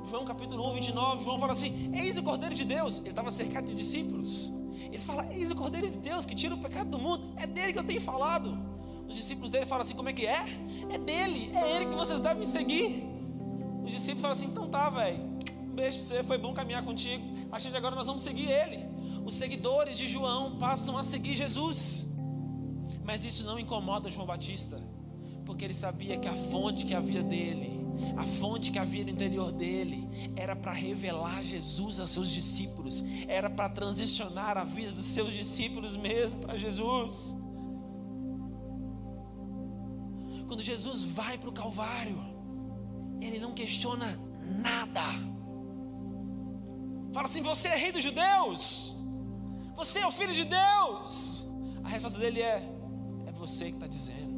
João 0.09 0.25
capítulo 0.25 0.69
1, 0.71 0.73
29, 0.73 1.23
João 1.23 1.39
fala 1.39 1.53
assim: 1.53 1.91
Eis 1.93 2.17
o 2.17 2.23
Cordeiro 2.23 2.53
de 2.53 2.65
Deus. 2.65 2.99
Ele 2.99 3.09
estava 3.09 3.31
cercado 3.31 3.65
de 3.65 3.73
discípulos. 3.73 4.51
Ele 4.85 4.99
fala: 4.99 5.33
Eis 5.33 5.49
o 5.49 5.55
Cordeiro 5.55 5.89
de 5.89 5.97
Deus 5.97 6.25
que 6.25 6.35
tira 6.35 6.53
o 6.53 6.57
pecado 6.57 6.89
do 6.89 6.99
mundo. 6.99 7.33
É 7.37 7.47
dele 7.47 7.73
que 7.73 7.79
eu 7.79 7.83
tenho 7.83 8.01
falado. 8.01 8.72
Os 9.13 9.19
discípulos 9.19 9.51
dele 9.51 9.67
falam 9.67 9.83
assim: 9.83 9.95
Como 9.95 10.09
é 10.09 10.13
que 10.13 10.25
é? 10.25 10.43
É 10.89 10.97
dele, 10.97 11.51
é 11.53 11.75
ele 11.75 11.85
que 11.85 11.95
vocês 11.95 12.19
devem 12.19 12.43
seguir. 12.43 13.03
Os 13.85 13.91
discípulos 13.91 14.21
falam 14.23 14.35
assim: 14.35 14.47
Então 14.47 14.67
tá, 14.67 14.89
velho. 14.89 15.19
Um 15.69 15.75
beijo 15.75 15.99
pra 15.99 16.07
você, 16.07 16.23
foi 16.23 16.39
bom 16.39 16.51
caminhar 16.51 16.83
contigo. 16.83 17.23
A 17.45 17.49
partir 17.51 17.69
de 17.69 17.77
agora 17.77 17.95
nós 17.95 18.07
vamos 18.07 18.23
seguir 18.23 18.49
ele. 18.49 18.79
Os 19.23 19.35
seguidores 19.35 19.99
de 19.99 20.07
João 20.07 20.57
passam 20.57 20.97
a 20.97 21.03
seguir 21.03 21.35
Jesus. 21.35 22.07
Mas 23.03 23.23
isso 23.23 23.45
não 23.45 23.59
incomoda 23.59 24.09
João 24.09 24.25
Batista, 24.25 24.81
porque 25.45 25.63
ele 25.63 25.75
sabia 25.75 26.17
que 26.17 26.27
a 26.27 26.33
fonte 26.33 26.83
que 26.83 26.95
havia 26.95 27.21
dele, 27.21 27.85
a 28.17 28.23
fonte 28.23 28.71
que 28.71 28.79
havia 28.79 29.03
no 29.03 29.11
interior 29.11 29.51
dele, 29.51 30.09
era 30.35 30.55
para 30.55 30.71
revelar 30.71 31.43
Jesus 31.43 31.99
aos 31.99 32.09
seus 32.09 32.29
discípulos, 32.31 33.03
era 33.27 33.49
para 33.49 33.69
transicionar 33.69 34.57
a 34.57 34.63
vida 34.63 34.91
dos 34.91 35.05
seus 35.05 35.33
discípulos 35.33 35.95
mesmo 35.95 36.39
para 36.41 36.57
Jesus. 36.57 37.35
Quando 40.47 40.61
Jesus 40.61 41.03
vai 41.03 41.37
para 41.37 41.49
o 41.49 41.53
Calvário, 41.53 42.19
ele 43.19 43.39
não 43.39 43.53
questiona 43.53 44.19
nada. 44.61 45.01
Fala 47.13 47.27
assim: 47.27 47.41
Você 47.41 47.69
é 47.69 47.75
rei 47.75 47.91
dos 47.91 48.03
judeus? 48.03 48.97
Você 49.75 49.99
é 49.99 50.07
o 50.07 50.11
filho 50.11 50.33
de 50.33 50.45
Deus? 50.45 51.47
A 51.83 51.89
resposta 51.89 52.19
dele 52.19 52.41
é: 52.41 52.63
É 53.25 53.31
você 53.31 53.65
que 53.65 53.75
está 53.75 53.87
dizendo. 53.87 54.33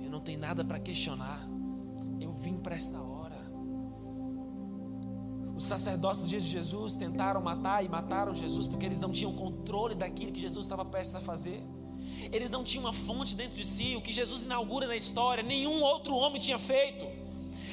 Eu 0.00 0.10
não 0.10 0.20
tenho 0.20 0.38
nada 0.38 0.64
para 0.64 0.78
questionar. 0.78 1.46
Eu 2.20 2.32
vim 2.32 2.56
para 2.56 2.74
esta 2.74 3.00
hora. 3.00 3.36
Os 5.54 5.64
sacerdotes 5.64 6.20
dos 6.20 6.30
dias 6.30 6.44
de 6.44 6.50
Jesus 6.50 6.94
tentaram 6.94 7.42
matar 7.42 7.84
e 7.84 7.88
mataram 7.88 8.32
Jesus 8.32 8.66
porque 8.66 8.86
eles 8.86 9.00
não 9.00 9.10
tinham 9.10 9.34
controle 9.34 9.96
daquilo 9.96 10.32
que 10.32 10.40
Jesus 10.40 10.64
estava 10.64 10.84
prestes 10.84 11.16
a 11.16 11.20
fazer. 11.20 11.66
Eles 12.32 12.50
não 12.50 12.62
tinham 12.62 12.84
uma 12.84 12.92
fonte 12.92 13.34
dentro 13.34 13.56
de 13.56 13.64
si. 13.64 13.96
O 13.96 14.02
que 14.02 14.12
Jesus 14.12 14.44
inaugura 14.44 14.86
na 14.86 14.96
história, 14.96 15.42
nenhum 15.42 15.82
outro 15.82 16.14
homem 16.14 16.40
tinha 16.40 16.58
feito. 16.58 17.06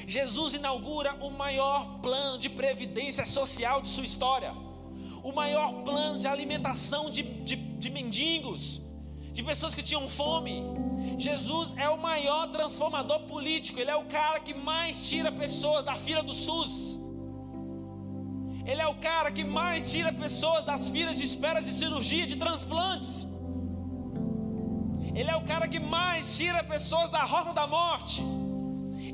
Jesus 0.07 0.53
inaugura 0.53 1.15
o 1.19 1.29
maior 1.29 1.99
plano 1.99 2.37
de 2.37 2.49
previdência 2.49 3.25
social 3.25 3.81
de 3.81 3.89
sua 3.89 4.03
história, 4.03 4.53
o 5.23 5.31
maior 5.31 5.83
plano 5.83 6.19
de 6.19 6.27
alimentação 6.27 7.09
de, 7.09 7.23
de, 7.23 7.55
de 7.55 7.89
mendigos, 7.89 8.81
de 9.33 9.41
pessoas 9.43 9.73
que 9.73 9.81
tinham 9.81 10.07
fome. 10.07 10.63
Jesus 11.17 11.73
é 11.77 11.89
o 11.89 11.97
maior 11.97 12.47
transformador 12.47 13.21
político, 13.21 13.79
ele 13.79 13.89
é 13.89 13.95
o 13.95 14.05
cara 14.05 14.39
que 14.39 14.53
mais 14.53 15.09
tira 15.09 15.31
pessoas 15.31 15.83
da 15.83 15.95
fila 15.95 16.21
do 16.21 16.33
SUS. 16.33 16.99
Ele 18.65 18.81
é 18.81 18.87
o 18.87 18.95
cara 18.95 19.31
que 19.31 19.43
mais 19.43 19.91
tira 19.91 20.11
pessoas 20.11 20.65
das 20.65 20.89
filas 20.89 21.17
de 21.17 21.23
espera 21.23 21.61
de 21.61 21.71
cirurgia, 21.71 22.25
de 22.25 22.35
transplantes. 22.35 23.27
Ele 25.15 25.31
é 25.31 25.35
o 25.35 25.41
cara 25.41 25.67
que 25.67 25.79
mais 25.79 26.35
tira 26.35 26.61
pessoas 26.61 27.09
da 27.09 27.23
rota 27.23 27.53
da 27.53 27.65
morte. 27.65 28.21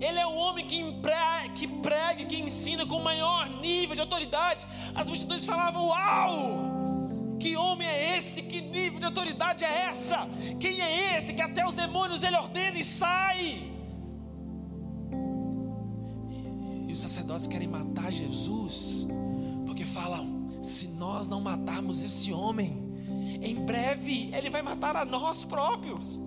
Ele 0.02 0.18
é 0.18 0.26
o 0.26 0.34
homem 0.34 0.66
que, 0.66 0.80
emprega, 0.80 1.50
que 1.50 1.68
prega, 1.68 2.26
que 2.26 2.42
ensina 2.42 2.88
com 2.88 3.00
maior 3.00 3.48
nível 3.62 3.94
de 3.94 4.02
autoridade. 4.02 4.66
As 4.96 5.08
multidões 5.08 5.46
falavam: 5.46 5.88
Uau! 5.90 6.72
Que 7.40 7.56
homem 7.56 7.88
é 7.88 8.18
esse? 8.18 8.42
Que 8.42 8.62
nível 8.62 9.00
de 9.00 9.06
autoridade 9.06 9.64
é 9.64 9.86
essa? 9.90 10.28
Quem 10.60 10.82
é 10.82 11.18
esse 11.18 11.36
que 11.36 11.42
até 11.42 11.66
os 11.68 11.76
demônios 11.76 12.24
ele 12.24 12.36
ordena 12.36 12.80
e 12.80 12.84
sai? 12.84 13.72
E 16.88 16.92
os 16.92 17.00
sacerdotes 17.00 17.46
querem 17.46 17.68
matar 17.68 18.12
Jesus, 18.12 19.08
porque 19.68 19.86
falam: 19.86 20.48
se 20.64 20.88
nós 20.88 21.28
não 21.28 21.42
matarmos 21.42 22.04
esse 22.04 22.34
homem, 22.34 22.91
em 23.42 23.56
breve 23.56 24.30
ele 24.34 24.50
vai 24.50 24.62
matar 24.62 24.96
a 24.96 25.04
nós 25.04 25.44
próprios. 25.44 26.20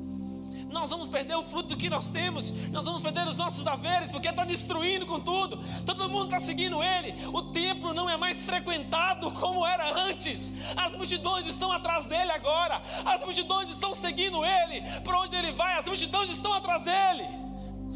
Nós 0.75 0.91
vamos 0.91 1.09
perder 1.09 1.37
o 1.37 1.45
fruto 1.45 1.69
do 1.69 1.77
que 1.77 1.89
nós 1.89 2.09
temos, 2.09 2.51
nós 2.71 2.85
vamos 2.85 3.01
perder 3.01 3.29
os 3.29 3.37
nossos 3.37 3.65
haveres, 3.65 4.11
porque 4.11 4.29
está 4.29 4.45
destruindo 4.45 5.07
com 5.07 5.21
tudo. 5.21 5.61
Todo 5.87 6.11
mundo 6.11 6.25
está 6.25 6.41
seguindo 6.41 6.83
ele. 6.83 7.15
O 7.33 7.43
templo 7.53 7.95
não 7.95 8.11
é 8.11 8.17
mais 8.17 8.45
frequentado 8.45 9.31
como 9.31 9.65
era 9.65 9.89
antes. 10.09 10.53
As 10.77 10.97
multidões 10.97 11.47
estão 11.47 11.71
atrás 11.71 12.07
dele 12.07 12.33
agora. 12.33 12.83
As 13.05 13.23
multidões 13.23 13.71
estão 13.71 13.95
seguindo 13.95 14.45
ele. 14.45 14.83
Para 15.03 15.21
onde 15.21 15.37
ele 15.37 15.53
vai, 15.53 15.79
as 15.79 15.87
multidões 15.87 16.29
estão 16.29 16.53
atrás 16.53 16.83
dele. 16.83 17.25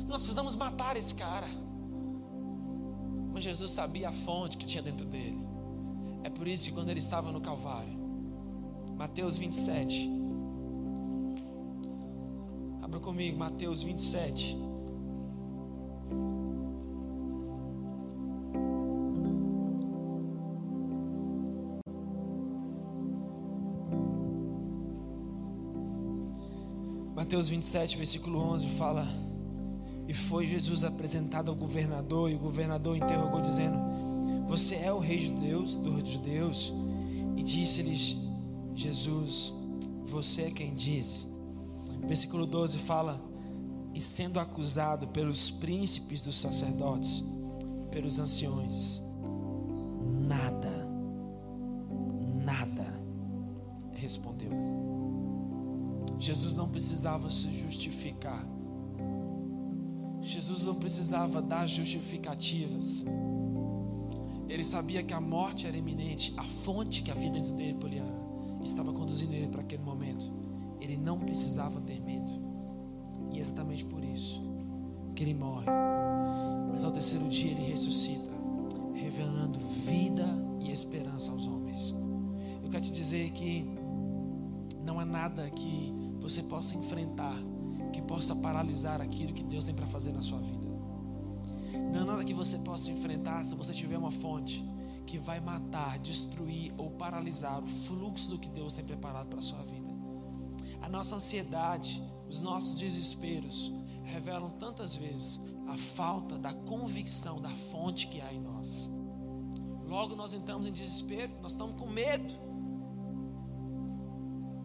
Nós 0.07 0.19
precisamos 0.19 0.55
matar 0.55 0.97
esse 0.97 1.15
cara. 1.17 1.49
Mas 3.33 3.43
Jesus 3.43 3.73
sabia 3.73 4.11
a 4.11 4.13
fonte 4.13 4.57
que 4.57 4.65
tinha 4.65 4.83
dentro 4.83 5.05
dele. 5.05 5.39
É 6.23 6.31
por 6.31 6.47
isso 6.47 6.67
que 6.67 6.73
quando 6.73 6.91
ele 6.91 7.01
estava 7.01 7.33
no 7.33 7.41
Calvário, 7.41 7.98
Mateus 8.99 9.39
27. 9.39 10.11
Abra 12.83 12.99
comigo, 12.99 13.39
Mateus 13.39 13.81
27. 13.81 14.57
Mateus 27.15 27.49
27, 27.49 27.97
versículo 27.97 28.41
11 28.41 28.69
fala: 28.71 29.07
E 30.09 30.13
foi 30.13 30.45
Jesus 30.45 30.83
apresentado 30.83 31.53
ao 31.53 31.57
governador, 31.57 32.33
e 32.33 32.35
o 32.35 32.39
governador 32.39 32.97
interrogou, 32.97 33.41
dizendo: 33.41 33.79
Você 34.49 34.75
é 34.75 34.93
o 34.93 34.99
rei 34.99 35.19
de 35.19 35.31
Deus, 35.31 35.77
dos 35.77 36.09
judeus? 36.09 36.75
E 37.37 37.45
disse-lhes 37.45 38.28
Jesus: 38.79 39.53
Você 40.05 40.43
é 40.43 40.51
quem 40.53 40.73
diz. 40.73 41.29
Versículo 42.07 42.47
12 42.47 42.79
fala: 42.79 43.21
E 43.93 44.01
sendo 44.01 44.39
acusado 44.39 45.09
pelos 45.09 45.51
príncipes 45.51 46.23
dos 46.23 46.37
sacerdotes, 46.37 47.25
pelos 47.91 48.21
anciões, 48.21 49.03
nada, 50.21 50.89
nada 52.45 52.87
respondeu. 53.95 54.53
Jesus 56.21 56.55
não 56.55 56.69
precisava 56.69 57.29
se 57.31 57.51
justificar. 57.51 58.47
Jesus 60.21 60.65
não 60.65 60.77
precisava 60.77 61.43
dar 61.43 61.67
justificativas. 61.67 63.05
Ele 64.49 64.63
sabia 64.63 65.03
que 65.03 65.13
a 65.13 65.21
morte 65.21 65.67
era 65.67 65.77
iminente, 65.77 66.33
a 66.37 66.45
fonte 66.45 67.03
que 67.03 67.11
havia 67.11 67.31
dentro 67.31 67.55
dele, 67.55 67.75
Poliana, 67.75 68.28
estava 68.63 68.93
conduzindo 68.93 69.33
ele 69.33 69.49
para 69.49 69.61
aquele 69.61 69.83
momento. 69.83 70.33
Ele 70.81 70.97
não 70.97 71.19
precisava 71.19 71.81
ter 71.81 72.01
medo. 72.01 72.31
E 73.33 73.39
é 73.39 73.41
exatamente 73.41 73.85
por 73.85 74.03
isso 74.03 74.43
que 75.15 75.25
ele 75.25 75.35
morre. 75.35 75.67
Mas 76.71 76.85
ao 76.85 76.91
terceiro 76.91 77.29
dia 77.29 77.51
ele 77.51 77.63
ressuscita, 77.63 78.31
revelando 78.95 79.61
vida 79.61 80.27
e 80.61 80.71
esperança 80.71 81.33
aos 81.33 81.47
homens. 81.47 81.95
Eu 82.63 82.71
quero 82.71 82.85
te 82.85 82.93
dizer 82.93 83.31
que 83.33 83.69
não 84.85 85.01
há 85.01 85.05
nada 85.05 85.49
que 85.51 85.93
você 86.21 86.43
possa 86.43 86.77
enfrentar 86.77 87.37
que 87.93 88.03
possa 88.03 88.35
paralisar 88.35 89.01
aquilo 89.01 89.33
que 89.33 89.43
Deus 89.43 89.65
tem 89.65 89.75
para 89.75 89.87
fazer 89.87 90.13
na 90.13 90.21
sua 90.21 90.41
vida. 90.41 90.69
Não 91.93 92.03
há 92.03 92.05
nada 92.05 92.25
que 92.25 92.35
você 92.35 92.59
possa 92.59 92.91
enfrentar 92.91 93.45
se 93.45 93.55
você 93.55 93.73
tiver 93.73 93.99
uma 93.99 94.11
fonte 94.11 94.65
que 95.09 95.17
vai 95.17 95.41
matar, 95.41 95.99
destruir 95.99 96.71
ou 96.77 96.91
paralisar 96.91 97.65
o 97.65 97.67
fluxo 97.67 98.31
do 98.31 98.39
que 98.39 98.49
Deus 98.51 98.75
tem 98.75 98.85
preparado 98.85 99.29
para 99.29 99.39
a 99.39 99.43
sua 99.43 99.63
vida. 99.63 99.89
A 100.83 100.89
nossa 100.89 101.17
ansiedade, 101.17 102.03
os 102.29 102.43
nossos 102.43 102.77
desesperos 102.77 103.73
revelam 104.05 104.51
tantas 104.51 104.95
vezes 104.95 105.41
a 105.67 105.79
falta 105.79 106.39
da 106.39 106.53
convicção 106.53 107.41
da 107.41 107.49
fonte 107.49 108.07
que 108.09 108.21
há 108.21 108.31
em 108.31 108.39
nós. 108.39 108.91
Logo 109.87 110.15
nós 110.15 110.35
entramos 110.35 110.67
em 110.67 110.73
desespero, 110.73 111.33
nós 111.41 111.53
estamos 111.53 111.77
com 111.77 111.87
medo. 111.87 112.35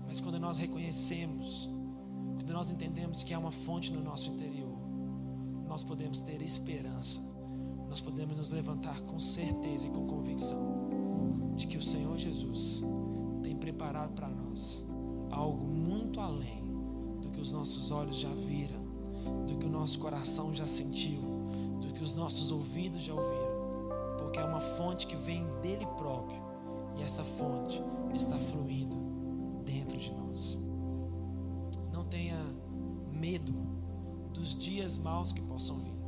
Mas 0.05 0.19
quando 0.19 0.41
nós 0.41 0.57
reconhecemos, 0.57 1.69
quando 2.35 2.51
nós 2.51 2.69
entendemos 2.69 3.23
que 3.23 3.33
há 3.33 3.39
uma 3.39 3.51
fonte 3.51 3.93
no 3.93 4.03
nosso 4.03 4.29
interior, 4.29 4.77
nós 5.65 5.83
podemos 5.83 6.19
ter 6.19 6.41
esperança, 6.41 7.21
nós 7.93 8.01
podemos 8.01 8.37
nos 8.37 8.49
levantar 8.49 9.01
com 9.01 9.19
certeza 9.19 9.85
e 9.85 9.91
com 9.91 10.07
convicção 10.07 11.53
de 11.55 11.67
que 11.67 11.77
o 11.77 11.81
Senhor 11.83 12.17
Jesus 12.17 12.83
tem 13.43 13.55
preparado 13.55 14.13
para 14.13 14.27
nós 14.27 14.83
algo 15.29 15.63
muito 15.63 16.19
além 16.19 16.63
do 17.21 17.29
que 17.29 17.39
os 17.39 17.51
nossos 17.51 17.91
olhos 17.91 18.15
já 18.15 18.33
viram, 18.33 18.81
do 19.45 19.59
que 19.59 19.67
o 19.67 19.69
nosso 19.69 19.99
coração 19.99 20.55
já 20.55 20.65
sentiu, 20.65 21.21
do 21.81 21.93
que 21.93 22.01
os 22.01 22.15
nossos 22.15 22.49
ouvidos 22.49 23.03
já 23.03 23.13
ouviram, 23.13 24.17
porque 24.17 24.39
é 24.39 24.43
uma 24.43 24.59
fonte 24.59 25.05
que 25.05 25.15
vem 25.15 25.45
dele 25.61 25.85
próprio 25.95 26.41
e 26.97 27.03
essa 27.03 27.23
fonte 27.23 27.79
está 28.15 28.39
fluindo 28.39 28.95
dentro 29.63 29.99
de 29.99 30.11
nós. 30.11 30.57
Não 31.91 32.03
tenha 32.05 32.43
medo 33.11 33.53
dos 34.33 34.55
dias 34.55 34.97
maus 34.97 35.31
que 35.31 35.43
possam 35.43 35.79
vir. 35.79 36.02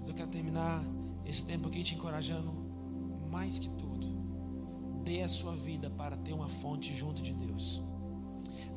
Mas 0.00 0.08
eu 0.08 0.14
quero 0.14 0.30
terminar 0.30 0.82
esse 1.26 1.44
tempo 1.44 1.68
aqui 1.68 1.82
te 1.82 1.94
encorajando 1.94 2.50
mais 3.30 3.58
que 3.58 3.68
tudo. 3.68 4.08
Dê 5.04 5.20
a 5.20 5.28
sua 5.28 5.54
vida 5.54 5.90
para 5.90 6.16
ter 6.16 6.32
uma 6.32 6.48
fonte 6.48 6.94
junto 6.94 7.20
de 7.20 7.34
Deus. 7.34 7.82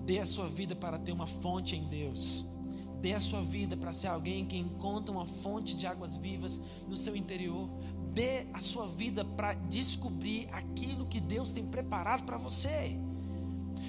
Dê 0.06 0.20
a 0.20 0.26
sua 0.26 0.50
vida 0.50 0.76
para 0.76 1.00
ter 1.00 1.14
uma 1.14 1.26
fonte 1.26 1.78
em 1.78 1.88
Deus. 1.88 2.46
Dê 3.00 3.14
a 3.14 3.22
sua 3.22 3.42
vida 3.42 3.78
para 3.78 3.94
ser 3.94 4.08
alguém 4.08 4.46
que 4.46 4.58
encontra 4.58 5.16
uma 5.16 5.26
fonte 5.26 5.78
de 5.78 5.88
águas 5.88 6.18
vivas 6.18 6.62
no 6.90 6.98
seu 6.98 7.16
interior. 7.16 7.70
Dê 8.12 8.46
a 8.54 8.60
sua 8.60 8.86
vida 8.86 9.24
para 9.24 9.54
descobrir 9.54 10.50
aquilo 10.52 11.06
que 11.06 11.22
Deus 11.22 11.54
tem 11.54 11.66
preparado 11.66 12.26
para 12.26 12.38
você. 12.38 13.00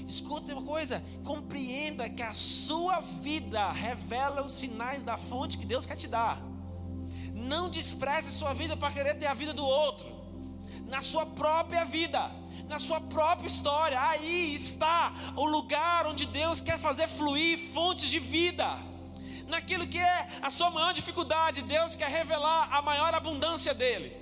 Escuta 0.07 0.53
uma 0.53 0.62
coisa, 0.62 1.03
compreenda 1.25 2.09
que 2.09 2.23
a 2.23 2.33
sua 2.33 3.01
vida 3.01 3.73
revela 3.73 4.44
os 4.44 4.53
sinais 4.53 5.03
da 5.03 5.16
fonte 5.16 5.59
que 5.59 5.66
Deus 5.66 5.85
quer 5.85 5.97
te 5.97 6.07
dar. 6.07 6.54
Não 7.35 7.68
despreze 7.68 8.31
sua 8.31 8.55
vida 8.55 8.77
para 8.77 8.92
querer 8.92 9.14
ter 9.14 9.27
a 9.27 9.35
vida 9.35 9.53
do 9.53 9.64
outro. 9.64 10.09
Na 10.87 11.03
sua 11.03 11.27
própria 11.27 11.85
vida, 11.85 12.31
na 12.68 12.79
sua 12.79 13.01
própria 13.01 13.49
história, 13.49 14.01
aí 14.01 14.55
está 14.55 15.12
o 15.35 15.44
lugar 15.44 16.07
onde 16.07 16.27
Deus 16.27 16.61
quer 16.61 16.79
fazer 16.79 17.09
fluir 17.09 17.59
fontes 17.59 18.09
de 18.09 18.20
vida. 18.20 18.79
Naquilo 19.49 19.87
que 19.87 19.99
é 19.99 20.29
a 20.40 20.51
sua 20.51 20.70
maior 20.70 20.94
dificuldade, 20.94 21.62
Deus 21.62 21.97
quer 21.97 22.09
revelar 22.09 22.68
a 22.73 22.81
maior 22.81 23.12
abundância 23.12 23.75
dele. 23.75 24.16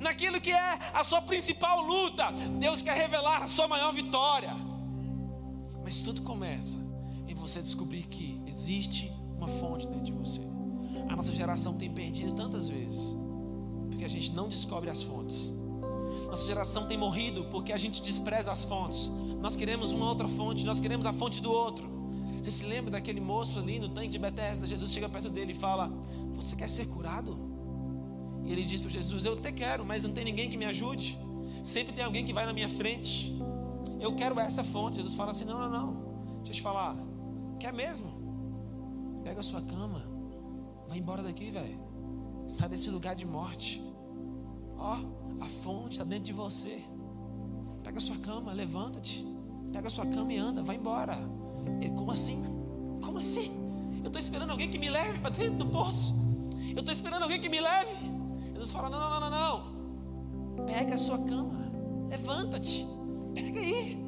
Naquilo 0.00 0.40
que 0.40 0.50
é 0.50 0.78
a 0.92 1.04
sua 1.04 1.22
principal 1.22 1.80
luta, 1.82 2.32
Deus 2.58 2.82
quer 2.82 2.96
revelar 2.96 3.42
a 3.42 3.46
sua 3.46 3.68
maior 3.68 3.92
vitória. 3.92 4.54
Mas 5.84 6.00
tudo 6.00 6.22
começa 6.22 6.78
em 7.28 7.34
você 7.34 7.60
descobrir 7.60 8.06
que 8.06 8.42
existe 8.46 9.10
uma 9.36 9.46
fonte 9.46 9.86
dentro 9.86 10.04
de 10.04 10.12
você. 10.12 10.53
A 11.08 11.16
nossa 11.16 11.32
geração 11.32 11.74
tem 11.74 11.90
perdido 11.90 12.32
tantas 12.32 12.68
vezes 12.68 13.14
porque 13.94 14.04
a 14.04 14.08
gente 14.08 14.32
não 14.32 14.48
descobre 14.48 14.90
as 14.90 15.02
fontes. 15.02 15.54
Nossa 16.26 16.46
geração 16.46 16.86
tem 16.86 16.98
morrido 16.98 17.44
porque 17.44 17.72
a 17.72 17.76
gente 17.76 18.02
despreza 18.02 18.50
as 18.50 18.64
fontes. 18.64 19.10
Nós 19.40 19.54
queremos 19.54 19.92
uma 19.92 20.08
outra 20.08 20.26
fonte, 20.26 20.64
nós 20.64 20.80
queremos 20.80 21.06
a 21.06 21.12
fonte 21.12 21.40
do 21.40 21.50
outro. 21.50 21.88
Você 22.42 22.50
se 22.50 22.64
lembra 22.66 22.90
daquele 22.90 23.20
moço 23.20 23.58
ali 23.58 23.78
no 23.78 23.88
tanque 23.88 24.08
de 24.08 24.18
Betesda? 24.18 24.66
Jesus 24.66 24.92
chega 24.92 25.08
perto 25.08 25.30
dele 25.30 25.52
e 25.52 25.54
fala: 25.54 25.90
Você 26.34 26.56
quer 26.56 26.68
ser 26.68 26.86
curado? 26.86 27.36
E 28.44 28.52
ele 28.52 28.64
diz 28.64 28.80
para 28.80 28.90
Jesus: 28.90 29.24
Eu 29.24 29.34
até 29.34 29.52
quero, 29.52 29.84
mas 29.84 30.04
não 30.04 30.12
tem 30.12 30.24
ninguém 30.24 30.50
que 30.50 30.56
me 30.56 30.64
ajude. 30.64 31.18
Sempre 31.62 31.92
tem 31.94 32.04
alguém 32.04 32.24
que 32.24 32.32
vai 32.32 32.44
na 32.44 32.52
minha 32.52 32.68
frente. 32.68 33.34
Eu 34.00 34.14
quero 34.14 34.38
essa 34.40 34.64
fonte. 34.64 34.96
Jesus 34.96 35.14
fala 35.14 35.30
assim: 35.30 35.44
Não, 35.44 35.58
não, 35.58 35.70
não. 35.70 35.92
Deixa 36.38 36.50
eu 36.50 36.54
te 36.56 36.62
falar. 36.62 36.96
Quer 37.58 37.72
mesmo? 37.72 38.12
Pega 39.24 39.40
a 39.40 39.42
sua 39.42 39.62
cama. 39.62 40.13
Vai 40.88 40.98
embora 40.98 41.22
daqui, 41.22 41.50
velho. 41.50 41.80
Sai 42.46 42.68
desse 42.68 42.90
lugar 42.90 43.14
de 43.14 43.26
morte. 43.26 43.82
Ó, 44.76 44.98
a 45.40 45.46
fonte 45.46 45.92
está 45.92 46.04
dentro 46.04 46.24
de 46.24 46.32
você. 46.32 46.82
Pega 47.82 47.98
a 47.98 48.00
sua 48.00 48.16
cama, 48.16 48.52
levanta-te. 48.52 49.26
Pega 49.72 49.88
a 49.88 49.90
sua 49.90 50.06
cama 50.06 50.32
e 50.32 50.38
anda, 50.38 50.62
vai 50.62 50.76
embora. 50.76 51.18
Ele, 51.80 51.94
como 51.94 52.10
assim? 52.10 52.42
Como 53.02 53.18
assim? 53.18 53.52
Eu 54.02 54.06
estou 54.06 54.20
esperando 54.20 54.50
alguém 54.50 54.70
que 54.70 54.78
me 54.78 54.90
leve 54.90 55.18
para 55.18 55.30
dentro 55.30 55.58
do 55.58 55.66
poço. 55.66 56.14
Eu 56.74 56.80
estou 56.80 56.92
esperando 56.92 57.22
alguém 57.22 57.40
que 57.40 57.48
me 57.48 57.60
leve. 57.60 57.96
Jesus 58.52 58.70
fala: 58.70 58.90
não, 58.90 59.00
não, 59.00 59.20
não, 59.20 59.30
não, 59.30 59.76
não. 60.56 60.66
Pega 60.66 60.94
a 60.94 60.98
sua 60.98 61.18
cama, 61.18 61.70
levanta-te. 62.08 62.86
Pega 63.34 63.60
aí. 63.60 64.03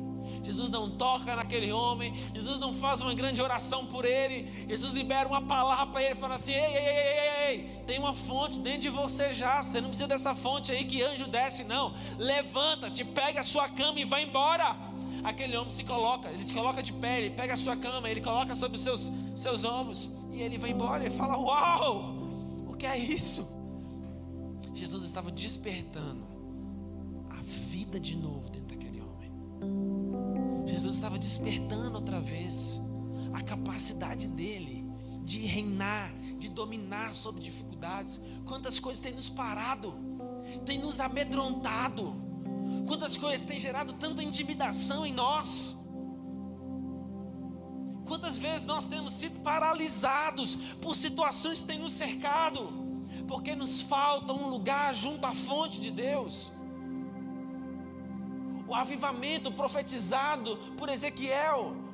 Jesus 0.46 0.70
não 0.70 0.88
toca 0.88 1.34
naquele 1.34 1.72
homem, 1.72 2.14
Jesus 2.32 2.60
não 2.60 2.72
faz 2.72 3.00
uma 3.00 3.12
grande 3.12 3.42
oração 3.42 3.84
por 3.84 4.04
ele, 4.04 4.48
Jesus 4.68 4.92
libera 4.92 5.28
uma 5.28 5.42
palavra 5.42 5.86
para 5.86 6.02
ele, 6.04 6.14
fala 6.14 6.36
assim: 6.36 6.52
ei, 6.52 6.60
ei, 6.60 6.86
ei, 6.86 7.18
ei, 7.18 7.48
ei, 7.48 7.82
tem 7.84 7.98
uma 7.98 8.14
fonte 8.14 8.60
dentro 8.60 8.82
de 8.82 8.88
você 8.88 9.34
já, 9.34 9.60
você 9.60 9.80
não 9.80 9.88
precisa 9.88 10.06
dessa 10.06 10.36
fonte 10.36 10.70
aí 10.70 10.84
que 10.84 11.02
anjo 11.02 11.26
desce, 11.26 11.64
não. 11.64 11.92
Levanta-te, 12.16 13.04
pega 13.04 13.40
a 13.40 13.42
sua 13.42 13.68
cama 13.68 13.98
e 13.98 14.04
vai 14.04 14.22
embora. 14.22 14.76
Aquele 15.24 15.56
homem 15.56 15.70
se 15.70 15.82
coloca, 15.82 16.30
ele 16.30 16.44
se 16.44 16.54
coloca 16.54 16.80
de 16.80 16.92
pé, 16.92 17.18
ele 17.18 17.30
pega 17.30 17.54
a 17.54 17.56
sua 17.56 17.76
cama, 17.76 18.08
ele 18.08 18.20
coloca 18.20 18.54
sobre 18.54 18.76
os 18.76 18.84
seus, 18.84 19.12
seus 19.34 19.64
ombros 19.64 20.12
e 20.30 20.40
ele 20.40 20.58
vai 20.58 20.70
embora. 20.70 21.04
Ele 21.04 21.14
fala: 21.14 21.36
Uau, 21.36 22.28
o 22.68 22.76
que 22.76 22.86
é 22.86 22.96
isso? 22.96 23.48
Jesus 24.72 25.02
estava 25.02 25.32
despertando 25.32 26.24
a 27.30 27.42
vida 27.42 27.98
de 27.98 28.14
novo 28.14 28.48
dentro 28.48 28.68
daquele. 28.68 28.85
Jesus 30.86 30.98
estava 30.98 31.18
despertando 31.18 31.96
outra 31.96 32.20
vez 32.20 32.80
a 33.32 33.42
capacidade 33.42 34.28
dele 34.28 34.88
de 35.24 35.40
reinar, 35.40 36.14
de 36.38 36.48
dominar 36.48 37.12
sobre 37.12 37.40
dificuldades. 37.40 38.20
Quantas 38.44 38.78
coisas 38.78 39.00
tem 39.00 39.12
nos 39.12 39.28
parado, 39.28 39.94
tem 40.64 40.78
nos 40.78 41.00
amedrontado, 41.00 42.14
quantas 42.86 43.16
coisas 43.16 43.44
tem 43.44 43.58
gerado 43.58 43.94
tanta 43.94 44.22
intimidação 44.22 45.04
em 45.04 45.12
nós. 45.12 45.76
Quantas 48.06 48.38
vezes 48.38 48.64
nós 48.64 48.86
temos 48.86 49.12
sido 49.12 49.40
paralisados 49.40 50.54
por 50.80 50.94
situações 50.94 51.62
que 51.62 51.66
têm 51.66 51.80
nos 51.80 51.94
cercado 51.94 52.86
porque 53.26 53.56
nos 53.56 53.80
falta 53.80 54.32
um 54.32 54.48
lugar 54.48 54.94
junto 54.94 55.26
à 55.26 55.34
fonte 55.34 55.80
de 55.80 55.90
Deus. 55.90 56.52
O 58.66 58.74
avivamento 58.74 59.52
profetizado 59.52 60.56
por 60.76 60.88
Ezequiel 60.88 61.86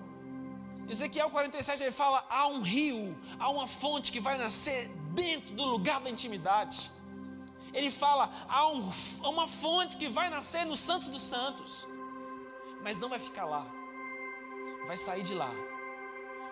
Ezequiel 0.89 1.31
47 1.31 1.83
ele 1.83 1.93
fala: 1.93 2.25
há 2.29 2.47
um 2.47 2.61
rio, 2.61 3.17
há 3.39 3.49
uma 3.49 3.67
fonte 3.67 4.13
que 4.13 4.21
vai 4.21 4.37
nascer 4.37 4.89
dentro 5.15 5.55
do 5.55 5.65
lugar 5.65 6.01
da 6.01 6.11
intimidade. 6.11 6.91
Ele 7.73 7.91
fala: 7.91 8.31
há 8.49 8.69
um, 8.69 8.93
uma 9.23 9.49
fonte 9.49 9.97
que 9.97 10.09
vai 10.09 10.29
nascer 10.29 10.67
nos 10.67 10.81
Santos 10.81 11.09
dos 11.09 11.23
Santos, 11.23 11.89
mas 12.83 12.99
não 12.99 13.09
vai 13.09 13.19
ficar 13.19 13.45
lá, 13.45 13.67
vai 14.87 14.97
sair 14.97 15.23
de 15.23 15.35
lá, 15.35 15.51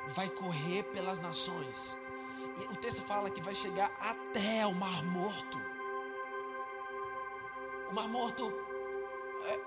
vai 0.09 0.31
correr 0.31 0.85
pelas 0.85 1.19
nações. 1.19 1.99
E 2.59 2.73
o 2.73 2.77
texto 2.77 3.03
fala 3.03 3.31
que 3.31 3.43
vai 3.43 3.55
chegar 3.55 3.93
até 4.01 4.67
o 4.67 4.75
Mar 4.75 5.03
Morto. 5.05 5.61
O 7.91 7.95
Mar 7.95 8.09
Morto 8.09 8.51
é, 9.45 9.61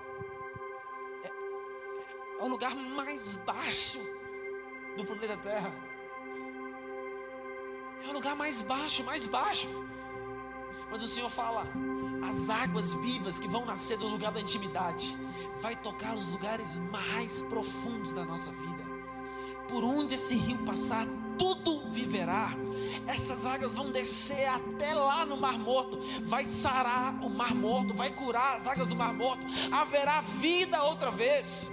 é 2.38 2.42
o 2.42 2.48
lugar 2.48 2.74
mais 2.74 3.36
baixo 3.36 3.98
do 4.96 5.04
planeta 5.04 5.36
Terra. 5.36 5.72
É 8.04 8.08
o 8.08 8.12
lugar 8.12 8.36
mais 8.36 8.60
baixo, 8.60 9.02
mais 9.04 9.26
baixo. 9.26 9.68
Mas 10.90 11.02
o 11.02 11.06
Senhor 11.06 11.30
fala: 11.30 11.66
as 12.28 12.50
águas 12.50 12.94
vivas 12.94 13.38
que 13.38 13.48
vão 13.48 13.64
nascer 13.64 13.96
do 13.96 14.06
lugar 14.06 14.32
da 14.32 14.40
intimidade, 14.40 15.16
vai 15.58 15.74
tocar 15.76 16.14
os 16.14 16.30
lugares 16.30 16.78
mais 16.78 17.42
profundos 17.42 18.14
da 18.14 18.24
nossa 18.24 18.50
vida. 18.52 18.84
Por 19.68 19.82
onde 19.82 20.14
esse 20.14 20.34
rio 20.34 20.58
passar, 20.58 21.06
tudo 21.38 21.90
viverá. 21.90 22.50
Essas 23.06 23.44
águas 23.44 23.72
vão 23.72 23.90
descer 23.90 24.46
até 24.46 24.94
lá 24.94 25.26
no 25.26 25.36
Mar 25.36 25.58
Morto, 25.58 25.98
vai 26.24 26.44
sarar 26.44 27.14
o 27.22 27.28
Mar 27.28 27.54
Morto, 27.54 27.94
vai 27.94 28.10
curar 28.10 28.56
as 28.56 28.66
águas 28.66 28.88
do 28.88 28.96
Mar 28.96 29.12
Morto, 29.12 29.44
haverá 29.72 30.20
vida 30.20 30.82
outra 30.82 31.10
vez. 31.10 31.72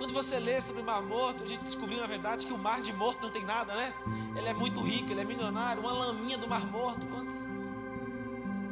Quando 0.00 0.14
você 0.14 0.38
lê 0.38 0.58
sobre 0.62 0.80
o 0.80 0.84
Mar 0.86 1.02
Morto, 1.02 1.44
a 1.44 1.46
gente 1.46 1.62
descobriu 1.62 2.00
na 2.00 2.06
verdade 2.06 2.46
que 2.46 2.54
o 2.54 2.56
Mar 2.56 2.80
de 2.80 2.90
Morto 2.90 3.20
não 3.24 3.30
tem 3.30 3.44
nada, 3.44 3.74
né? 3.74 3.92
Ele 4.34 4.48
é 4.48 4.54
muito 4.54 4.80
rico, 4.80 5.10
ele 5.10 5.20
é 5.20 5.24
milionário. 5.26 5.82
Uma 5.82 5.92
laminha 5.92 6.38
do 6.38 6.48
Mar 6.48 6.64
Morto, 6.64 7.06
quantos? 7.06 7.46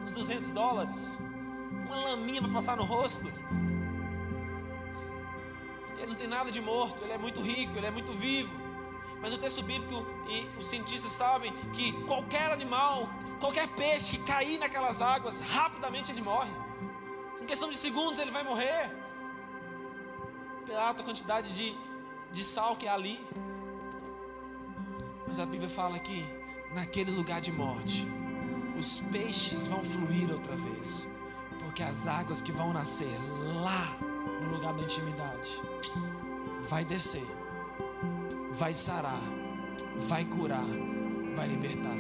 Uns 0.03 0.15
200 0.15 0.51
dólares. 0.53 1.21
Uma 1.85 1.97
laminha 1.97 2.41
para 2.41 2.51
passar 2.51 2.79
no 2.79 2.85
rosto. 2.85 3.31
Ele 5.99 6.07
não 6.07 6.15
tem 6.15 6.27
nada 6.27 6.51
de 6.51 6.63
morto, 6.63 7.05
ele 7.05 7.13
é 7.13 7.19
muito 7.19 7.43
rico, 7.43 7.77
ele 7.77 7.87
é 7.87 7.91
muito 7.91 8.15
vivo. 8.15 8.55
Mas 9.21 9.31
o 9.31 9.37
texto 9.37 9.63
bíblico 9.63 10.07
e 10.31 10.49
os 10.59 10.67
cientistas 10.67 11.13
sabem 11.13 11.53
que 11.75 11.93
qualquer 12.07 12.51
animal, 12.51 13.07
qualquer 13.39 13.69
peixe 13.69 14.17
que 14.17 14.25
cair 14.25 14.59
naquelas 14.59 15.03
águas, 15.03 15.43
rapidamente 15.43 16.11
ele 16.11 16.23
morre. 16.23 16.51
Em 17.39 17.45
questão 17.45 17.69
de 17.69 17.77
segundos 17.77 18.19
ele 18.19 18.31
vai 18.31 18.43
morrer 18.43 18.91
pela 20.69 20.87
alta 20.87 21.03
quantidade 21.03 21.55
de, 21.55 21.75
de 22.31 22.45
sal 22.45 22.77
que 22.77 22.87
há 22.87 22.93
ali. 22.93 23.19
Mas 25.27 25.41
a 25.41 25.47
Bíblia 25.47 25.69
fala 25.69 25.99
que 25.99 26.25
naquele 26.73 27.11
lugar 27.11 27.41
de 27.41 27.51
morte, 27.51 28.07
os 28.79 29.01
peixes 29.01 29.67
vão 29.67 29.83
fluir 29.83 30.31
outra 30.31 30.55
vez, 30.55 31.09
porque 31.61 31.83
as 31.83 32.07
águas 32.07 32.41
que 32.41 32.53
vão 32.53 32.73
nascer 32.73 33.19
lá 33.63 33.97
no 34.43 34.53
lugar 34.55 34.75
da 34.75 34.83
intimidade 34.83 35.61
vai 36.69 36.85
descer, 36.85 37.27
vai 38.53 38.75
sarar, 38.75 39.23
vai 39.97 40.25
curar, 40.25 40.67
vai 41.35 41.49
libertar. 41.49 41.97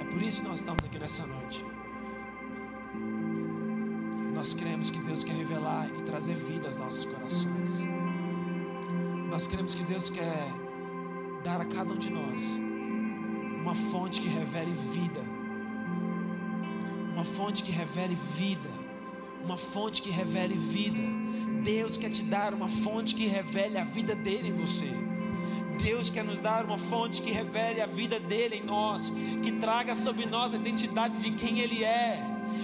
É 0.00 0.04
por 0.04 0.22
isso 0.22 0.40
que 0.42 0.48
nós 0.48 0.60
estamos 0.60 0.82
aqui 0.84 0.98
nessa 0.98 1.26
noite. 1.26 1.64
Nós 4.34 4.52
cremos 4.52 4.90
que 4.90 4.98
Deus 4.98 5.22
quer 5.22 5.34
revelar 5.34 5.88
e 5.98 6.02
trazer 6.02 6.34
vida 6.34 6.66
aos 6.66 6.78
nossos 6.78 7.04
corações. 7.04 7.86
Nós 9.28 9.46
queremos 9.46 9.74
que 9.74 9.82
Deus 9.82 10.08
quer 10.08 10.52
dar 11.42 11.60
a 11.60 11.64
cada 11.64 11.92
um 11.92 11.98
de 11.98 12.10
nós 12.10 12.60
uma 13.60 13.74
fonte 13.74 14.20
que 14.20 14.28
revele 14.28 14.72
vida, 14.72 15.20
uma 17.12 17.24
fonte 17.24 17.64
que 17.64 17.72
revele 17.72 18.14
vida, 18.14 18.70
uma 19.42 19.56
fonte 19.56 20.00
que 20.00 20.10
revele 20.10 20.54
vida. 20.56 21.02
Deus 21.64 21.96
quer 21.96 22.10
te 22.10 22.22
dar 22.22 22.54
uma 22.54 22.68
fonte 22.68 23.16
que 23.16 23.26
revele 23.26 23.76
a 23.76 23.82
vida 23.82 24.14
dele 24.14 24.50
em 24.50 24.52
você. 24.52 24.88
Deus 25.82 26.08
quer 26.08 26.24
nos 26.24 26.38
dar 26.38 26.64
uma 26.64 26.78
fonte 26.78 27.20
que 27.20 27.32
revele 27.32 27.80
a 27.80 27.86
vida 27.86 28.20
dele 28.20 28.56
em 28.56 28.64
nós, 28.64 29.12
que 29.42 29.50
traga 29.52 29.94
sobre 29.94 30.24
nós 30.26 30.54
a 30.54 30.56
identidade 30.56 31.20
de 31.20 31.32
quem 31.32 31.58
ele 31.58 31.82
é. 31.82 32.22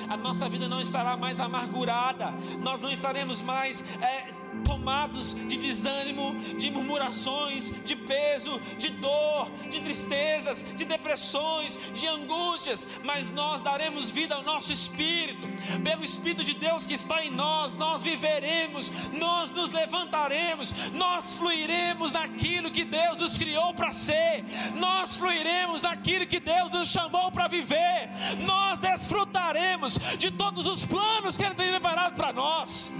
A 0.08 0.16
nossa 0.16 0.48
vida 0.48 0.68
não 0.68 0.80
estará 0.80 1.16
mais 1.16 1.40
amargurada, 1.40 2.32
nós 2.60 2.80
não 2.80 2.90
estaremos 2.90 3.42
mais 3.42 3.84
é, 4.00 4.41
tomados 4.64 5.34
de 5.34 5.56
desânimo, 5.56 6.34
de 6.58 6.70
murmurações, 6.70 7.72
de 7.84 7.96
peso, 7.96 8.60
de 8.78 8.90
dor, 8.90 9.50
de 9.70 9.80
tristezas, 9.80 10.64
de 10.76 10.84
depressões, 10.84 11.78
de 11.94 12.06
angústias, 12.06 12.86
mas 13.02 13.30
nós 13.30 13.60
daremos 13.60 14.10
vida 14.10 14.34
ao 14.34 14.42
nosso 14.42 14.72
espírito, 14.72 15.48
pelo 15.82 16.04
Espírito 16.04 16.44
de 16.44 16.54
Deus 16.54 16.86
que 16.86 16.94
está 16.94 17.24
em 17.24 17.30
nós, 17.30 17.74
nós 17.74 18.02
viveremos, 18.02 18.90
nós 19.12 19.50
nos 19.50 19.70
levantaremos, 19.70 20.72
nós 20.92 21.34
fluiremos 21.34 22.12
naquilo 22.12 22.70
que 22.70 22.84
Deus 22.84 23.18
nos 23.18 23.38
criou 23.38 23.74
para 23.74 23.92
ser, 23.92 24.44
nós 24.74 25.16
fluiremos 25.16 25.82
naquilo 25.82 26.26
que 26.26 26.40
Deus 26.40 26.70
nos 26.70 26.88
chamou 26.88 27.30
para 27.30 27.48
viver, 27.48 28.10
nós 28.40 28.78
desfrutaremos 28.78 29.94
de 30.18 30.30
todos 30.30 30.66
os 30.66 30.84
planos 30.84 31.36
que 31.36 31.44
Ele 31.44 31.54
tem 31.54 31.70
preparado 31.70 32.14
para 32.14 32.32
nós. 32.32 32.92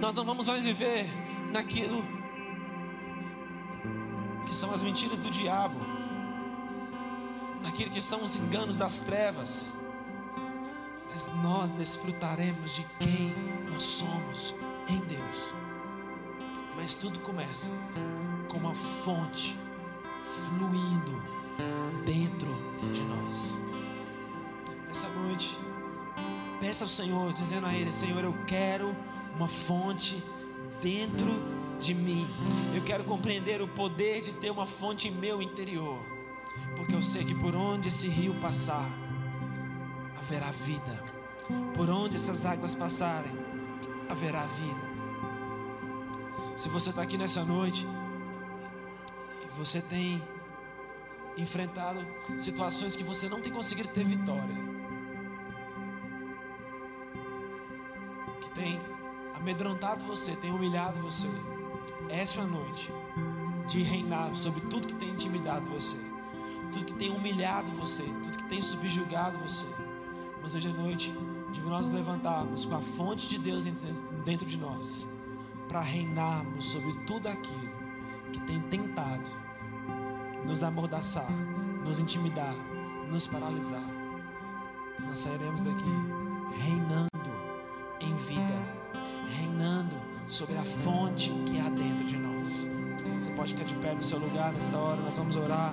Nós 0.00 0.14
não 0.14 0.24
vamos 0.24 0.48
mais 0.48 0.64
viver 0.64 1.06
naquilo 1.52 2.02
que 4.46 4.54
são 4.54 4.72
as 4.72 4.82
mentiras 4.82 5.20
do 5.20 5.30
diabo, 5.30 5.78
naquilo 7.62 7.90
que 7.90 8.00
são 8.00 8.24
os 8.24 8.36
enganos 8.36 8.78
das 8.78 9.00
trevas, 9.00 9.76
mas 11.10 11.30
nós 11.42 11.72
desfrutaremos 11.72 12.76
de 12.76 12.86
quem 12.98 13.34
nós 13.70 13.82
somos 13.82 14.54
em 14.88 15.00
Deus. 15.00 15.54
Mas 16.76 16.96
tudo 16.96 17.20
começa 17.20 17.70
com 18.48 18.56
uma 18.56 18.74
fonte 18.74 19.58
fluindo 20.48 21.22
dentro 22.06 22.48
de 22.90 23.02
nós. 23.02 23.60
Nessa 24.88 25.08
noite, 25.10 25.58
peça 26.58 26.84
ao 26.84 26.88
Senhor, 26.88 27.34
dizendo 27.34 27.66
a 27.66 27.74
Ele: 27.74 27.92
Senhor, 27.92 28.24
eu 28.24 28.34
quero 28.46 28.96
uma 29.40 29.48
fonte 29.48 30.22
dentro 30.82 31.26
de 31.80 31.94
mim. 31.94 32.26
Eu 32.74 32.82
quero 32.82 33.04
compreender 33.04 33.62
o 33.62 33.66
poder 33.66 34.20
de 34.20 34.32
ter 34.32 34.50
uma 34.50 34.66
fonte 34.66 35.08
em 35.08 35.10
meu 35.10 35.40
interior, 35.40 35.98
porque 36.76 36.94
eu 36.94 37.00
sei 37.00 37.24
que 37.24 37.34
por 37.34 37.54
onde 37.54 37.88
esse 37.88 38.06
rio 38.06 38.34
passar, 38.34 38.86
haverá 40.18 40.50
vida. 40.50 41.02
Por 41.74 41.88
onde 41.88 42.16
essas 42.16 42.44
águas 42.44 42.74
passarem, 42.74 43.32
haverá 44.10 44.44
vida. 44.44 44.90
Se 46.54 46.68
você 46.68 46.90
está 46.90 47.00
aqui 47.00 47.16
nessa 47.16 47.42
noite 47.42 47.86
e 49.42 49.48
você 49.56 49.80
tem 49.80 50.22
enfrentado 51.38 52.06
situações 52.36 52.94
que 52.94 53.02
você 53.02 53.26
não 53.26 53.40
tem 53.40 53.50
conseguido 53.50 53.88
ter 53.88 54.04
vitória, 54.04 54.54
amedrontado 59.40 60.04
você, 60.04 60.36
tem 60.36 60.50
humilhado 60.50 61.00
você, 61.00 61.28
essa 62.08 62.40
é 62.40 62.42
a 62.42 62.46
noite 62.46 62.92
de 63.66 63.82
reinar 63.82 64.34
sobre 64.36 64.60
tudo 64.62 64.86
que 64.86 64.94
tem 64.94 65.10
intimidado 65.10 65.68
você, 65.68 65.96
tudo 66.72 66.84
que 66.84 66.94
tem 66.94 67.10
humilhado 67.10 67.70
você, 67.72 68.02
tudo 68.02 68.36
que 68.36 68.48
tem 68.48 68.60
subjugado 68.60 69.38
você. 69.38 69.66
Mas 70.42 70.54
hoje 70.54 70.68
é 70.68 70.72
noite 70.72 71.14
de 71.52 71.60
nós 71.60 71.90
levantarmos 71.90 72.66
com 72.66 72.76
a 72.76 72.80
fonte 72.80 73.28
de 73.28 73.38
Deus 73.38 73.64
dentro 74.24 74.46
de 74.46 74.56
nós, 74.56 75.08
para 75.68 75.80
reinarmos 75.80 76.66
sobre 76.66 76.92
tudo 77.06 77.28
aquilo 77.28 77.70
que 78.32 78.40
tem 78.40 78.60
tentado 78.62 79.30
nos 80.46 80.62
amordaçar, 80.62 81.30
nos 81.84 81.98
intimidar, 81.98 82.54
nos 83.10 83.26
paralisar. 83.26 83.84
Nós 85.00 85.20
sairemos 85.20 85.62
daqui 85.62 85.90
reinando 86.58 87.10
em 88.00 88.14
vida 88.14 88.79
reinando 89.40 89.96
sobre 90.26 90.56
a 90.56 90.62
fonte 90.62 91.30
que 91.46 91.58
há 91.58 91.68
dentro 91.68 92.04
de 92.06 92.16
nós. 92.16 92.68
Você 93.18 93.30
pode 93.30 93.54
ficar 93.54 93.64
de 93.64 93.74
pé 93.76 93.94
no 93.94 94.02
seu 94.02 94.18
lugar 94.18 94.52
nesta 94.52 94.76
hora, 94.78 95.00
nós 95.00 95.16
vamos 95.16 95.36
orar. 95.36 95.72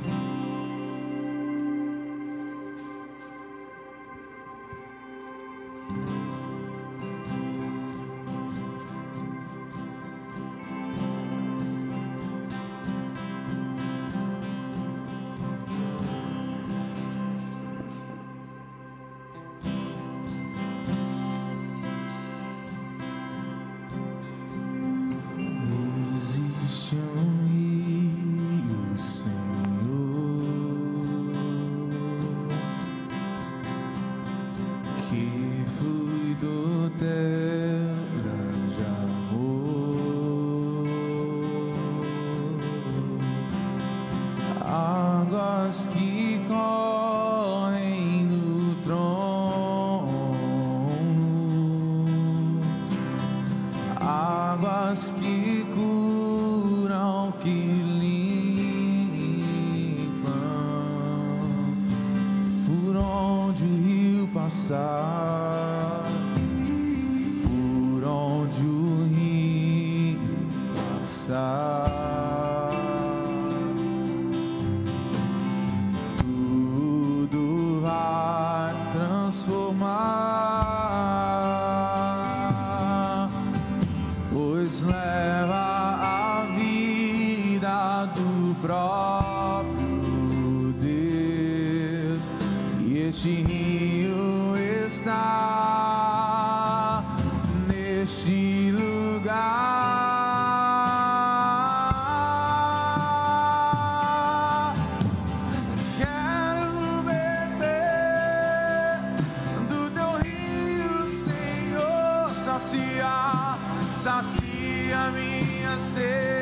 Minha 115.78 116.37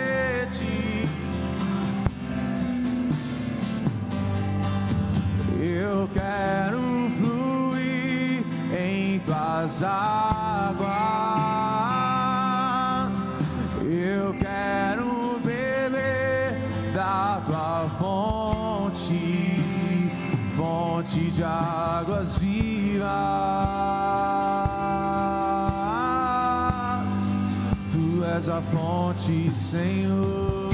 Senhor. 29.56 30.70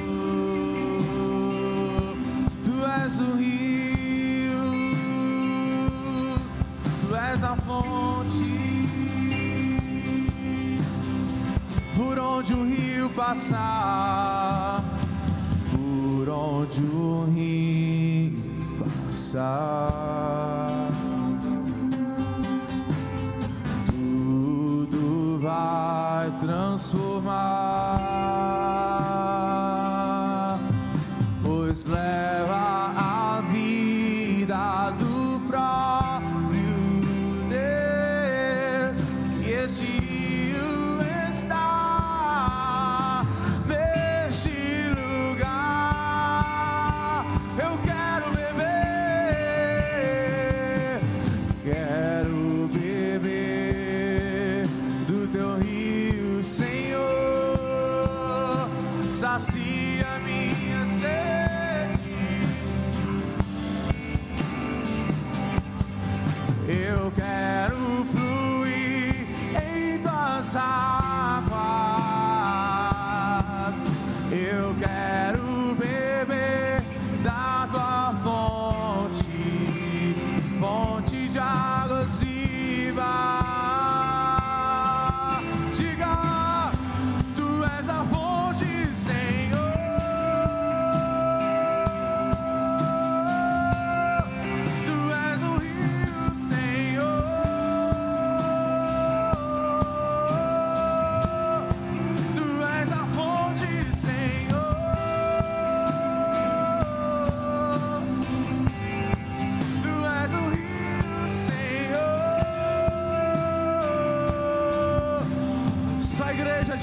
Tu 2.63 2.73
és 3.05 3.17
o 3.19 3.36
rio, 3.38 4.63
tu 7.01 7.15
és 7.15 7.43
a 7.43 7.55
fonte. 7.57 8.01
Por 11.95 12.17
onde 12.17 12.53
o 12.55 12.65
rio 12.65 13.09
passar, 13.11 14.84
por 15.71 16.27
onde 16.29 16.84
o 16.84 17.25
rio 17.32 18.34
passar, 18.79 19.90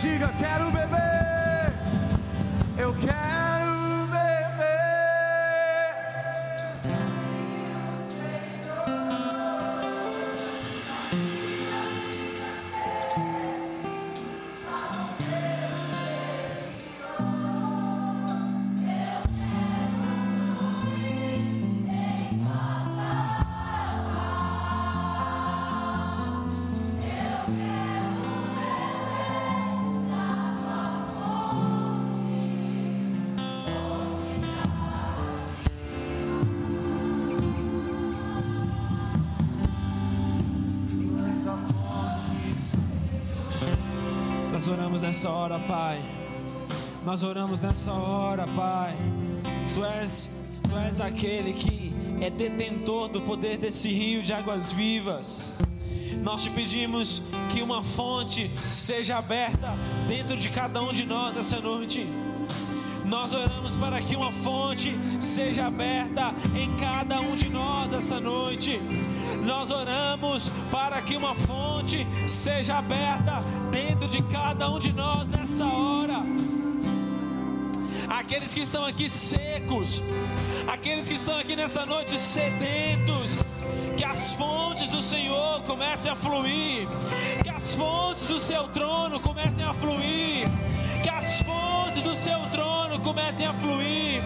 diga: 0.00 0.32
Quero 0.38 0.70
beber. 0.70 1.72
Eu 2.76 2.94
quero 2.94 3.57
Pai. 45.68 46.00
Nós 47.04 47.22
oramos 47.22 47.60
nessa 47.60 47.92
hora, 47.92 48.46
Pai. 48.56 48.96
Tu 49.74 49.84
és, 49.84 50.30
tu 50.66 50.74
és 50.78 50.98
aquele 50.98 51.52
que 51.52 51.92
é 52.24 52.30
detentor 52.30 53.08
do 53.08 53.20
poder 53.20 53.58
desse 53.58 53.92
rio 53.92 54.22
de 54.22 54.32
águas 54.32 54.72
vivas. 54.72 55.52
Nós 56.22 56.42
te 56.42 56.48
pedimos 56.48 57.22
que 57.52 57.60
uma 57.60 57.82
fonte 57.82 58.50
seja 58.56 59.18
aberta 59.18 59.74
dentro 60.08 60.38
de 60.38 60.48
cada 60.48 60.80
um 60.80 60.90
de 60.90 61.04
nós 61.04 61.36
essa 61.36 61.60
noite. 61.60 62.08
Nós 63.04 63.34
oramos 63.34 63.76
para 63.76 64.00
que 64.00 64.16
uma 64.16 64.32
fonte 64.32 64.98
seja 65.20 65.66
aberta 65.66 66.32
em 66.56 66.74
cada 66.76 67.20
um 67.20 67.36
de 67.36 67.50
nós 67.50 67.92
essa 67.92 68.18
noite. 68.18 68.78
Nós 69.44 69.70
oramos 69.70 70.50
para 70.70 71.00
que 71.02 71.14
uma 71.16 71.34
fonte 71.34 72.06
seja 72.26 72.78
aberta 72.78 73.42
dentro 73.70 74.08
de 74.08 74.22
cada 74.22 74.70
um 74.70 74.78
de 74.78 74.92
nós 74.92 75.28
nesta 75.58 75.66
hora. 75.66 76.22
aqueles 78.08 78.54
que 78.54 78.60
estão 78.60 78.84
aqui 78.84 79.08
secos, 79.08 80.02
aqueles 80.66 81.08
que 81.08 81.14
estão 81.14 81.36
aqui 81.38 81.56
nessa 81.56 81.84
noite 81.84 82.16
sedentos, 82.16 83.38
que 83.96 84.04
as 84.04 84.34
fontes 84.34 84.88
do 84.88 85.02
Senhor 85.02 85.62
comecem 85.62 86.10
a 86.10 86.16
fluir, 86.16 86.86
que 87.42 87.48
as 87.48 87.74
fontes 87.74 88.28
do 88.28 88.38
seu 88.38 88.68
trono 88.68 89.18
comecem 89.20 89.64
a 89.64 89.74
fluir, 89.74 90.46
que 91.02 91.08
as 91.08 91.42
fontes 91.42 92.02
do 92.02 92.14
seu 92.14 92.38
trono 92.50 93.00
comecem 93.00 93.46
a 93.46 93.52
fluir, 93.52 94.22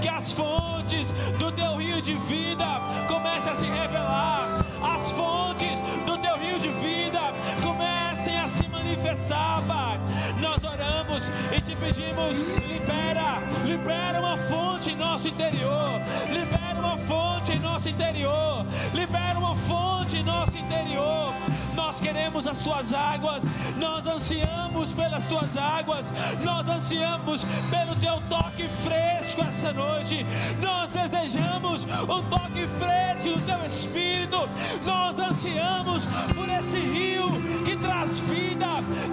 que 0.00 0.08
as 0.08 0.32
fontes 0.32 1.10
do 1.38 1.52
teu 1.52 1.76
rio 1.76 2.00
de 2.00 2.14
vida 2.14 2.66
comecem 3.06 3.52
a 3.52 3.54
se 3.54 3.66
revelar, 3.66 4.64
as 4.82 5.10
fontes 5.12 5.80
do 6.06 6.16
teu 6.18 6.36
rio 6.38 6.58
de 6.58 6.68
vida 6.68 7.20
comecem 7.62 8.38
a 8.38 8.48
se 8.48 8.66
manifestar, 8.68 9.62
Pai. 9.66 10.00
Nós 10.40 10.64
oramos 10.64 11.28
e 11.52 11.60
te 11.60 11.76
pedimos, 11.76 12.40
libera, 12.66 13.38
libera 13.64 14.20
uma 14.20 14.36
fonte 14.38 14.90
em 14.90 14.96
nosso 14.96 15.28
interior, 15.28 16.00
libera 16.28 16.78
uma 16.78 16.96
fonte 16.96 17.52
em 17.52 17.58
nosso 17.58 17.88
interior, 17.88 18.64
libera 18.94 19.38
uma 19.38 19.54
fonte 19.54 20.16
em 20.16 20.22
nosso 20.22 20.56
interior. 20.56 21.32
Nós 21.74 22.00
queremos 22.00 22.46
as 22.46 22.58
tuas 22.60 22.92
águas, 22.94 23.42
nós 23.76 24.06
ansiamos 24.06 24.92
pelas 24.92 25.26
tuas 25.26 25.56
águas, 25.56 26.10
nós 26.42 26.68
ansiamos 26.68 27.44
pelo 27.70 27.94
teu 27.96 28.20
toque 28.28 28.68
fresco 28.84 29.42
essa 29.42 29.72
noite. 29.72 30.24
Nós 30.62 30.90
desejamos 30.90 31.84
um 31.84 32.22
toque 32.28 32.66
fresco 32.78 33.38
do 33.38 33.46
teu 33.46 33.64
espírito. 33.64 34.48
Nós 34.84 35.18
ansiamos 35.18 36.04
por 36.34 36.48
esse 36.48 36.78
rio 36.78 37.30
que 37.64 37.76
traz 37.76 38.20
vida. 38.20 38.66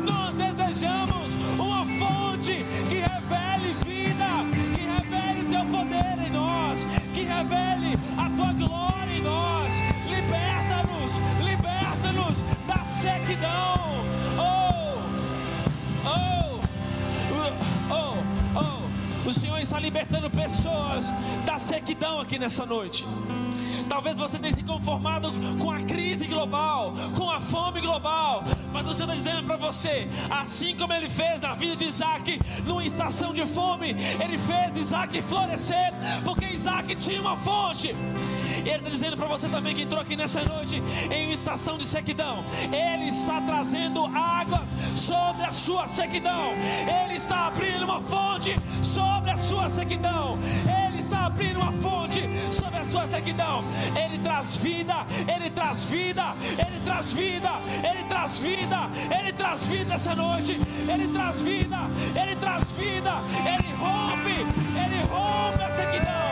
Nós 0.06 0.36
desejamos 0.36 0.57
uma 0.84 1.86
fonte 1.98 2.64
que 2.88 2.96
revele 2.96 3.74
vida, 3.86 4.28
que 4.76 4.82
revele 4.82 5.50
teu 5.50 5.66
poder 5.66 6.28
em 6.28 6.30
nós, 6.30 6.86
que 7.14 7.22
revele 7.22 7.98
a 8.18 8.30
tua 8.30 8.54
glória 8.54 9.14
em 9.14 9.22
nós. 9.22 9.74
Liberta-nos, 10.08 11.18
liberta-nos 11.44 12.44
da 12.68 12.78
sequidão. 12.86 13.80
Oh, 14.38 15.00
oh, 16.06 16.60
oh, 17.92 18.14
oh. 18.56 19.28
O 19.28 19.34
Senhor 19.34 19.60
está 19.60 19.80
libertando 19.80 20.30
pessoas 20.30 21.12
da 21.46 21.58
sequidão 21.58 22.20
aqui 22.22 22.38
nessa 22.38 22.66
noite. 22.66 23.04
Talvez 23.90 24.18
você 24.18 24.38
tenha 24.38 24.54
se 24.54 24.64
conformado 24.64 25.32
com 25.60 25.72
a 25.72 25.80
crise 25.80 26.28
global, 26.28 26.94
com 27.16 27.30
a 27.30 27.40
fome 27.40 27.82
global, 27.82 28.44
mas 28.72 28.86
o 28.86 28.94
Senhor 28.94 29.14
está 29.14 29.16
dizendo 29.16 29.48
para 29.48 29.58
você: 29.58 30.08
assim 30.30 30.76
como 30.76 30.94
Ele 30.94 31.10
fez 31.10 31.42
na 31.42 31.54
vida 31.54 31.76
de 31.76 31.86
Isaac, 31.86 32.40
numa 32.66 32.84
estação 32.86 33.34
de 33.34 33.44
fome, 33.46 33.96
Ele 34.22 34.38
fez 34.38 34.76
Isaac 34.76 35.22
florescer, 35.24 35.94
porque 36.24 36.46
Isaac 36.46 36.96
tinha 36.96 37.22
uma 37.22 37.38
fonte. 37.38 37.96
Ele 38.60 38.78
está 38.78 38.90
dizendo 38.90 39.16
para 39.16 39.28
você 39.28 39.48
também 39.48 39.74
que 39.74 39.84
entrou 39.84 40.02
aqui 40.02 40.16
nessa 40.16 40.44
noite 40.44 40.82
em 41.12 41.26
uma 41.26 41.34
estação 41.34 41.78
de 41.78 41.86
sequidão. 41.86 42.44
Ele 42.64 43.06
está 43.06 43.40
trazendo 43.42 44.06
águas 44.06 44.68
sobre 44.96 45.46
a 45.46 45.54
sua 45.54 45.88
sequidão. 45.88 46.54
Ele 47.04 47.16
está 47.16 47.48
abrindo 47.48 47.86
uma 47.86 48.02
fonte 48.02 48.56
sobre 48.82 49.32
a 49.32 49.38
sua 49.38 49.70
sequidão. 49.70 50.38
Ele 50.86 50.97
abrindo 51.28 51.60
uma 51.60 51.72
fonte 51.74 52.22
sobre 52.52 52.80
a 52.80 52.86
sua 52.86 53.06
sequidão. 53.06 53.62
Ele 53.96 54.18
traz 54.20 54.58
vida, 54.58 55.06
ele 55.28 55.50
traz 55.50 55.84
vida, 55.86 56.24
ele 56.58 56.80
traz 56.84 57.14
vida, 57.14 57.52
ele 57.84 58.04
traz 58.08 58.40
vida, 58.40 58.90
ele 59.20 59.34
traz 59.34 59.66
vida 59.68 59.94
essa 59.94 60.16
noite. 60.16 60.60
Ele 60.92 61.08
traz 61.10 61.42
vida, 61.42 61.78
ele 62.16 62.36
traz 62.38 62.64
vida, 62.72 63.14
ele 63.46 63.74
rompe, 63.76 64.40
ele 64.86 65.02
rompe 65.12 65.64
a 65.64 65.70
sequidão. 65.76 66.27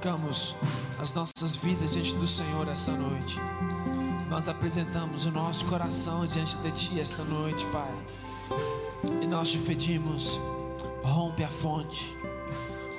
Colocamos 0.00 0.56
as 0.98 1.12
nossas 1.12 1.56
vidas 1.56 1.92
diante 1.92 2.14
do 2.14 2.26
Senhor 2.26 2.66
essa 2.68 2.92
noite. 2.92 3.36
Nós 4.30 4.48
apresentamos 4.48 5.26
o 5.26 5.30
nosso 5.30 5.66
coração 5.66 6.26
diante 6.26 6.56
de 6.58 6.70
Ti 6.70 7.00
esta 7.00 7.22
noite, 7.22 7.66
Pai. 7.66 7.92
E 9.20 9.26
nós 9.26 9.50
te 9.50 9.58
pedimos, 9.58 10.40
rompe 11.02 11.44
a 11.44 11.50
fonte. 11.50 12.16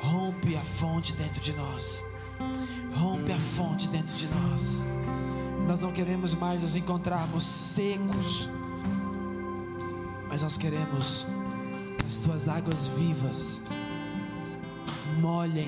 Rompe 0.03 0.55
a 0.55 0.61
fonte 0.61 1.13
dentro 1.13 1.41
de 1.41 1.53
nós. 1.53 2.03
Rompe 2.95 3.31
a 3.31 3.39
fonte 3.39 3.87
dentro 3.87 4.15
de 4.15 4.27
nós. 4.27 4.83
Nós 5.67 5.81
não 5.81 5.91
queremos 5.91 6.35
mais 6.35 6.61
nos 6.61 6.75
encontrarmos 6.75 7.43
secos, 7.43 8.47
mas 10.29 10.43
nós 10.43 10.55
queremos 10.55 11.25
que 11.97 12.05
as 12.05 12.17
tuas 12.17 12.47
águas 12.47 12.85
vivas 12.85 13.59
molhem 15.19 15.67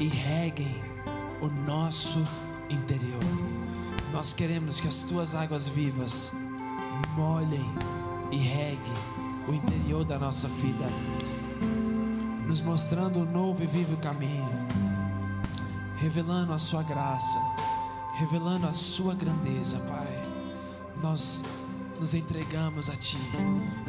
e 0.00 0.08
reguem 0.08 0.74
o 1.42 1.46
nosso 1.46 2.26
interior. 2.70 3.20
Nós 4.12 4.32
queremos 4.32 4.80
que 4.80 4.88
as 4.88 4.96
tuas 5.02 5.34
águas 5.34 5.68
vivas 5.68 6.32
molhem 7.14 7.70
e 8.32 8.36
reguem 8.38 9.20
o 9.46 9.52
interior 9.52 10.04
da 10.04 10.18
nossa 10.18 10.48
vida, 10.48 10.86
nos 12.46 12.60
mostrando 12.60 13.20
um 13.20 13.30
novo 13.30 13.62
e 13.62 13.66
vivo 13.66 13.96
caminho, 13.98 14.48
revelando 15.96 16.52
a 16.52 16.58
sua 16.58 16.82
graça, 16.82 17.38
revelando 18.14 18.66
a 18.66 18.72
sua 18.72 19.14
grandeza, 19.14 19.78
Pai. 19.80 20.20
Nós 21.02 21.42
nos 22.00 22.14
entregamos 22.14 22.88
a 22.88 22.96
Ti, 22.96 23.18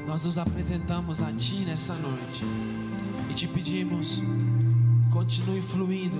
nós 0.05 0.25
nos 0.25 0.37
apresentamos 0.37 1.21
a 1.21 1.31
Ti 1.31 1.63
nessa 1.65 1.93
noite 1.95 2.43
e 3.29 3.33
te 3.33 3.47
pedimos, 3.47 4.21
continue 5.11 5.61
fluindo 5.61 6.17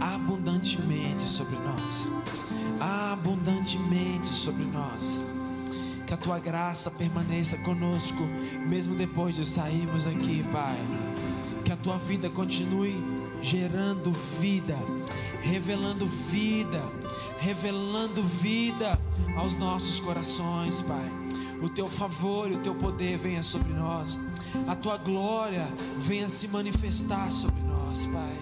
abundantemente 0.00 1.28
sobre 1.28 1.56
nós, 1.56 2.10
abundantemente 2.80 4.26
sobre 4.26 4.64
nós. 4.64 5.24
Que 6.06 6.14
a 6.14 6.16
tua 6.16 6.38
graça 6.38 6.90
permaneça 6.90 7.58
conosco, 7.58 8.22
mesmo 8.66 8.94
depois 8.94 9.36
de 9.36 9.46
sairmos 9.46 10.06
aqui, 10.06 10.42
Pai. 10.50 10.78
Que 11.64 11.72
a 11.72 11.76
tua 11.76 11.98
vida 11.98 12.30
continue 12.30 12.96
gerando 13.42 14.10
vida, 14.40 14.76
revelando 15.42 16.06
vida, 16.06 16.82
revelando 17.40 18.22
vida 18.22 18.98
aos 19.36 19.58
nossos 19.58 20.00
corações, 20.00 20.80
Pai. 20.80 21.12
o 21.60 21.68
teu 21.68 21.88
favor 21.88 22.50
e 22.50 22.54
o 22.54 22.58
teu 22.58 22.74
poder 22.74 23.18
venha 23.18 23.42
sobre 23.42 23.72
nós, 23.72 24.20
a 24.66 24.74
tua 24.74 24.96
glória 24.96 25.66
venha 25.98 26.28
se 26.28 26.48
manifestar 26.48 27.30
sobre 27.32 27.60
nós, 27.62 27.67
Pai. 28.06 28.38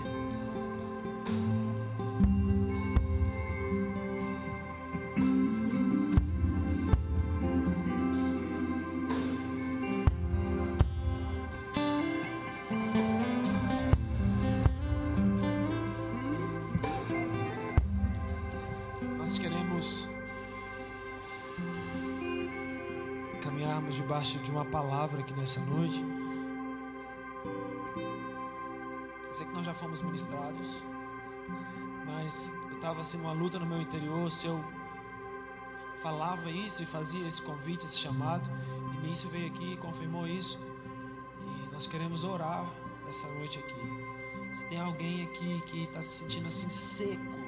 Nós 19.16 19.38
queremos 19.38 20.08
caminharmos 23.42 23.94
debaixo 23.94 24.38
de 24.40 24.50
uma 24.50 24.64
palavra 24.66 25.20
aqui 25.20 25.32
nessa 25.32 25.60
noite. 25.60 26.15
Sei 29.36 29.44
que 29.44 29.52
nós 29.52 29.66
já 29.66 29.74
fomos 29.74 30.00
ministrados, 30.00 30.82
mas 32.06 32.54
eu 32.70 32.76
estava 32.76 33.02
assim 33.02 33.18
numa 33.18 33.32
luta 33.32 33.58
no 33.58 33.66
meu 33.66 33.78
interior 33.82 34.30
se 34.30 34.46
eu 34.46 34.64
falava 36.02 36.50
isso 36.50 36.82
e 36.82 36.86
fazia 36.86 37.28
esse 37.28 37.42
convite, 37.42 37.84
esse 37.84 38.00
chamado. 38.00 38.50
E 38.94 39.04
Início 39.04 39.28
veio 39.28 39.48
aqui 39.48 39.74
e 39.74 39.76
confirmou 39.76 40.26
isso. 40.26 40.58
E 41.42 41.70
nós 41.70 41.86
queremos 41.86 42.24
orar 42.24 42.64
essa 43.06 43.28
noite 43.34 43.58
aqui. 43.58 44.54
Se 44.54 44.64
tem 44.68 44.80
alguém 44.80 45.24
aqui 45.24 45.60
que 45.66 45.82
está 45.82 46.00
se 46.00 46.20
sentindo 46.20 46.48
assim 46.48 46.70
seco, 46.70 47.38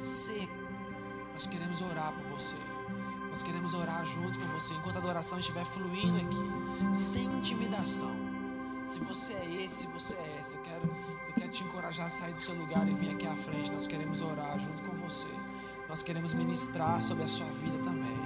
seco, 0.00 0.52
nós 1.34 1.46
queremos 1.46 1.80
orar 1.82 2.12
por 2.14 2.36
você. 2.36 2.56
Nós 3.30 3.44
queremos 3.44 3.74
orar 3.74 4.04
junto 4.04 4.40
com 4.40 4.46
você 4.48 4.74
enquanto 4.74 4.96
a 4.96 4.98
adoração 4.98 5.38
estiver 5.38 5.64
fluindo 5.64 6.16
aqui, 6.16 6.96
sem 6.96 7.26
intimidação. 7.26 8.32
Se 8.84 8.98
você 8.98 9.32
é 9.34 9.62
esse, 9.62 9.82
se 9.82 9.86
você 9.86 10.16
é 10.16 10.36
essa, 10.38 10.56
eu 10.56 10.62
quero, 10.62 10.82
eu 11.32 11.40
quero 11.40 11.50
te 11.50 11.64
encorajar 11.64 12.06
a 12.06 12.08
sair 12.10 12.32
do 12.34 12.40
seu 12.40 12.54
lugar 12.54 12.86
e 12.86 12.92
vir 12.92 13.10
aqui 13.10 13.26
à 13.26 13.34
frente. 13.34 13.72
Nós 13.72 13.86
queremos 13.86 14.20
orar 14.20 14.58
junto 14.58 14.82
com 14.82 14.94
você. 14.96 15.28
Nós 15.88 16.02
queremos 16.02 16.32
ministrar 16.34 17.00
sobre 17.00 17.24
a 17.24 17.28
sua 17.28 17.46
vida 17.46 17.78
também. 17.78 18.16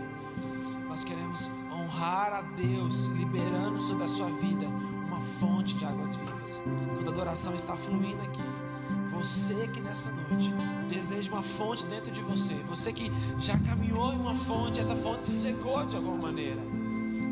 Nós 0.89 1.05
queremos 1.05 1.51
honrar 1.71 2.33
a 2.33 2.43
Deus, 2.43 3.07
liberando 3.07 3.79
sobre 3.81 4.05
a 4.05 4.09
sua 4.09 4.29
vida 4.31 4.67
uma 5.07 5.21
fonte 5.21 5.75
de 5.75 5.85
águas 5.85 6.17
vivas. 6.17 6.63
Quando 6.95 7.09
a 7.09 7.13
adoração 7.13 7.55
está 7.55 7.77
fluindo 7.77 8.23
aqui, 8.23 8.43
você 9.09 9.69
que 9.69 9.81
nessa 9.81 10.11
noite 10.11 10.53
deseja 10.89 11.31
uma 11.33 11.43
fonte 11.43 11.87
dentro 11.87 12.11
de 12.11 12.23
você, 12.23 12.55
você 12.69 12.93
que 12.93 13.11
já 13.39 13.59
caminhou 13.59 14.13
em 14.13 14.19
uma 14.19 14.35
fonte, 14.35 14.81
essa 14.81 14.97
fonte 14.97 15.25
se 15.25 15.33
secou 15.33 15.85
de 15.87 15.97
alguma 15.97 16.17
maneira. 16.17 16.61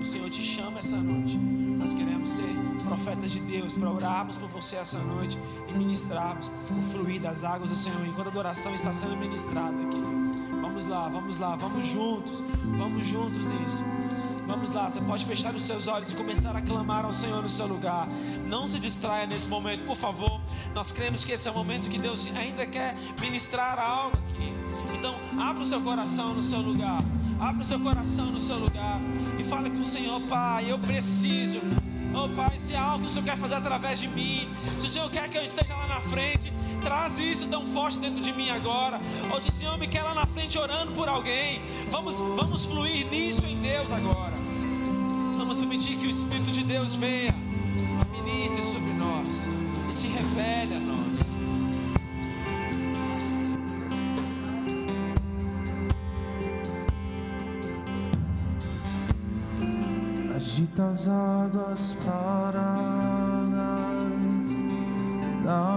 O 0.01 0.05
Senhor 0.05 0.31
te 0.31 0.43
chama 0.43 0.79
essa 0.79 0.97
noite. 0.97 1.64
Nós 1.79 1.95
queremos 1.95 2.31
ser 2.31 2.55
profetas 2.85 3.31
de 3.33 3.41
Deus 3.41 3.75
para 3.75 3.91
orarmos 3.91 4.37
por 4.37 4.49
você 4.49 4.77
essa 4.77 4.99
noite 4.99 5.39
e 5.69 5.75
ministrarmos 5.75 6.51
o 6.71 6.83
fluir 6.91 7.21
das 7.21 7.45
águas 7.45 7.71
do 7.71 7.77
Senhor 7.77 8.07
enquanto 8.07 8.29
a 8.29 8.31
adoração 8.31 8.75
está 8.75 8.93
sendo 8.93 9.17
ministrada 9.17 9.77
aqui. 9.83 10.03
Vamos 10.61 10.87
lá, 10.87 11.09
vamos 11.09 11.39
lá, 11.39 11.57
vamos 11.57 11.87
juntos, 11.87 12.43
vamos 12.77 13.07
juntos 13.07 13.47
nisso. 13.47 13.85
Vamos 14.47 14.73
lá, 14.73 14.91
você 14.91 15.01
pode 15.01 15.25
fechar 15.25 15.55
os 15.55 15.63
seus 15.63 15.89
olhos 15.89 16.11
e 16.11 16.15
começar 16.15 16.55
a 16.55 16.61
clamar 16.61 17.05
ao 17.05 17.13
Senhor 17.13 17.43
no 17.43 17.49
seu 17.49 17.67
lugar. 17.67 18.07
Não 18.47 18.69
se 18.69 18.79
distraia 18.79 19.27
nesse 19.27 19.49
momento, 19.49 19.85
por 19.85 19.97
favor. 19.97 20.41
Nós 20.75 20.93
cremos 20.93 21.25
que 21.25 21.33
esse 21.33 21.49
é 21.49 21.51
o 21.51 21.55
momento 21.55 21.89
que 21.89 21.99
Deus 21.99 22.29
ainda 22.37 22.67
quer 22.67 22.95
ministrar 23.21 23.79
algo 23.79 24.19
aqui. 24.19 24.53
Então, 24.99 25.15
abra 25.41 25.63
o 25.63 25.67
seu 25.67 25.81
coração 25.81 26.35
no 26.35 26.43
seu 26.43 26.61
lugar. 26.61 27.03
Abra 27.41 27.63
o 27.63 27.65
seu 27.65 27.81
coração 27.81 28.27
no 28.27 28.41
seu 28.41 28.59
lugar 28.59 28.74
fala 29.45 29.69
com 29.71 29.81
o 29.81 29.85
Senhor, 29.85 30.21
Pai, 30.23 30.71
eu 30.71 30.79
preciso. 30.79 31.61
Oh 32.15 32.29
Pai, 32.29 32.59
se 32.59 32.75
há 32.75 32.83
algo 32.83 33.05
que 33.05 33.11
o 33.11 33.13
Senhor 33.13 33.25
quer 33.25 33.37
fazer 33.37 33.55
através 33.55 34.01
de 34.01 34.09
mim, 34.09 34.49
se 34.79 34.87
o 34.87 34.89
Senhor 34.89 35.11
quer 35.11 35.29
que 35.29 35.37
eu 35.37 35.43
esteja 35.43 35.75
lá 35.77 35.87
na 35.87 36.01
frente, 36.01 36.53
traz 36.81 37.19
isso 37.19 37.49
tão 37.49 37.67
forte 37.67 37.99
dentro 37.99 38.23
de 38.23 38.33
mim 38.33 38.51
agora. 38.51 39.01
Ou 39.33 39.41
se 39.41 39.49
o 39.49 39.53
Senhor 39.53 39.77
me 39.79 39.87
quer 39.87 40.03
lá 40.03 40.15
na 40.15 40.27
frente 40.27 40.59
orando 40.59 40.93
por 40.93 41.09
alguém, 41.09 41.61
vamos, 41.91 42.21
vamos 42.21 42.67
fluir 42.67 43.07
nisso 43.07 43.45
em 43.47 43.57
Deus 43.61 43.91
agora. 43.91 44.35
Vamos 45.39 45.59
permitir 45.59 45.97
que 45.97 46.07
o 46.07 46.11
Espírito 46.11 46.53
de 46.53 46.63
Deus 46.63 46.95
venha, 46.95 47.35
ministre 48.13 48.63
sobre 48.63 48.93
nós 48.93 49.49
e 49.89 49.93
se 49.93 50.07
revele 50.07 50.75
a 50.75 50.81
nós. 50.81 51.04
Agita 60.75 60.89
as 60.91 61.07
águas 61.07 61.97
paradas. 62.05 62.65
Da 65.45 65.74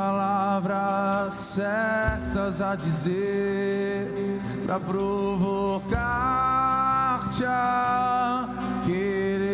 palavras 0.00 1.34
certas 1.34 2.62
a 2.62 2.74
dizer 2.74 4.10
para 4.66 4.80
provocar-te 4.80 5.94
a 7.44 8.48
querer 8.86 9.49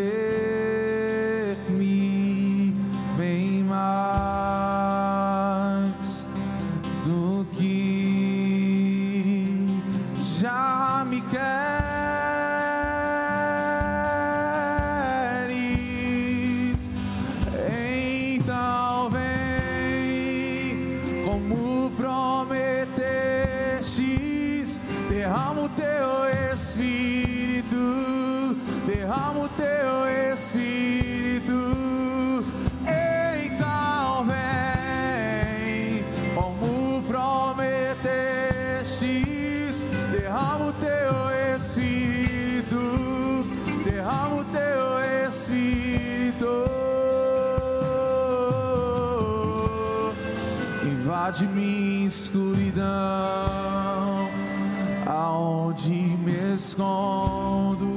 Invade 51.26 51.48
minha 51.48 52.06
escuridão, 52.06 52.84
aonde 55.04 55.90
me 55.90 56.54
escondo. 56.54 57.96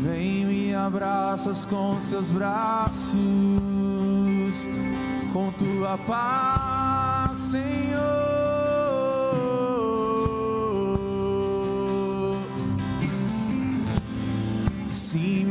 Vem 0.00 0.46
me 0.46 0.74
abraças 0.74 1.66
com 1.66 2.00
seus 2.00 2.30
braços, 2.30 3.18
com 5.34 5.52
tua 5.52 5.98
paz, 5.98 7.38
Senhor. 7.38 8.37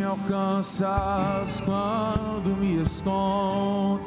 Alcanças 0.08 1.62
quando 1.62 2.56
me 2.58 2.82
escondo, 2.82 4.02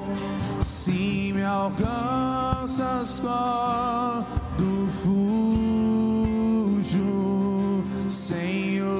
se 0.64 1.32
me 1.34 1.44
alcanças 1.44 3.20
quando 3.20 4.88
fujo, 4.90 5.84
Senhor, 8.08 8.90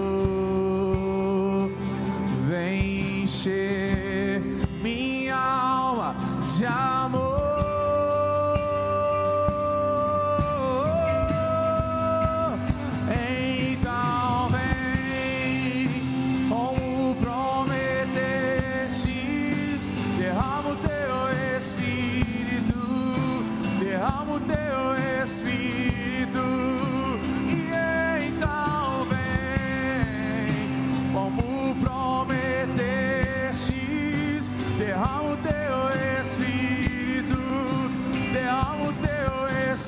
vem 2.47 3.23
encher 3.23 3.80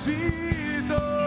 Espírito 0.05 1.22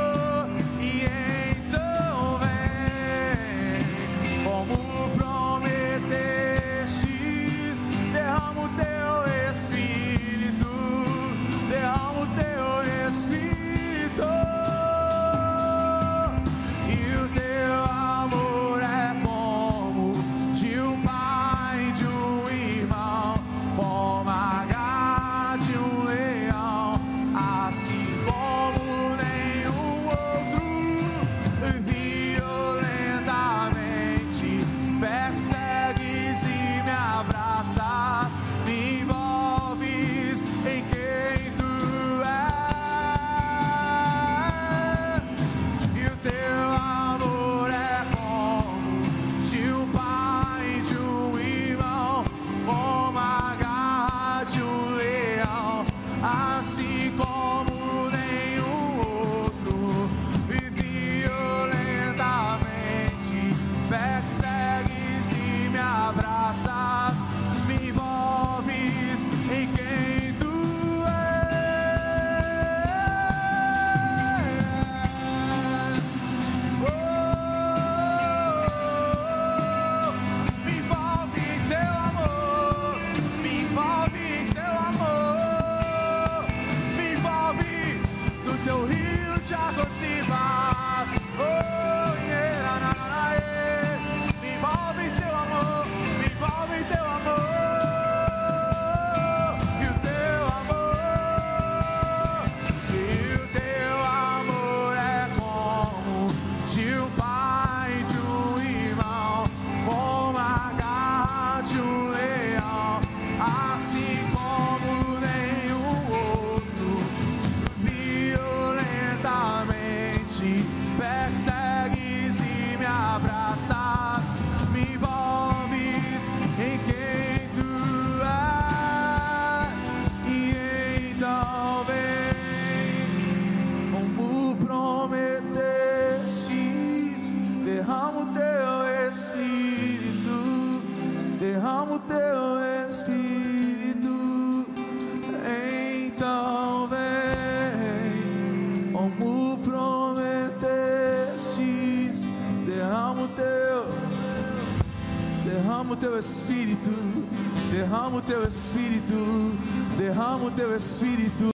derrama 155.96 155.98
o 155.98 155.98
teu 155.98 156.20
Espírito, 156.20 157.26
derrama 157.72 158.18
o 158.18 158.22
teu 158.22 158.48
Espírito, 158.48 159.58
derrama 159.98 160.46
o 160.46 160.52
teu 160.52 160.76
Espírito, 160.76 161.50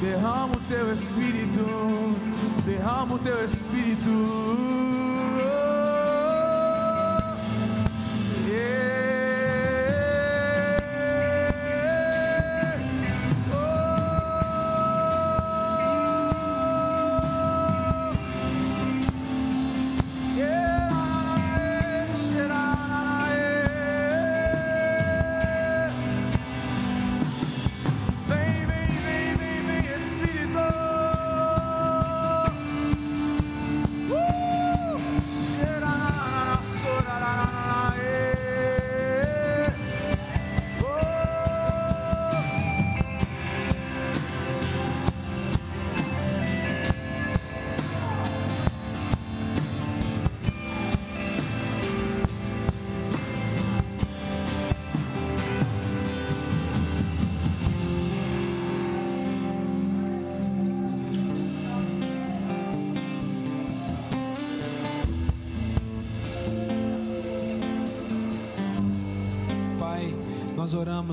derrama 0.00 0.54
o 0.56 0.60
teu 0.68 0.92
Espírito, 0.92 1.64
derrama 2.66 3.14
o 3.14 3.18
teu 3.18 3.44
Espírito. 3.44 4.81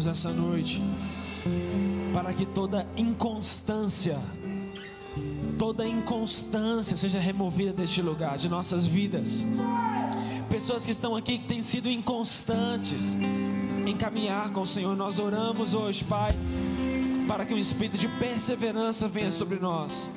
Essa 0.09 0.31
noite 0.31 0.81
para 2.13 2.33
que 2.33 2.45
toda 2.45 2.85
inconstância, 2.97 4.19
toda 5.57 5.87
inconstância 5.87 6.97
seja 6.97 7.19
removida 7.19 7.71
deste 7.71 8.01
lugar, 8.01 8.37
de 8.37 8.49
nossas 8.49 8.85
vidas. 8.85 9.45
Pessoas 10.49 10.85
que 10.85 10.91
estão 10.91 11.15
aqui 11.15 11.37
que 11.37 11.47
têm 11.47 11.61
sido 11.61 11.89
inconstantes 11.89 13.15
em 13.85 13.95
caminhar 13.95 14.51
com 14.51 14.61
o 14.61 14.65
Senhor, 14.65 14.95
nós 14.95 15.19
oramos 15.19 15.73
hoje, 15.73 16.03
Pai, 16.03 16.35
para 17.27 17.45
que 17.45 17.53
um 17.53 17.57
espírito 17.57 17.97
de 17.97 18.07
perseverança 18.07 19.07
venha 19.07 19.31
sobre 19.31 19.59
nós, 19.59 20.11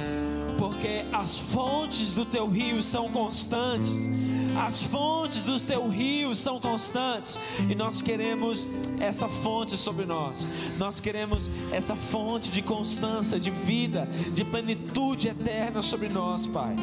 porque 0.59 1.05
as 1.13 1.39
fontes 1.39 2.15
do 2.15 2.25
teu 2.25 2.49
rio 2.49 2.83
são 2.83 3.09
constantes. 3.11 4.09
As 4.57 4.83
fontes 4.83 5.45
dos 5.45 5.63
teus 5.63 5.93
rios 5.93 6.39
são 6.39 6.61
constantes 6.61 7.39
e 7.69 7.75
nós 7.75 8.03
queremos 8.03 8.67
essa 9.03 9.29
fonte 9.29 9.77
sobre 9.77 10.07
nós. 10.07 10.49
Nós 10.79 11.01
queremos 11.01 11.51
essa 11.73 11.97
fonte 11.97 12.51
de 12.51 12.63
constância, 12.63 13.39
de 13.39 13.51
vida, 13.51 14.09
de 14.33 14.45
plenitude 14.45 15.29
eterna 15.29 15.83
sobre 15.83 16.09
nós, 16.09 16.47
Pai. 16.47 16.77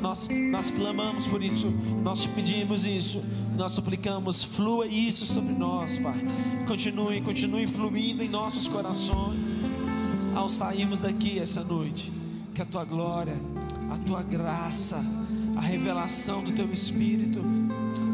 Nós, 0.00 0.28
nós 0.28 0.70
clamamos 0.72 1.28
por 1.28 1.40
isso, 1.42 1.68
nós 2.02 2.22
te 2.22 2.28
pedimos 2.28 2.84
isso, 2.84 3.22
nós 3.56 3.70
suplicamos, 3.70 4.42
flua 4.42 4.86
isso 4.88 5.24
sobre 5.24 5.52
nós, 5.52 5.96
Pai. 5.98 6.26
Continue, 6.66 7.20
continue 7.20 7.66
fluindo 7.68 8.24
em 8.24 8.28
nossos 8.28 8.66
corações. 8.66 9.54
Ao 10.34 10.48
sairmos 10.48 10.98
daqui 10.98 11.38
essa 11.38 11.62
noite, 11.62 12.10
que 12.54 12.62
a 12.62 12.64
tua 12.64 12.84
glória, 12.84 13.36
a 13.92 13.98
tua 13.98 14.22
graça, 14.22 15.04
a 15.54 15.60
revelação 15.60 16.42
do 16.42 16.50
teu 16.52 16.72
Espírito 16.72 17.40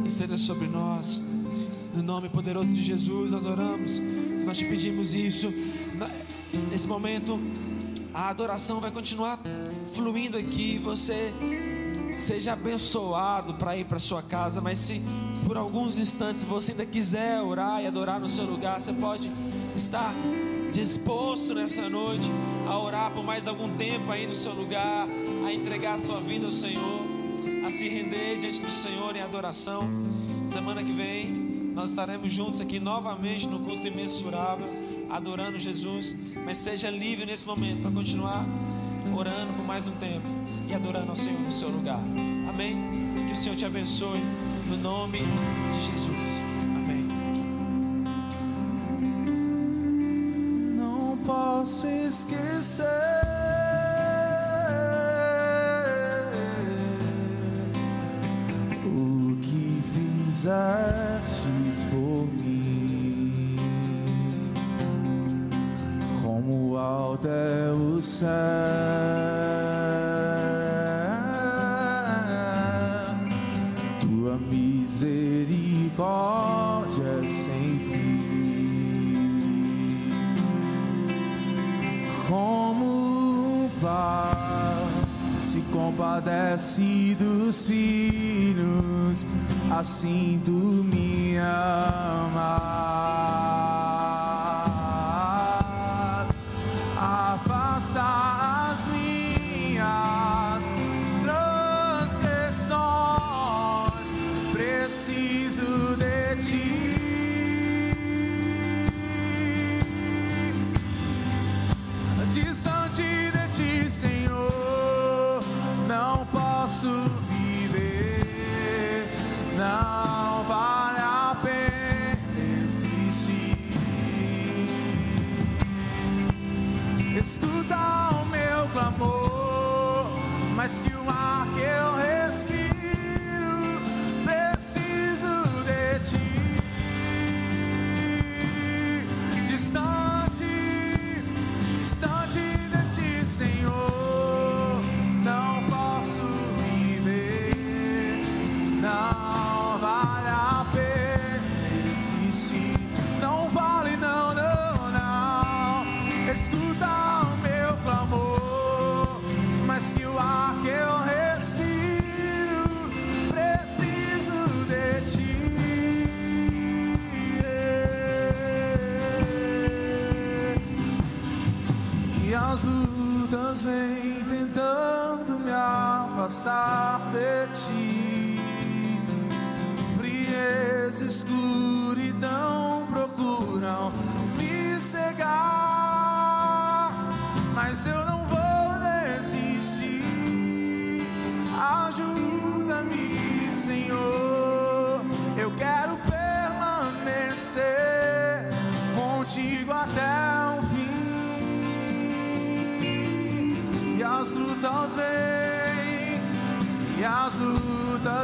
esteja 0.05 0.37
sobre 0.37 0.67
nós. 0.67 1.23
No 1.99 2.05
nome 2.05 2.29
poderoso 2.29 2.69
de 2.73 2.81
Jesus, 2.81 3.33
nós 3.33 3.45
oramos, 3.45 4.01
nós 4.47 4.57
te 4.57 4.65
pedimos 4.65 5.17
isso. 5.17 5.53
Nesse 6.71 6.87
momento, 6.87 7.41
A 8.15 8.31
adoração 8.31 8.81
vai 8.81 8.91
continuar 8.91 9.39
fluindo 9.93 10.37
aqui. 10.37 10.79
Você 10.79 11.33
seja 12.15 12.55
abençoado 12.55 13.55
para 13.55 13.77
ir 13.77 13.85
para 13.85 13.99
sua 13.99 14.23
casa, 14.23 14.61
mas 14.61 14.79
se 14.79 15.01
por 15.47 15.57
alguns 15.57 15.99
instantes 15.99 16.43
você 16.43 16.73
ainda 16.73 16.85
quiser 16.85 17.41
orar 17.41 17.83
e 17.83 17.87
adorar 17.87 18.19
no 18.19 18.29
seu 18.29 18.45
lugar, 18.45 18.81
você 18.81 18.93
pode 18.93 19.31
estar 19.77 20.13
disposto 20.73 21.55
nessa 21.55 21.89
noite 21.89 22.29
a 22.67 22.79
orar 22.79 23.13
por 23.13 23.23
mais 23.23 23.47
algum 23.47 23.77
tempo 23.77 24.11
aí 24.11 24.27
no 24.27 24.35
seu 24.35 24.53
lugar, 24.53 25.09
a 25.47 25.53
entregar 25.53 25.95
a 25.95 25.99
sua 25.99 26.21
vida 26.21 26.47
ao 26.47 26.53
Senhor, 26.53 27.01
a 27.65 27.71
se 27.71 27.89
render 27.89 28.39
diante 28.39 28.61
do 28.61 28.73
Senhor 28.73 29.15
em 29.15 29.21
adoração. 29.21 29.89
Semana 30.45 30.83
que 30.83 30.93
vem 30.93 31.48
nós 31.79 31.91
estaremos 31.91 32.33
juntos 32.33 32.61
aqui 32.61 32.81
novamente 32.81 33.47
no 33.47 33.61
culto 33.61 33.87
imensurável, 33.87 34.67
adorando 35.09 35.57
Jesus, 35.61 36.13
mas 36.45 36.57
seja 36.57 36.91
livre 36.91 37.25
nesse 37.25 37.47
momento 37.47 37.83
para 37.83 37.93
continuar 37.93 38.45
orando 39.17 39.53
por 39.53 39.65
mais 39.65 39.87
um 39.87 39.93
tempo 39.93 40.27
e 40.67 40.75
adorando 40.75 41.11
ao 41.11 41.15
Senhor 41.15 41.39
no 41.39 41.53
seu 41.53 41.69
lugar. 41.69 42.01
Amém? 42.49 42.77
Que 43.29 43.33
o 43.33 43.37
Senhor 43.37 43.55
te 43.55 43.65
abençoe 43.65 44.19
no 44.67 44.77
nome 44.77 45.21
de 45.21 45.81
Jesus. 45.81 46.41
Amém. 46.65 47.07
Não 50.75 51.17
posso 51.19 51.87
esquecer 51.87 53.38
fizestes 60.49 61.83
por 61.91 62.27
mim. 62.33 63.57
Como 66.23 66.77
alto 66.77 67.29
é 67.29 67.71
o 67.73 68.01
céu, 68.01 68.29
tua 74.01 74.39
misericórdia 74.51 75.99
é 77.23 77.27
sem 77.27 77.79
fim. 77.79 78.29
Como 82.27 82.85
o 83.67 83.71
pai 83.81 84.87
se 85.39 85.61
compadece 85.73 87.17
dos 87.19 87.67
filhos, 87.67 88.78
assim 89.71 90.41
tu 90.45 90.51
me 90.51 91.37
amas. 91.39 92.68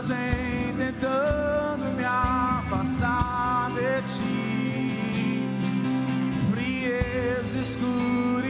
Lutas 0.05 0.09
vêm 0.09 0.74
tentando 0.76 1.84
me 1.96 2.05
afastar 2.05 3.70
de 3.70 4.02
ti. 4.02 5.48
Frieza, 6.50 7.59
escuridão 7.59 8.43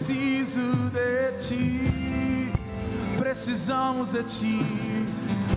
preciso 0.00 0.90
de 0.90 1.32
ti. 1.36 2.52
Precisamos 3.18 4.12
de 4.12 4.24
ti. 4.24 5.06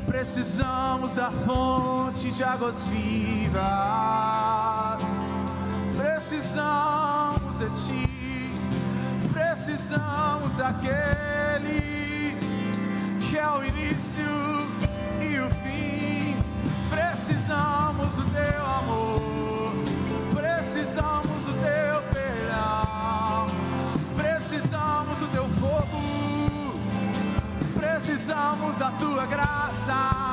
Precisamos 0.05 1.15
da 1.15 1.31
fonte 1.31 2.29
de 2.29 2.43
águas 2.43 2.85
vivas. 2.87 3.63
Precisamos 5.95 7.57
de 7.59 7.69
ti. 7.69 8.53
Precisamos 9.31 10.55
daquele 10.55 11.79
que 13.21 13.37
é 13.37 13.49
o 13.49 13.63
início 13.63 14.02
precisamos 28.23 28.77
da 28.77 28.89
tua 28.91 29.25
graça. 29.25 30.32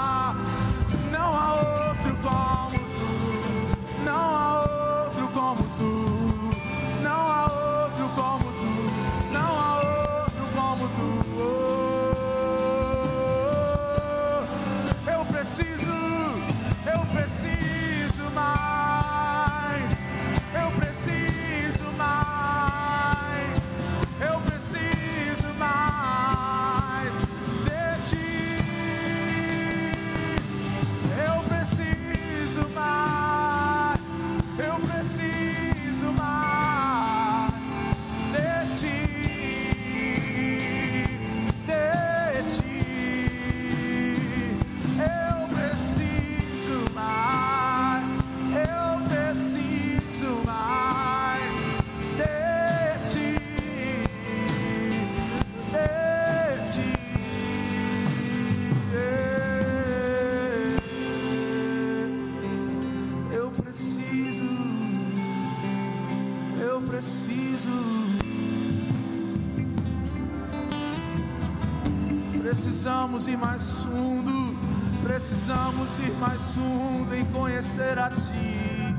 Ir 75.99 76.13
mais 76.21 76.55
fundo 76.55 77.13
em 77.15 77.25
conhecer 77.27 77.99
a 77.99 78.09
Ti. 78.11 78.95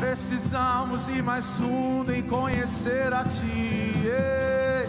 Precisamos 0.00 1.06
ir 1.08 1.22
mais 1.22 1.56
fundo 1.56 2.10
em 2.12 2.22
conhecer 2.22 3.12
a 3.12 3.24
Ti. 3.24 3.94
Yeah. 4.02 4.88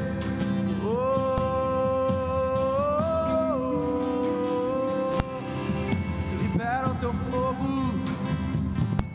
Oh, 0.82 0.88
oh, 3.52 3.60
oh, 5.18 6.42
libera 6.42 6.90
o 6.90 6.96
Teu 6.96 7.14
fogo, 7.14 7.94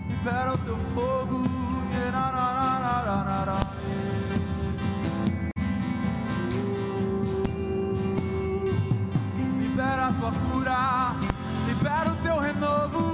libera 0.08 0.52
o 0.52 0.58
Teu 0.58 0.76
fogo. 0.94 1.50
Libera 9.80 10.08
a 10.08 10.12
tua 10.12 10.32
cura. 10.32 11.09
novo 12.60 13.09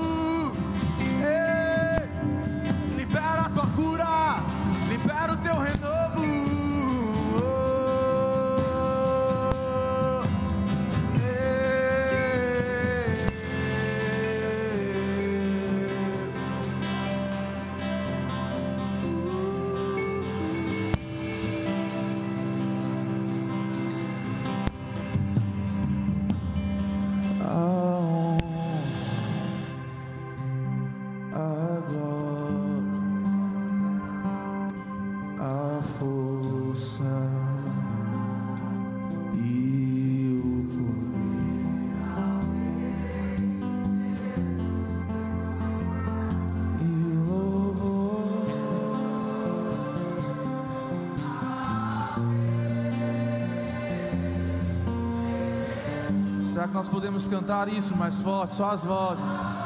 nós 56.76 56.88
podemos 56.88 57.26
cantar 57.26 57.68
isso 57.68 57.96
mais 57.96 58.20
forte, 58.20 58.54
só 58.54 58.70
as 58.70 58.84
vozes. 58.84 59.56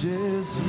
Jesus. 0.00 0.62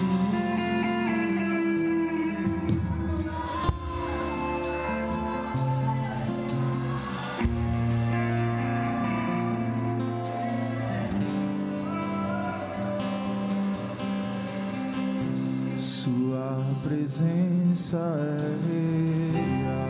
Sua 15.78 16.62
presença 16.84 17.98
é 17.98 18.58
real 18.68 19.82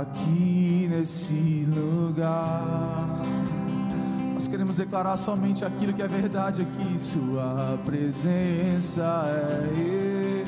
aqui 0.00 0.86
nesse 0.88 1.39
declarar 4.80 5.16
somente 5.16 5.64
aquilo 5.64 5.92
que 5.92 6.02
é 6.02 6.08
verdade 6.08 6.62
aqui. 6.62 6.98
Sua 6.98 7.78
presença 7.84 9.24
é. 9.26 10.44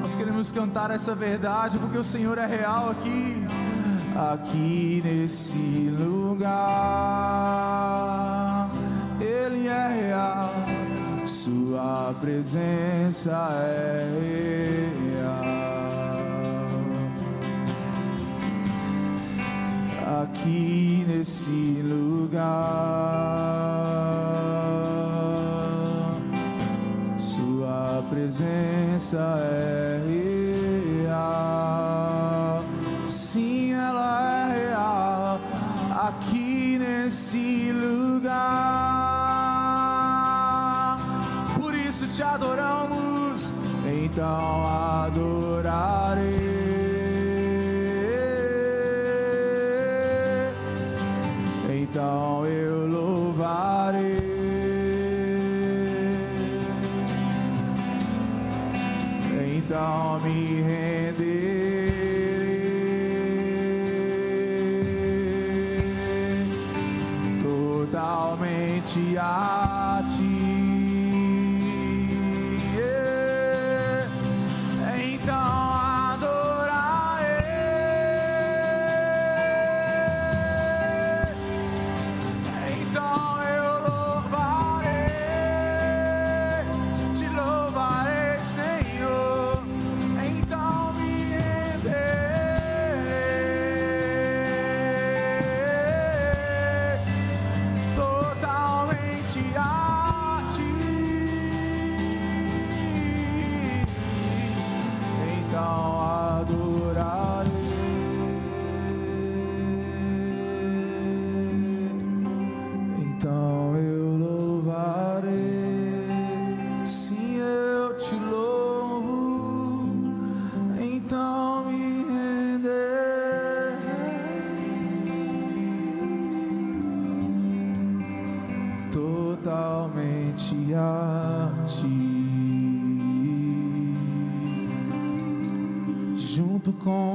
Nós 0.00 0.14
queremos 0.14 0.52
cantar 0.52 0.90
essa 0.90 1.14
verdade 1.14 1.78
porque 1.78 1.96
o 1.98 2.04
Senhor 2.04 2.36
é 2.38 2.46
real 2.46 2.90
aqui, 2.90 3.44
aqui 4.32 5.02
nesse 5.04 5.92
lugar. 5.98 6.48
Ele 9.20 9.66
é 9.68 9.88
real, 9.88 10.52
Sua 11.24 12.14
presença 12.20 13.30
é 13.62 14.08
real. 14.20 15.48
Aqui 20.22 21.04
nesse 21.06 21.50
lugar. 21.82 22.77
Presença 29.08 29.38
é 29.40 30.00
real. 31.06 32.64
Sim, 33.06 33.72
ela 33.72 34.48
é 34.50 34.66
real. 34.68 35.40
Aqui 36.08 36.78
nesse 36.78 37.72
lugar. 37.72 38.28
Por 41.58 41.74
isso 41.74 42.06
te 42.08 42.22
adoramos. 42.22 42.67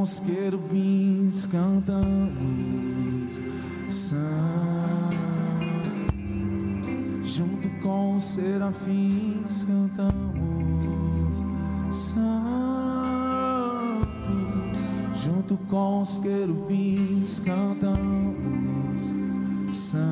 Os 0.04 0.20
querubins 0.20 1.46
cantamos 1.46 3.42
santo. 3.90 5.18
Junto 7.24 7.70
com 7.82 8.18
os 8.18 8.26
serafins 8.26 9.64
cantamos 9.64 11.46
santo. 11.90 12.34
Junto 15.16 15.56
com 15.70 16.02
os 16.02 16.20
querubins 16.20 17.40
cantamos 17.40 19.14
santo. 19.70 20.03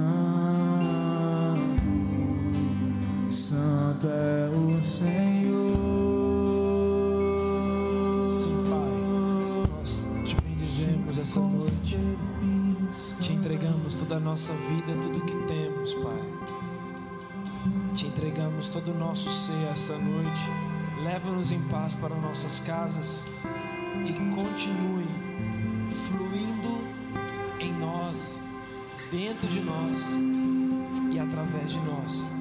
Entregamos 14.12 14.12
toda 14.12 14.16
a 14.16 14.20
nossa 14.20 14.54
vida, 14.54 14.94
tudo 15.02 15.22
que 15.22 15.36
temos, 15.48 15.94
Pai. 15.94 16.22
Te 17.96 18.08
entregamos 18.08 18.68
todo 18.68 18.92
o 18.92 18.98
nosso 18.98 19.30
ser 19.30 19.70
essa 19.72 19.98
noite. 19.98 20.50
Leva-nos 21.02 21.52
em 21.52 21.62
paz 21.70 21.96
para 21.96 22.14
nossas 22.16 22.60
casas 22.60 23.24
e 24.06 24.14
continue 24.36 25.08
fluindo 25.90 26.82
em 27.60 27.74
nós, 27.74 28.42
dentro 29.10 29.48
de 29.48 29.62
nós 29.62 29.98
e 31.12 31.20
através 31.20 31.72
de 31.72 31.80
nós. 31.80 32.32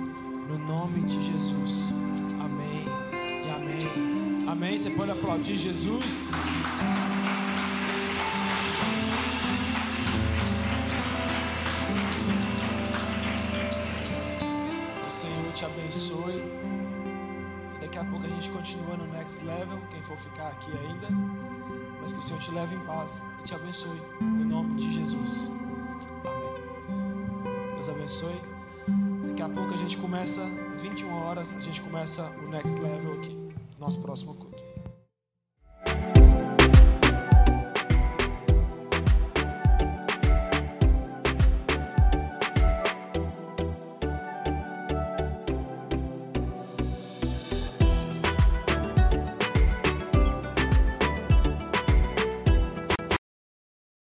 No 0.49 0.59
nome 0.59 1.03
de 1.03 1.25
Jesus. 1.33 1.93
Amém 2.41 2.85
e 3.47 3.51
amém. 3.51 4.49
Amém? 4.49 4.79
Você 4.79 4.91
pode 4.91 5.13
aplaudir 5.13 5.57
Jesus. 5.57 6.31
Continua 18.61 18.95
no 18.95 19.07
next 19.07 19.43
level. 19.43 19.79
Quem 19.91 20.03
for 20.03 20.19
ficar 20.19 20.49
aqui 20.49 20.71
ainda. 20.71 21.09
Mas 21.99 22.13
que 22.13 22.19
o 22.19 22.23
Senhor 22.23 22.41
te 22.41 22.51
leve 22.51 22.75
em 22.75 22.81
paz 22.81 23.27
e 23.41 23.45
te 23.45 23.55
abençoe. 23.55 24.03
Em 24.21 24.45
nome 24.45 24.75
de 24.75 24.91
Jesus. 24.91 25.51
Amém. 26.27 27.73
Deus 27.73 27.89
abençoe. 27.89 28.39
Daqui 29.29 29.43
a 29.43 29.49
pouco 29.49 29.73
a 29.73 29.77
gente 29.79 29.97
começa, 29.97 30.43
às 30.71 30.79
21 30.79 31.11
horas, 31.11 31.57
a 31.57 31.61
gente 31.61 31.81
começa 31.81 32.31
o 32.45 32.51
next 32.51 32.79
level 32.79 33.15
aqui, 33.15 33.49
nosso 33.79 33.99
próximo 34.03 34.35
curso. 34.35 34.50